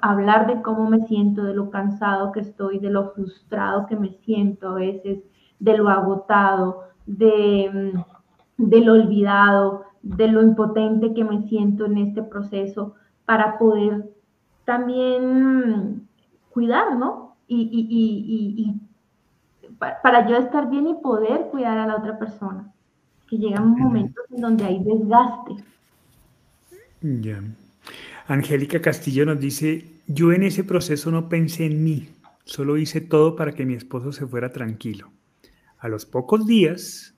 hablar 0.03 0.47
de 0.47 0.61
cómo 0.61 0.89
me 0.91 1.07
siento, 1.07 1.45
de 1.45 1.55
lo 1.55 1.71
cansado 1.71 2.33
que 2.33 2.41
estoy, 2.41 2.79
de 2.79 2.91
lo 2.91 3.13
frustrado 3.13 3.87
que 3.87 3.97
me 3.97 4.11
siento 4.11 4.71
a 4.71 4.75
veces, 4.75 5.21
de 5.59 5.77
lo 5.77 5.89
agotado, 5.89 6.85
de, 7.07 7.93
mm, 7.95 8.69
de 8.69 8.81
lo 8.81 8.93
olvidado, 8.93 9.85
de 10.03 10.29
lo 10.29 10.43
impotente 10.43 11.15
que 11.15 11.25
me 11.25 11.49
siento 11.49 11.87
en 11.87 11.99
este 11.99 12.23
proceso, 12.23 12.95
para 13.25 13.59
poder 13.59 14.11
también 14.65 16.09
cuidar, 16.51 16.97
¿no? 16.97 17.37
Y, 17.47 17.69
y, 17.73 17.87
y, 18.63 18.81
para 20.03 20.29
yo 20.29 20.37
estar 20.37 20.71
bien 20.71 20.87
y 20.89 20.95
poder 20.95 21.49
cuidar 21.51 21.79
a 21.79 21.87
la 21.87 21.97
otra 21.97 22.19
persona. 22.19 22.73
Que 23.29 23.39
llegan 23.39 23.71
momentos 23.71 24.25
en 24.31 24.41
donde 24.41 24.65
hay 24.65 24.83
desgaste. 24.83 25.65
Ya. 27.01 27.43
Angélica 28.27 28.81
Castillo 28.81 29.25
nos 29.27 29.41
dice, 29.41 29.85
yo 30.07 30.33
en 30.33 30.43
ese 30.43 30.65
proceso 30.65 31.11
no 31.11 31.29
pensé 31.29 31.67
en 31.67 31.83
mí, 31.83 32.09
solo 32.45 32.77
hice 32.77 33.01
todo 33.01 33.37
para 33.37 33.53
que 33.53 33.65
mi 33.65 33.75
esposo 33.75 34.13
se 34.13 34.27
fuera 34.27 34.53
tranquilo. 34.53 35.11
A 35.79 35.89
los 35.89 36.05
pocos 36.05 36.47
días, 36.47 37.10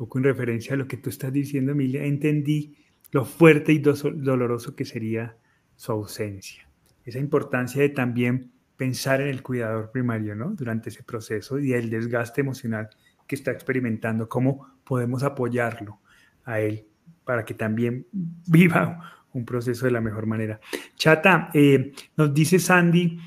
poco 0.00 0.16
en 0.16 0.24
referencia 0.24 0.72
a 0.72 0.78
lo 0.78 0.88
que 0.88 0.96
tú 0.96 1.10
estás 1.10 1.30
diciendo, 1.30 1.72
Emilia, 1.72 2.02
entendí 2.06 2.74
lo 3.10 3.26
fuerte 3.26 3.70
y 3.70 3.80
doloroso 3.80 4.74
que 4.74 4.86
sería 4.86 5.36
su 5.76 5.92
ausencia. 5.92 6.66
Esa 7.04 7.18
importancia 7.18 7.82
de 7.82 7.90
también 7.90 8.50
pensar 8.78 9.20
en 9.20 9.28
el 9.28 9.42
cuidador 9.42 9.90
primario, 9.90 10.34
¿no? 10.34 10.52
Durante 10.52 10.88
ese 10.88 11.02
proceso 11.02 11.58
y 11.58 11.74
el 11.74 11.90
desgaste 11.90 12.40
emocional 12.40 12.88
que 13.26 13.34
está 13.34 13.50
experimentando, 13.50 14.26
cómo 14.26 14.68
podemos 14.84 15.22
apoyarlo 15.22 16.00
a 16.44 16.60
él 16.60 16.86
para 17.26 17.44
que 17.44 17.52
también 17.52 18.06
viva 18.48 19.26
un 19.34 19.44
proceso 19.44 19.84
de 19.84 19.92
la 19.92 20.00
mejor 20.00 20.24
manera. 20.24 20.60
Chata, 20.94 21.50
eh, 21.52 21.92
nos 22.16 22.32
dice 22.32 22.58
Sandy, 22.58 23.18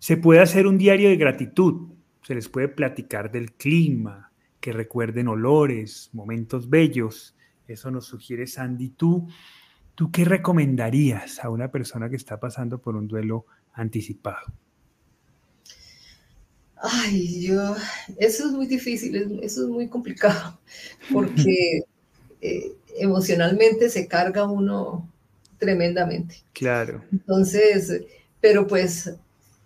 se 0.00 0.16
puede 0.16 0.40
hacer 0.40 0.66
un 0.66 0.78
diario 0.78 1.10
de 1.10 1.16
gratitud, 1.16 1.92
se 2.22 2.34
les 2.34 2.48
puede 2.48 2.66
platicar 2.66 3.30
del 3.30 3.52
clima, 3.52 4.27
que 4.60 4.72
recuerden 4.72 5.28
olores, 5.28 6.10
momentos 6.12 6.68
bellos, 6.68 7.34
eso 7.66 7.90
nos 7.90 8.06
sugiere 8.06 8.46
Sandy. 8.46 8.90
¿Tú, 8.90 9.28
¿Tú 9.94 10.10
qué 10.10 10.24
recomendarías 10.24 11.44
a 11.44 11.50
una 11.50 11.70
persona 11.70 12.08
que 12.08 12.16
está 12.16 12.40
pasando 12.40 12.80
por 12.80 12.96
un 12.96 13.08
duelo 13.08 13.46
anticipado? 13.74 14.52
Ay, 16.80 17.42
yo, 17.42 17.74
eso 18.18 18.46
es 18.46 18.52
muy 18.52 18.66
difícil, 18.66 19.40
eso 19.42 19.64
es 19.64 19.68
muy 19.68 19.88
complicado, 19.88 20.60
porque 21.12 21.80
eh, 22.40 22.72
emocionalmente 22.96 23.90
se 23.90 24.06
carga 24.06 24.48
uno 24.48 25.10
tremendamente. 25.58 26.36
Claro. 26.52 27.02
Entonces, 27.10 28.04
pero 28.40 28.66
pues 28.66 29.12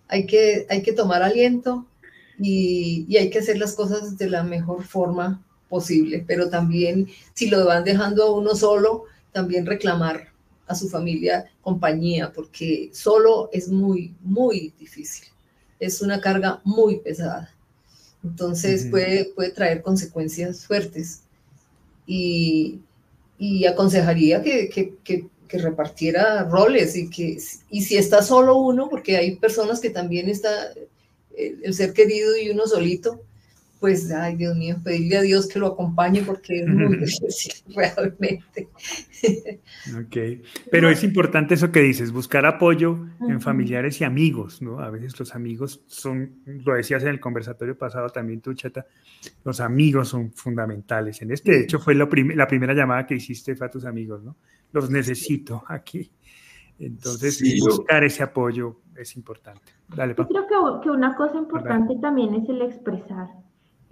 hay 0.07 0.25
que, 0.25 0.65
hay 0.69 0.81
que 0.81 0.93
tomar 0.93 1.21
aliento 1.21 1.85
y, 2.39 3.05
y, 3.07 3.17
hay 3.17 3.29
que 3.29 3.39
hacer 3.39 3.57
las 3.57 3.73
cosas 3.73 4.17
de 4.17 4.29
la 4.29 4.43
mejor 4.43 4.83
forma 4.83 5.43
posible, 5.69 6.23
pero 6.27 6.49
también 6.49 7.07
si 7.33 7.49
lo 7.49 7.65
van 7.65 7.83
dejando 7.83 8.23
a 8.23 8.35
uno 8.35 8.55
solo, 8.55 9.05
también 9.31 9.65
reclamar 9.65 10.31
a 10.67 10.75
su 10.75 10.89
familia 10.89 11.45
compañía, 11.61 12.31
porque 12.31 12.89
solo 12.93 13.49
es 13.51 13.69
muy, 13.69 14.15
muy 14.21 14.73
difícil 14.79 15.33
es 15.83 16.01
una 16.01 16.21
carga 16.21 16.61
muy 16.63 16.99
pesada. 16.99 17.53
Entonces 18.23 18.87
puede, 18.89 19.25
puede 19.25 19.51
traer 19.51 19.81
consecuencias 19.81 20.65
fuertes. 20.65 21.23
Y, 22.05 22.79
y 23.37 23.65
aconsejaría 23.65 24.41
que, 24.41 24.69
que, 24.69 24.95
que, 25.03 25.29
repartiera 25.55 26.45
roles 26.45 26.95
y 26.95 27.11
que, 27.11 27.37
y 27.69 27.81
si 27.83 27.95
está 27.95 28.23
solo 28.23 28.57
uno, 28.57 28.89
porque 28.89 29.17
hay 29.17 29.35
personas 29.35 29.79
que 29.79 29.91
también 29.91 30.27
está 30.27 30.49
el, 31.37 31.59
el 31.63 31.73
ser 31.73 31.93
querido 31.93 32.37
y 32.37 32.49
uno 32.49 32.67
solito, 32.67 33.21
pues, 33.83 34.09
ay 34.13 34.37
Dios 34.37 34.55
mío, 34.55 34.77
pedirle 34.81 35.17
a 35.17 35.21
Dios 35.23 35.45
que 35.45 35.59
lo 35.59 35.67
acompañe 35.67 36.21
porque 36.21 36.61
es 36.61 36.67
muy 36.67 36.95
difícil 36.99 37.53
realmente. 37.75 38.69
Ok, 39.99 40.45
pero 40.71 40.89
es 40.89 41.03
importante 41.03 41.55
eso 41.55 41.69
que 41.69 41.81
dices, 41.81 42.13
buscar 42.13 42.45
apoyo 42.45 42.97
en 43.27 43.41
familiares 43.41 43.99
y 43.99 44.05
amigos, 44.05 44.61
¿no? 44.61 44.79
A 44.79 44.89
veces 44.89 45.19
los 45.19 45.35
amigos 45.35 45.83
son, 45.87 46.43
lo 46.45 46.75
decías 46.75 47.03
en 47.03 47.09
el 47.09 47.19
conversatorio 47.19 47.77
pasado 47.77 48.07
también 48.07 48.39
tú, 48.39 48.53
Chata, 48.53 48.85
los 49.43 49.59
amigos 49.59 50.07
son 50.07 50.31
fundamentales. 50.31 51.21
En 51.21 51.31
este, 51.31 51.51
de 51.51 51.59
hecho, 51.63 51.77
fue 51.77 51.93
la 51.93 52.07
primera 52.07 52.73
llamada 52.73 53.05
que 53.05 53.15
hiciste 53.15 53.53
fue 53.53 53.67
a 53.67 53.69
tus 53.69 53.83
amigos, 53.83 54.23
¿no? 54.23 54.37
Los 54.71 54.89
necesito 54.89 55.61
aquí. 55.67 56.09
Entonces, 56.79 57.41
buscar 57.61 58.03
ese 58.03 58.23
apoyo 58.23 58.77
es 58.95 59.15
importante. 59.15 59.61
Dale, 59.87 60.15
Yo 60.17 60.27
creo 60.27 60.47
que, 60.47 60.83
que 60.83 60.91
una 60.91 61.15
cosa 61.15 61.37
importante 61.37 61.95
también 61.97 62.33
es 62.33 62.49
el 62.49 62.61
expresar 62.61 63.29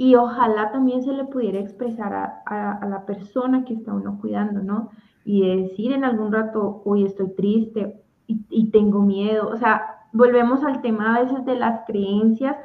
y 0.01 0.15
ojalá 0.15 0.71
también 0.71 1.03
se 1.03 1.13
le 1.13 1.25
pudiera 1.25 1.59
expresar 1.59 2.41
a, 2.45 2.87
la 2.87 3.05
persona 3.05 3.63
que 3.65 3.75
está 3.75 3.93
uno 3.93 4.17
cuidando, 4.19 4.63
¿no? 4.63 4.89
Y 5.23 5.45
decir 5.45 5.91
en 5.91 6.03
algún 6.03 6.31
rato, 6.31 6.81
hoy 6.85 7.05
estoy 7.05 7.29
triste 7.35 8.01
y, 8.25 8.71
tengo 8.71 9.03
miedo. 9.03 9.47
O 9.49 9.57
sea, 9.57 10.07
volvemos 10.11 10.63
al 10.63 10.81
tema 10.81 11.15
a 11.15 11.21
veces 11.21 11.45
de 11.45 11.55
las 11.55 11.85
creencias 11.85 12.57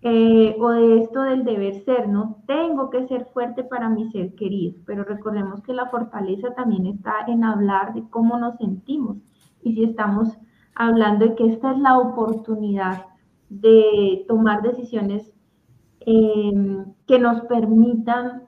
eh, 0.00 0.56
o 0.58 0.70
de 0.70 1.00
esto 1.02 1.20
del 1.20 1.44
deber 1.44 1.84
ser, 1.84 2.08
¿no? 2.08 2.38
Tengo 2.46 2.88
que 2.88 3.06
ser 3.06 3.26
fuerte 3.34 3.64
para 3.64 3.90
mi 3.90 4.10
ser 4.10 4.34
querido, 4.34 4.74
pero 4.86 5.04
recordemos 5.04 5.60
que 5.62 5.74
la 5.74 5.90
fortaleza 5.90 6.54
también 6.54 6.86
está 6.86 7.26
en 7.28 7.44
hablar 7.44 7.92
de 7.92 8.08
cómo 8.08 8.38
nos 8.38 8.56
sentimos. 8.56 9.18
Y 9.62 9.74
si 9.74 9.84
estamos 9.84 10.28
hablando 10.74 11.26
de 11.26 11.34
que 11.34 11.46
esta 11.46 11.72
es 11.72 11.78
la 11.78 11.98
oportunidad 11.98 13.06
de 13.48 14.24
tomar 14.28 14.62
decisiones 14.62 15.32
Em, 16.06 16.84
que 17.06 17.18
nos 17.18 17.42
permitan, 17.42 18.42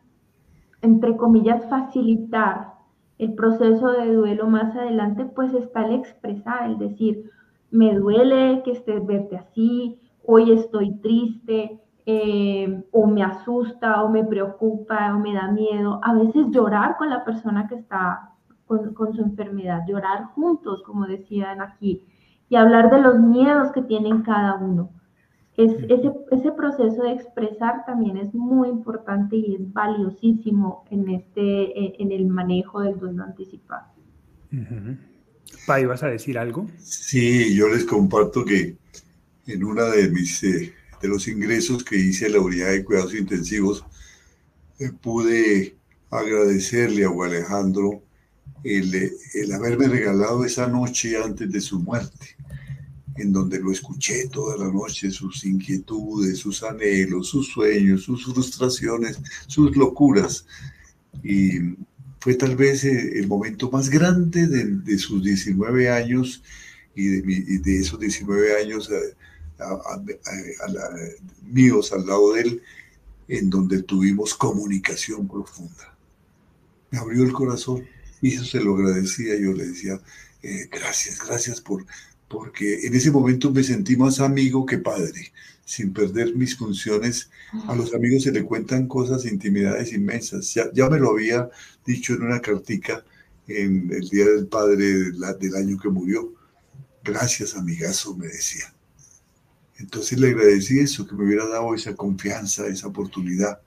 entre 0.82 1.16
comillas, 1.16 1.68
facilitar 1.68 2.74
el 3.18 3.34
proceso 3.34 3.92
de 3.92 4.12
duelo 4.12 4.48
más 4.48 4.74
adelante, 4.74 5.24
pues 5.24 5.54
está 5.54 5.86
el 5.86 5.94
expresar, 5.94 6.68
el 6.68 6.78
decir, 6.78 7.30
me 7.70 7.94
duele 7.94 8.62
que 8.64 8.72
estés 8.72 9.04
verte 9.06 9.36
así, 9.36 10.00
hoy 10.24 10.52
estoy 10.52 10.96
triste, 11.00 11.80
em, 12.06 12.82
o 12.90 13.06
me 13.06 13.22
asusta, 13.22 14.02
o 14.02 14.08
me 14.08 14.24
preocupa, 14.24 15.14
o 15.14 15.20
me 15.20 15.34
da 15.34 15.48
miedo. 15.52 16.00
A 16.02 16.12
veces 16.14 16.48
llorar 16.50 16.96
con 16.96 17.08
la 17.10 17.24
persona 17.24 17.68
que 17.68 17.76
está 17.76 18.33
con, 18.66 18.94
con 18.94 19.14
su 19.14 19.22
enfermedad, 19.22 19.82
llorar 19.86 20.24
juntos, 20.34 20.82
como 20.84 21.06
decían 21.06 21.60
aquí, 21.60 22.02
y 22.48 22.56
hablar 22.56 22.90
de 22.90 23.00
los 23.00 23.18
miedos 23.18 23.72
que 23.72 23.82
tienen 23.82 24.22
cada 24.22 24.56
uno 24.56 24.90
ese, 25.56 25.86
ese, 26.32 26.52
proceso 26.52 27.04
de 27.04 27.12
expresar 27.12 27.84
también 27.86 28.16
es 28.16 28.34
muy 28.34 28.68
importante 28.68 29.36
y 29.36 29.54
es 29.54 29.72
valiosísimo 29.72 30.84
en, 30.90 31.08
este, 31.08 31.40
e, 31.40 31.94
en 32.00 32.10
el 32.10 32.26
manejo 32.26 32.80
del 32.80 32.98
duelo 32.98 33.22
anticipado. 33.22 33.86
Pai, 35.66 35.84
¿vas 35.84 36.02
a 36.02 36.08
decir 36.08 36.38
algo? 36.38 36.66
Sí, 36.78 37.54
yo 37.54 37.68
les 37.68 37.84
comparto 37.84 38.44
que 38.44 38.76
en 39.46 39.64
una 39.64 39.84
de 39.84 40.10
mis 40.10 40.42
eh, 40.42 40.72
de 41.00 41.08
los 41.08 41.28
ingresos 41.28 41.84
que 41.84 41.96
hice 41.96 42.26
a 42.26 42.30
la 42.30 42.40
unidad 42.40 42.70
de 42.70 42.84
cuidados 42.84 43.14
intensivos, 43.14 43.84
eh, 44.80 44.90
pude 44.90 45.76
agradecerle 46.10 47.04
a 47.04 47.10
Alejandro 47.10 48.02
el, 48.64 49.52
haberme 49.52 49.88
regalado 49.88 50.44
esa 50.44 50.66
noche 50.66 51.16
antes 51.22 51.50
de 51.50 51.60
su 51.60 51.78
muerte 51.80 52.36
en 53.16 53.32
donde 53.32 53.60
lo 53.60 53.70
escuché 53.70 54.28
toda 54.28 54.56
la 54.56 54.72
noche, 54.72 55.10
sus 55.10 55.44
inquietudes, 55.44 56.38
sus 56.38 56.62
anhelos, 56.64 57.28
sus 57.28 57.48
sueños, 57.48 58.02
sus 58.02 58.24
frustraciones, 58.24 59.20
sus 59.46 59.76
locuras. 59.76 60.46
Y 61.22 61.76
fue 62.18 62.34
tal 62.34 62.56
vez 62.56 62.84
eh, 62.84 63.18
el 63.18 63.28
momento 63.28 63.70
más 63.70 63.88
grande 63.88 64.48
de, 64.48 64.98
sus 64.98 65.22
19 65.22 65.90
años 65.90 66.42
y 66.96 67.06
de, 67.58 67.78
esos 67.78 68.00
19 68.00 68.60
años 68.60 68.90
eh, 68.90 69.14
míos 71.44 71.92
al 71.92 72.06
lado 72.06 72.32
de 72.32 72.40
él, 72.40 72.62
en 73.28 73.48
donde 73.48 73.82
tuvimos 73.82 74.34
comunicación 74.34 75.28
profunda. 75.28 75.96
Me 76.90 76.98
abrió 76.98 77.22
el 77.22 77.32
corazón 77.32 77.84
y 78.24 78.34
eso 78.36 78.44
se 78.46 78.60
lo 78.60 78.74
agradecía. 78.74 79.36
Yo 79.36 79.52
le 79.52 79.66
decía, 79.66 80.00
eh, 80.42 80.66
gracias, 80.72 81.18
gracias 81.26 81.60
por, 81.60 81.84
porque 82.26 82.86
en 82.86 82.94
ese 82.94 83.10
momento 83.10 83.50
me 83.50 83.62
sentí 83.62 83.96
más 83.96 84.18
amigo 84.18 84.64
que 84.64 84.78
padre, 84.78 85.30
sin 85.66 85.92
perder 85.92 86.34
mis 86.34 86.56
funciones. 86.56 87.28
A 87.68 87.74
los 87.74 87.92
amigos 87.92 88.22
se 88.22 88.32
le 88.32 88.42
cuentan 88.42 88.88
cosas, 88.88 89.26
intimidades 89.26 89.92
inmensas. 89.92 90.54
Ya, 90.54 90.72
ya 90.72 90.88
me 90.88 90.98
lo 90.98 91.10
había 91.10 91.50
dicho 91.84 92.14
en 92.14 92.22
una 92.22 92.40
cartica 92.40 93.04
en 93.46 93.92
el 93.92 94.08
Día 94.08 94.24
del 94.24 94.46
Padre 94.46 95.12
del 95.38 95.54
año 95.54 95.78
que 95.78 95.90
murió. 95.90 96.32
Gracias, 97.04 97.54
amigazo, 97.54 98.16
me 98.16 98.28
decía. 98.28 98.72
Entonces 99.76 100.18
le 100.18 100.28
agradecí 100.28 100.78
eso, 100.78 101.06
que 101.06 101.14
me 101.14 101.26
hubiera 101.26 101.46
dado 101.46 101.74
esa 101.74 101.94
confianza, 101.94 102.66
esa 102.68 102.86
oportunidad. 102.86 103.60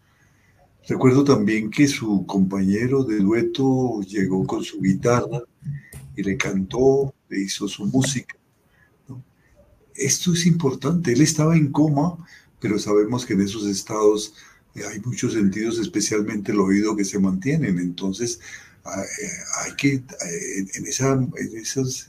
Recuerdo 0.87 1.23
también 1.23 1.69
que 1.69 1.87
su 1.87 2.25
compañero 2.25 3.03
de 3.03 3.19
dueto 3.19 4.01
llegó 4.01 4.45
con 4.45 4.63
su 4.63 4.79
guitarra 4.79 5.41
y 6.15 6.23
le 6.23 6.37
cantó, 6.37 7.13
le 7.29 7.41
hizo 7.41 7.67
su 7.67 7.85
música 7.85 8.37
esto 9.97 10.33
es 10.33 10.45
importante. 10.45 11.11
Él 11.11 11.21
estaba 11.21 11.55
en 11.55 11.71
coma, 11.71 12.17
pero 12.59 12.79
sabemos 12.79 13.25
que 13.25 13.33
en 13.33 13.41
esos 13.41 13.65
estados 13.65 14.33
eh, 14.75 14.83
hay 14.89 14.99
muchos 15.01 15.33
sentidos, 15.33 15.79
especialmente 15.79 16.51
el 16.51 16.59
oído, 16.59 16.95
que 16.95 17.03
se 17.03 17.19
mantienen. 17.19 17.79
Entonces, 17.79 18.39
eh, 18.85 19.27
hay 19.65 19.75
que, 19.75 19.93
eh, 19.95 20.65
en, 20.75 20.85
en 21.35 21.57
esos 21.57 22.07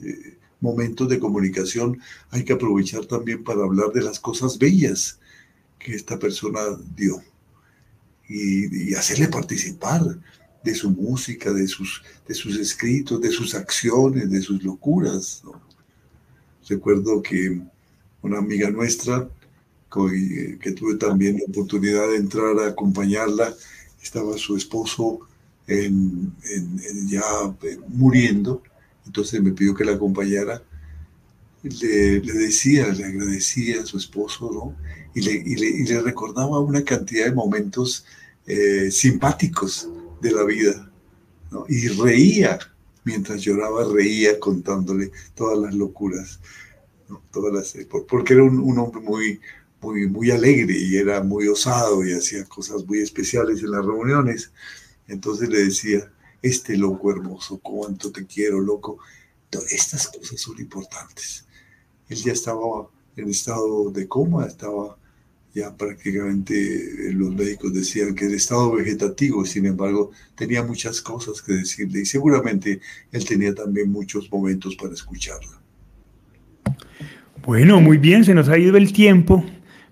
momentos 0.61 1.09
de 1.09 1.19
comunicación, 1.19 2.01
hay 2.31 2.45
que 2.45 2.53
aprovechar 2.53 3.07
también 3.07 3.43
para 3.43 3.63
hablar 3.63 3.93
de 3.93 4.03
las 4.03 4.21
cosas 4.21 4.59
bellas 4.59 5.19
que 5.79 5.95
esta 5.95 6.19
persona 6.19 6.61
dio 6.97 7.23
y, 8.29 8.95
hacerle 8.95 9.29
participar 9.29 10.03
de 10.63 10.75
su 10.75 10.91
música, 10.91 11.53
de 11.53 11.67
sus, 11.67 12.03
de 12.27 12.35
sus 12.35 12.59
escritos, 12.59 13.21
de 13.21 13.31
sus 13.31 13.55
acciones, 13.55 14.31
de 14.31 14.43
sus 14.43 14.63
locuras. 14.63 15.43
Recuerdo 16.69 17.23
que 17.23 17.61
una 18.23 18.39
amiga 18.39 18.71
nuestra, 18.71 19.29
que 19.91 20.73
tuve 20.73 20.97
también 20.97 21.39
la 21.39 21.45
oportunidad 21.49 22.09
de 22.09 22.17
entrar 22.17 22.59
a 22.59 22.69
acompañarla. 22.69 23.55
Estaba 24.03 24.37
su 24.37 24.57
esposo 24.57 25.21
ya 27.07 27.23
eh, 27.63 27.79
muriendo, 27.89 28.63
entonces 29.07 29.43
me 29.43 29.53
pidió 29.53 29.75
que 29.75 29.85
la 29.85 29.93
acompañara. 29.93 30.63
Le, 31.63 32.21
decía, 32.21 32.89
le 32.89 33.05
agradecía 33.05 33.83
a 33.83 33.87
su 33.87 33.99
esposo, 33.99 34.51
¿no? 34.53 34.77
Y 35.15 35.87
le, 35.87 36.01
recordaba 36.03 36.61
una 36.61 36.85
cantidad 36.85 37.27
de 37.27 37.33
momentos 37.33 38.05
eh, 38.47 38.91
simpáticos 38.91 39.89
de 40.21 40.33
la 40.33 40.45
vida. 40.45 40.91
Y 41.69 41.89
reía, 41.89 42.59
mientras 43.05 43.41
lloraba, 43.41 43.93
reía 43.93 44.39
contándole 44.39 45.11
todas 45.35 45.59
las 45.59 45.75
locuras. 45.75 46.41
Todas 47.33 47.53
las, 47.53 47.75
eh, 47.75 47.89
porque 48.09 48.35
era 48.35 48.45
un, 48.45 48.79
hombre 48.79 49.01
muy, 49.01 49.41
muy, 49.81 50.07
muy 50.07 50.31
alegre 50.31 50.77
y 50.77 50.97
era 50.97 51.23
muy 51.23 51.49
osado 51.49 52.07
y 52.07 52.13
hacía 52.13 52.45
cosas 52.45 52.85
muy 52.87 53.01
especiales 53.01 53.63
en 53.63 53.71
las 53.71 53.85
reuniones. 53.85 54.53
Entonces 55.09 55.49
le 55.49 55.65
decía, 55.65 56.11
este 56.43 56.77
loco 56.77 57.11
hermoso, 57.11 57.59
cuánto 57.59 58.13
te 58.13 58.27
quiero, 58.27 58.61
loco. 58.61 58.99
Estas 59.71 60.09
cosas 60.09 60.41
son 60.41 60.59
importantes. 60.61 61.47
Él 62.09 62.17
ya 62.17 62.33
estaba 62.33 62.89
en 63.17 63.29
estado 63.29 63.91
de 63.91 64.07
coma, 64.07 64.47
estaba 64.47 64.97
ya 65.55 65.75
prácticamente, 65.75 67.13
los 67.13 67.35
médicos 67.35 67.73
decían 67.73 68.15
que 68.15 68.27
en 68.27 68.35
estado 68.35 68.73
vegetativo, 68.73 69.45
sin 69.45 69.67
embargo, 69.67 70.11
tenía 70.37 70.63
muchas 70.63 71.01
cosas 71.01 71.43
que 71.43 71.55
decirle 71.55 72.01
y 72.01 72.07
seguramente 72.07 72.81
él 73.11 73.25
tenía 73.25 73.55
también 73.55 73.91
muchos 73.91 74.31
momentos 74.31 74.77
para 74.77 74.95
escucharla. 74.95 75.61
Bueno, 77.45 77.81
muy 77.81 77.99
bien, 77.99 78.25
se 78.25 78.35
nos 78.35 78.49
ha 78.49 78.59
ido 78.59 78.77
el 78.77 78.93
tiempo, 78.93 79.45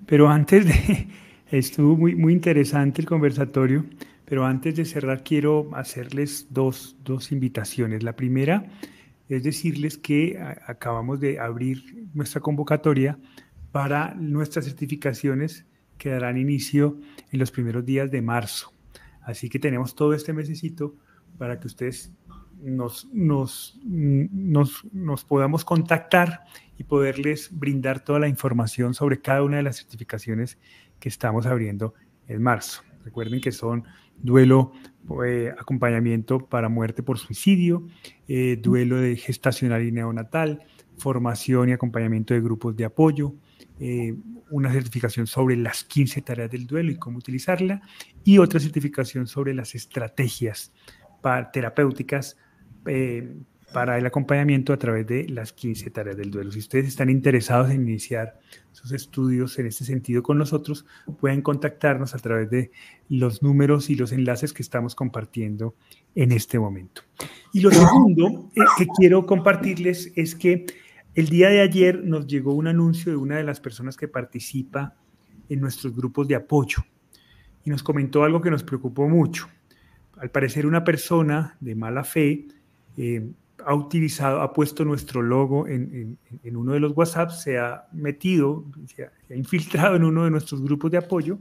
pero 0.04 0.28
antes 0.28 0.66
de, 0.66 1.08
estuvo 1.50 1.96
muy, 1.96 2.14
muy 2.14 2.32
interesante 2.32 3.00
el 3.00 3.06
conversatorio, 3.06 3.86
pero 4.26 4.44
antes 4.44 4.76
de 4.76 4.84
cerrar 4.84 5.24
quiero 5.24 5.70
hacerles 5.72 6.46
dos, 6.50 6.96
dos 7.02 7.32
invitaciones. 7.32 8.02
La 8.02 8.14
primera 8.14 8.66
es 9.28 9.42
decirles 9.42 9.98
que 9.98 10.38
acabamos 10.66 11.20
de 11.20 11.38
abrir 11.38 12.08
nuestra 12.14 12.40
convocatoria 12.40 13.18
para 13.72 14.14
nuestras 14.14 14.64
certificaciones 14.64 15.66
que 15.98 16.10
darán 16.10 16.36
inicio 16.38 16.98
en 17.32 17.38
los 17.38 17.50
primeros 17.50 17.84
días 17.84 18.10
de 18.10 18.22
marzo. 18.22 18.72
Así 19.22 19.48
que 19.48 19.58
tenemos 19.58 19.94
todo 19.94 20.14
este 20.14 20.32
mesecito 20.32 20.94
para 21.38 21.58
que 21.58 21.66
ustedes 21.66 22.12
nos, 22.62 23.08
nos, 23.12 23.78
nos, 23.84 24.84
nos 24.92 25.24
podamos 25.24 25.64
contactar 25.64 26.44
y 26.78 26.84
poderles 26.84 27.50
brindar 27.52 28.00
toda 28.00 28.18
la 28.18 28.28
información 28.28 28.94
sobre 28.94 29.20
cada 29.20 29.42
una 29.42 29.58
de 29.58 29.62
las 29.62 29.76
certificaciones 29.76 30.58
que 31.00 31.08
estamos 31.08 31.46
abriendo 31.46 31.94
en 32.28 32.42
marzo. 32.42 32.85
Recuerden 33.06 33.40
que 33.40 33.52
son 33.52 33.84
duelo, 34.20 34.72
eh, 35.24 35.54
acompañamiento 35.56 36.40
para 36.40 36.68
muerte 36.68 37.04
por 37.04 37.18
suicidio, 37.18 37.86
eh, 38.26 38.58
duelo 38.60 38.96
de 38.96 39.14
gestacional 39.14 39.84
y 39.84 39.92
neonatal, 39.92 40.64
formación 40.98 41.68
y 41.68 41.72
acompañamiento 41.72 42.34
de 42.34 42.40
grupos 42.40 42.74
de 42.74 42.84
apoyo, 42.84 43.36
eh, 43.78 44.12
una 44.50 44.72
certificación 44.72 45.28
sobre 45.28 45.56
las 45.56 45.84
15 45.84 46.20
tareas 46.22 46.50
del 46.50 46.66
duelo 46.66 46.90
y 46.90 46.96
cómo 46.96 47.18
utilizarla, 47.18 47.80
y 48.24 48.38
otra 48.38 48.58
certificación 48.58 49.28
sobre 49.28 49.54
las 49.54 49.76
estrategias 49.76 50.72
terapéuticas 51.52 52.36
para 53.72 53.98
el 53.98 54.06
acompañamiento 54.06 54.72
a 54.72 54.78
través 54.78 55.06
de 55.06 55.28
las 55.28 55.52
15 55.52 55.90
tareas 55.90 56.16
del 56.16 56.30
duelo. 56.30 56.50
Si 56.52 56.58
ustedes 56.58 56.86
están 56.86 57.10
interesados 57.10 57.70
en 57.70 57.82
iniciar 57.82 58.38
sus 58.72 58.92
estudios 58.92 59.58
en 59.58 59.66
este 59.66 59.84
sentido 59.84 60.22
con 60.22 60.38
nosotros, 60.38 60.86
pueden 61.18 61.42
contactarnos 61.42 62.14
a 62.14 62.18
través 62.18 62.48
de 62.50 62.70
los 63.08 63.42
números 63.42 63.90
y 63.90 63.94
los 63.94 64.12
enlaces 64.12 64.52
que 64.52 64.62
estamos 64.62 64.94
compartiendo 64.94 65.74
en 66.14 66.32
este 66.32 66.58
momento. 66.58 67.02
Y 67.52 67.60
lo 67.60 67.70
segundo 67.70 68.50
eh, 68.54 68.60
que 68.78 68.86
quiero 68.96 69.26
compartirles 69.26 70.12
es 70.16 70.34
que 70.34 70.66
el 71.14 71.28
día 71.28 71.48
de 71.48 71.60
ayer 71.60 72.04
nos 72.04 72.26
llegó 72.26 72.54
un 72.54 72.68
anuncio 72.68 73.10
de 73.10 73.16
una 73.16 73.36
de 73.36 73.44
las 73.44 73.60
personas 73.60 73.96
que 73.96 74.08
participa 74.08 74.94
en 75.48 75.60
nuestros 75.60 75.94
grupos 75.94 76.28
de 76.28 76.34
apoyo 76.34 76.84
y 77.64 77.70
nos 77.70 77.82
comentó 77.82 78.22
algo 78.22 78.40
que 78.40 78.50
nos 78.50 78.62
preocupó 78.62 79.08
mucho. 79.08 79.48
Al 80.18 80.30
parecer 80.30 80.66
una 80.66 80.84
persona 80.84 81.56
de 81.60 81.74
mala 81.74 82.04
fe 82.04 82.46
eh, 82.96 83.28
ha 83.66 83.74
utilizado, 83.74 84.42
ha 84.42 84.52
puesto 84.52 84.84
nuestro 84.84 85.22
logo 85.22 85.66
en, 85.66 86.18
uno 86.44 86.72
de 86.72 86.78
los 86.78 86.96
WhatsApp, 86.96 87.30
se 87.30 87.58
ha 87.58 87.88
metido, 87.92 88.64
se 88.86 89.06
ha, 89.06 89.34
infiltrado 89.34 89.96
en 89.96 90.04
uno 90.04 90.24
de 90.24 90.30
nuestros 90.30 90.62
grupos 90.62 90.92
de 90.92 90.98
apoyo 90.98 91.38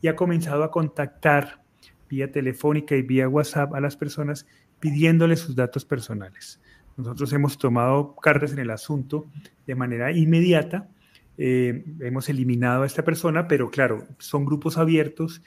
y 0.00 0.06
ha 0.06 0.14
comenzado 0.14 0.62
a 0.62 0.70
contactar 0.70 1.64
vía 2.08 2.30
telefónica 2.30 2.94
y 2.94 3.02
vía 3.02 3.28
WhatsApp 3.28 3.74
a 3.74 3.80
las 3.80 3.96
personas 3.96 4.46
pidiéndoles 4.78 5.40
sus 5.40 5.56
datos 5.56 5.84
personales. 5.84 6.60
Nosotros 6.96 7.32
hemos 7.32 7.58
tomado 7.58 8.14
cartas 8.14 8.52
en 8.52 8.60
el 8.60 8.70
asunto 8.70 9.26
de 9.66 9.74
manera 9.74 10.12
inmediata, 10.12 10.88
eh, 11.36 11.84
hemos 11.98 12.28
eliminado 12.28 12.84
a 12.84 12.86
esta 12.86 13.02
persona, 13.02 13.48
pero 13.48 13.72
claro, 13.72 14.06
son 14.18 14.44
grupos 14.44 14.78
abiertos 14.78 15.42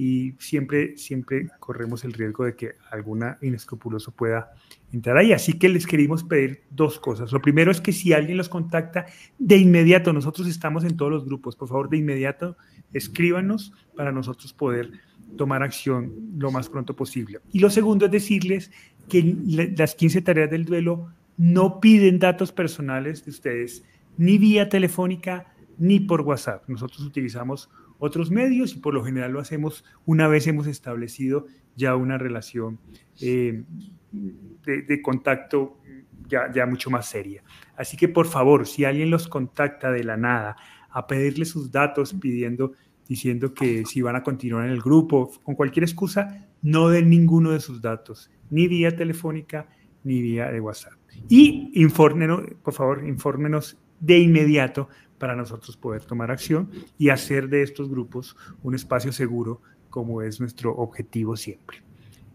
y 0.00 0.32
siempre, 0.38 0.96
siempre 0.96 1.48
corremos 1.58 2.04
el 2.04 2.14
riesgo 2.14 2.46
de 2.46 2.56
que 2.56 2.76
alguna 2.90 3.36
inescrupuloso 3.42 4.12
pueda 4.12 4.50
entrar 4.94 5.18
ahí. 5.18 5.34
Así 5.34 5.58
que 5.58 5.68
les 5.68 5.86
queríamos 5.86 6.24
pedir 6.24 6.62
dos 6.70 6.98
cosas. 6.98 7.30
Lo 7.32 7.42
primero 7.42 7.70
es 7.70 7.82
que 7.82 7.92
si 7.92 8.14
alguien 8.14 8.38
los 8.38 8.48
contacta, 8.48 9.04
de 9.38 9.58
inmediato, 9.58 10.14
nosotros 10.14 10.48
estamos 10.48 10.84
en 10.84 10.96
todos 10.96 11.12
los 11.12 11.26
grupos, 11.26 11.54
por 11.54 11.68
favor, 11.68 11.90
de 11.90 11.98
inmediato 11.98 12.56
escríbanos 12.94 13.74
para 13.94 14.10
nosotros 14.10 14.54
poder 14.54 14.90
tomar 15.36 15.62
acción 15.62 16.14
lo 16.38 16.50
más 16.50 16.70
pronto 16.70 16.96
posible. 16.96 17.40
Y 17.52 17.58
lo 17.58 17.68
segundo 17.68 18.06
es 18.06 18.10
decirles 18.10 18.70
que 19.06 19.36
las 19.76 19.94
15 19.94 20.22
tareas 20.22 20.50
del 20.50 20.64
duelo 20.64 21.10
no 21.36 21.78
piden 21.78 22.18
datos 22.18 22.52
personales 22.52 23.26
de 23.26 23.32
ustedes, 23.32 23.84
ni 24.16 24.38
vía 24.38 24.70
telefónica, 24.70 25.52
ni 25.76 26.00
por 26.00 26.22
WhatsApp. 26.22 26.66
Nosotros 26.68 27.02
utilizamos 27.02 27.68
otros 28.00 28.32
medios 28.32 28.74
y 28.74 28.80
por 28.80 28.94
lo 28.94 29.04
general 29.04 29.32
lo 29.32 29.40
hacemos 29.40 29.84
una 30.04 30.26
vez 30.26 30.48
hemos 30.48 30.66
establecido 30.66 31.46
ya 31.76 31.94
una 31.94 32.18
relación 32.18 32.80
eh, 33.20 33.62
de, 34.10 35.02
contacto 35.02 35.78
ya, 36.26 36.50
ya 36.52 36.66
mucho 36.66 36.90
más 36.90 37.08
seria. 37.08 37.44
Así 37.76 37.96
que 37.96 38.08
por 38.08 38.26
favor, 38.26 38.66
si 38.66 38.84
alguien 38.84 39.10
los 39.10 39.28
contacta 39.28 39.92
de 39.92 40.02
la 40.02 40.16
nada 40.16 40.56
a 40.90 41.06
pedirle 41.06 41.44
sus 41.44 41.70
datos 41.70 42.14
pidiendo 42.14 42.72
diciendo 43.10 43.52
que 43.54 43.84
si 43.86 44.02
van 44.02 44.14
a 44.14 44.22
continuar 44.22 44.66
en 44.66 44.70
el 44.70 44.80
grupo, 44.80 45.32
con 45.42 45.56
cualquier 45.56 45.82
excusa, 45.82 46.46
no 46.62 46.88
den 46.90 47.10
ninguno 47.10 47.50
de 47.50 47.58
sus 47.58 47.82
datos, 47.82 48.30
ni 48.50 48.68
vía 48.68 48.94
telefónica, 48.94 49.68
ni 50.04 50.22
vía 50.22 50.48
de 50.52 50.60
WhatsApp. 50.60 50.92
Y 51.28 51.72
infórmenos, 51.74 52.42
por 52.62 52.72
favor, 52.72 53.04
infórmenos 53.04 53.76
de 53.98 54.20
inmediato 54.20 54.88
para 55.20 55.36
nosotros 55.36 55.76
poder 55.76 56.02
tomar 56.02 56.30
acción 56.30 56.70
y 56.98 57.10
hacer 57.10 57.48
de 57.48 57.62
estos 57.62 57.90
grupos 57.90 58.36
un 58.62 58.74
espacio 58.74 59.12
seguro 59.12 59.60
como 59.90 60.22
es 60.22 60.40
nuestro 60.40 60.74
objetivo 60.74 61.36
siempre. 61.36 61.82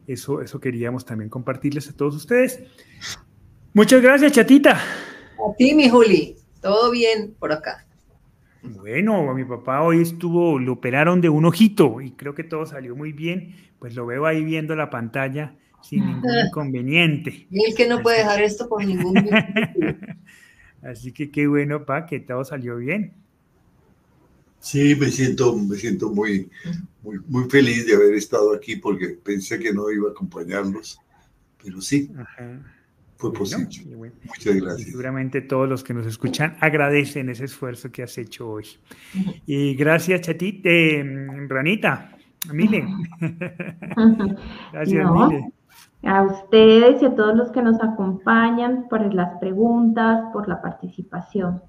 Eso, 0.08 0.40
eso 0.42 0.60
queríamos 0.60 1.04
también 1.04 1.30
compartirles 1.30 1.90
a 1.90 1.94
todos 1.94 2.16
ustedes. 2.16 2.64
Muchas 3.74 4.02
gracias, 4.04 4.34
chatita. 4.34 4.74
A 4.74 5.56
ti, 5.58 5.74
mi 5.74 5.90
Juli. 5.90 6.36
Todo 6.62 6.92
bien 6.92 7.36
por 7.40 7.52
acá. 7.52 7.88
Bueno, 8.62 9.34
mi 9.34 9.46
papá 9.46 9.82
hoy 9.82 10.02
estuvo, 10.02 10.60
lo 10.60 10.74
operaron 10.74 11.22
de 11.22 11.30
un 11.30 11.46
ojito 11.46 12.02
y 12.02 12.12
creo 12.12 12.36
que 12.36 12.44
todo 12.44 12.68
salió 12.68 12.96
muy 12.96 13.14
bien. 13.14 13.56
Pues 13.80 13.96
lo 13.96 14.06
veo 14.06 14.28
ahí 14.28 14.44
viendo 14.44 14.76
la 14.76 14.92
pantalla 14.92 15.56
sin 15.82 16.06
ningún 16.06 16.32
inconveniente. 16.48 17.48
Y 17.50 17.66
el 17.66 17.76
que 17.76 17.88
no 17.88 18.02
puede 18.04 18.20
dejar 18.20 18.44
esto 18.44 18.70
por 18.70 18.86
ningún 18.86 19.16
Así 20.86 21.12
que 21.12 21.32
qué 21.32 21.48
bueno, 21.48 21.86
pa, 21.86 22.06
que 22.06 22.20
todo 22.20 22.46
salió 22.46 22.78
bien. 22.78 23.14
Sí, 24.60 24.96
me 24.96 25.10
siento, 25.12 25.56
me 25.58 25.76
siento 25.76 26.10
muy, 26.10 26.50
muy, 27.04 27.20
muy 27.28 27.50
feliz 27.50 27.86
de 27.86 27.96
haber 27.96 28.14
estado 28.14 28.54
aquí 28.54 28.78
porque 28.78 29.10
pensé 29.10 29.60
que 29.60 29.74
no 29.74 29.92
iba 29.92 30.10
a 30.10 30.12
acompañarlos, 30.12 31.00
pero 31.62 31.82
sí. 31.82 32.12
Ajá 32.18 32.62
fue 33.18 33.34
posible. 33.34 33.68
Muchas 34.24 34.56
gracias. 34.56 34.90
seguramente 34.90 35.42
todos 35.42 35.70
los 35.70 35.84
que 35.84 35.94
nos 35.94 36.06
escuchan 36.06 36.58
agradecen 36.60 37.30
ese 37.30 37.46
esfuerzo 37.46 37.92
que 37.92 38.04
has 38.04 38.18
hecho 38.18 38.50
hoy. 38.50 38.66
Y 39.46 39.76
gracias, 39.76 40.22
Chatite, 40.22 41.00
eh, 41.00 41.28
Ranita, 41.48 42.18
Mile. 42.52 42.86
gracias, 44.74 45.12
Mile. 45.12 45.52
A 46.06 46.22
ustedes 46.22 47.02
y 47.02 47.06
a 47.06 47.16
todos 47.16 47.36
los 47.36 47.52
que 47.52 47.64
nos 47.64 47.82
acompañan 47.82 48.88
por 48.90 49.14
las 49.14 49.40
preguntas, 49.40 50.26
por 50.32 50.48
la 50.48 50.62
participación. 50.62 51.64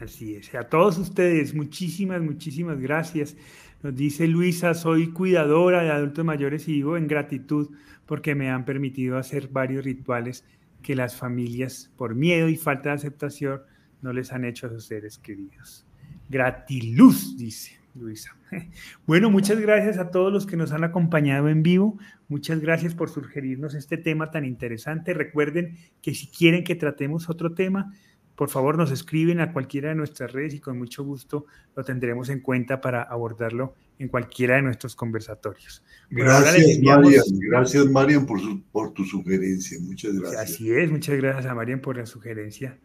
Así 0.00 0.34
es, 0.34 0.54
a 0.54 0.64
todos 0.64 0.98
ustedes, 0.98 1.54
muchísimas, 1.54 2.22
muchísimas 2.22 2.80
gracias. 2.80 3.36
Nos 3.82 3.94
dice 3.94 4.26
Luisa, 4.26 4.74
soy 4.74 5.12
cuidadora 5.12 5.82
de 5.82 5.90
adultos 5.90 6.24
mayores 6.24 6.66
y 6.68 6.72
vivo 6.72 6.96
en 6.96 7.06
gratitud 7.06 7.68
porque 8.06 8.34
me 8.34 8.50
han 8.50 8.64
permitido 8.64 9.18
hacer 9.18 9.48
varios 9.48 9.84
rituales 9.84 10.44
que 10.82 10.96
las 10.96 11.14
familias, 11.14 11.92
por 11.96 12.14
miedo 12.14 12.48
y 12.48 12.56
falta 12.56 12.88
de 12.88 12.94
aceptación, 12.96 13.60
no 14.00 14.12
les 14.12 14.32
han 14.32 14.44
hecho 14.44 14.66
a 14.66 14.70
sus 14.70 14.86
seres 14.86 15.18
queridos. 15.18 15.86
Gratiluz, 16.28 17.36
dice 17.36 17.81
Luisa. 17.94 18.36
Bueno, 19.06 19.30
muchas 19.30 19.60
gracias 19.60 19.98
a 19.98 20.10
todos 20.10 20.32
los 20.32 20.46
que 20.46 20.56
nos 20.56 20.72
han 20.72 20.84
acompañado 20.84 21.48
en 21.48 21.62
vivo. 21.62 21.98
Muchas 22.28 22.60
gracias 22.60 22.94
por 22.94 23.10
sugerirnos 23.10 23.74
este 23.74 23.98
tema 23.98 24.30
tan 24.30 24.44
interesante. 24.44 25.14
Recuerden 25.14 25.76
que 26.00 26.14
si 26.14 26.28
quieren 26.28 26.64
que 26.64 26.74
tratemos 26.74 27.28
otro 27.28 27.54
tema, 27.54 27.92
por 28.34 28.48
favor 28.48 28.78
nos 28.78 28.90
escriben 28.90 29.40
a 29.40 29.52
cualquiera 29.52 29.90
de 29.90 29.94
nuestras 29.94 30.32
redes 30.32 30.54
y 30.54 30.60
con 30.60 30.78
mucho 30.78 31.04
gusto 31.04 31.46
lo 31.76 31.84
tendremos 31.84 32.28
en 32.28 32.40
cuenta 32.40 32.80
para 32.80 33.02
abordarlo 33.02 33.74
en 33.98 34.08
cualquiera 34.08 34.56
de 34.56 34.62
nuestros 34.62 34.96
conversatorios. 34.96 35.84
Gracias, 36.10 36.78
Marian. 36.82 37.22
Gracias, 37.50 37.86
Marian, 37.86 38.26
por, 38.26 38.40
por 38.72 38.92
tu 38.92 39.04
sugerencia. 39.04 39.78
Muchas 39.80 40.14
gracias. 40.14 40.40
Así 40.40 40.72
es, 40.72 40.90
muchas 40.90 41.16
gracias 41.16 41.46
a 41.46 41.54
Marian 41.54 41.80
por 41.80 41.96
la 41.96 42.06
sugerencia. 42.06 42.78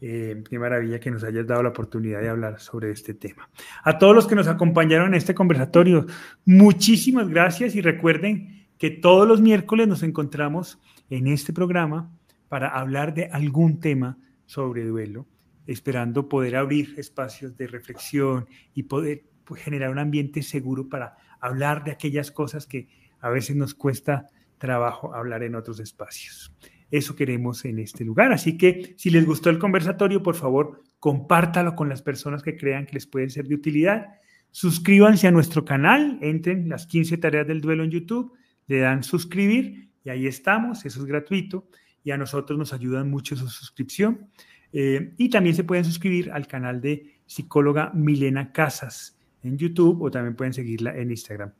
Eh, 0.00 0.42
qué 0.48 0.58
maravilla 0.58 1.00
que 1.00 1.10
nos 1.10 1.24
hayas 1.24 1.46
dado 1.46 1.62
la 1.62 1.70
oportunidad 1.70 2.20
de 2.20 2.28
hablar 2.28 2.60
sobre 2.60 2.90
este 2.90 3.14
tema. 3.14 3.48
A 3.82 3.98
todos 3.98 4.14
los 4.14 4.26
que 4.26 4.34
nos 4.34 4.48
acompañaron 4.48 5.08
en 5.08 5.14
este 5.14 5.34
conversatorio, 5.34 6.06
muchísimas 6.44 7.28
gracias 7.28 7.74
y 7.74 7.80
recuerden 7.80 8.66
que 8.78 8.90
todos 8.90 9.26
los 9.26 9.40
miércoles 9.40 9.88
nos 9.88 10.02
encontramos 10.02 10.78
en 11.10 11.28
este 11.28 11.52
programa 11.52 12.10
para 12.48 12.68
hablar 12.68 13.14
de 13.14 13.26
algún 13.26 13.80
tema 13.80 14.18
sobre 14.46 14.84
duelo, 14.84 15.26
esperando 15.66 16.28
poder 16.28 16.56
abrir 16.56 16.94
espacios 16.98 17.56
de 17.56 17.66
reflexión 17.66 18.46
y 18.74 18.84
poder 18.84 19.24
pues, 19.44 19.62
generar 19.62 19.90
un 19.90 19.98
ambiente 19.98 20.42
seguro 20.42 20.88
para 20.88 21.16
hablar 21.40 21.84
de 21.84 21.92
aquellas 21.92 22.30
cosas 22.30 22.66
que 22.66 22.88
a 23.20 23.30
veces 23.30 23.56
nos 23.56 23.74
cuesta 23.74 24.26
trabajo 24.58 25.14
hablar 25.14 25.42
en 25.42 25.54
otros 25.54 25.80
espacios. 25.80 26.54
Eso 26.96 27.16
queremos 27.16 27.64
en 27.64 27.80
este 27.80 28.04
lugar. 28.04 28.32
Así 28.32 28.56
que 28.56 28.94
si 28.96 29.10
les 29.10 29.26
gustó 29.26 29.50
el 29.50 29.58
conversatorio, 29.58 30.22
por 30.22 30.36
favor, 30.36 30.82
compártalo 31.00 31.74
con 31.74 31.88
las 31.88 32.02
personas 32.02 32.42
que 32.42 32.56
crean 32.56 32.86
que 32.86 32.92
les 32.92 33.06
puede 33.08 33.28
ser 33.30 33.48
de 33.48 33.56
utilidad. 33.56 34.06
Suscríbanse 34.52 35.26
a 35.26 35.32
nuestro 35.32 35.64
canal, 35.64 36.18
entren 36.22 36.68
las 36.68 36.86
15 36.86 37.18
tareas 37.18 37.48
del 37.48 37.60
duelo 37.60 37.82
en 37.82 37.90
YouTube, 37.90 38.32
le 38.68 38.78
dan 38.78 39.02
suscribir 39.02 39.90
y 40.04 40.10
ahí 40.10 40.28
estamos, 40.28 40.84
eso 40.84 41.00
es 41.00 41.06
gratuito 41.06 41.66
y 42.04 42.12
a 42.12 42.16
nosotros 42.16 42.56
nos 42.56 42.72
ayudan 42.72 43.10
mucho 43.10 43.34
su 43.34 43.48
suscripción. 43.48 44.28
Eh, 44.72 45.14
y 45.18 45.30
también 45.30 45.56
se 45.56 45.64
pueden 45.64 45.84
suscribir 45.84 46.30
al 46.30 46.46
canal 46.46 46.80
de 46.80 47.14
psicóloga 47.26 47.90
Milena 47.92 48.52
Casas 48.52 49.18
en 49.42 49.58
YouTube 49.58 50.00
o 50.00 50.12
también 50.12 50.36
pueden 50.36 50.52
seguirla 50.52 50.96
en 50.96 51.10
Instagram. 51.10 51.54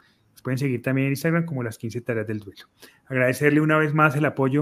pueden 0.45 0.59
seguir 0.59 0.81
también 0.81 1.07
en 1.07 1.13
Instagram 1.15 1.45
como 1.45 1.65
las 1.65 1.77
15 1.77 2.03
tareas 2.03 2.27
del 2.27 2.39
duelo. 2.39 2.69
Agradecerle 3.07 3.61
una 3.61 3.79
vez 3.79 3.95
más 3.95 4.15
el 4.15 4.27
apoyo 4.27 4.53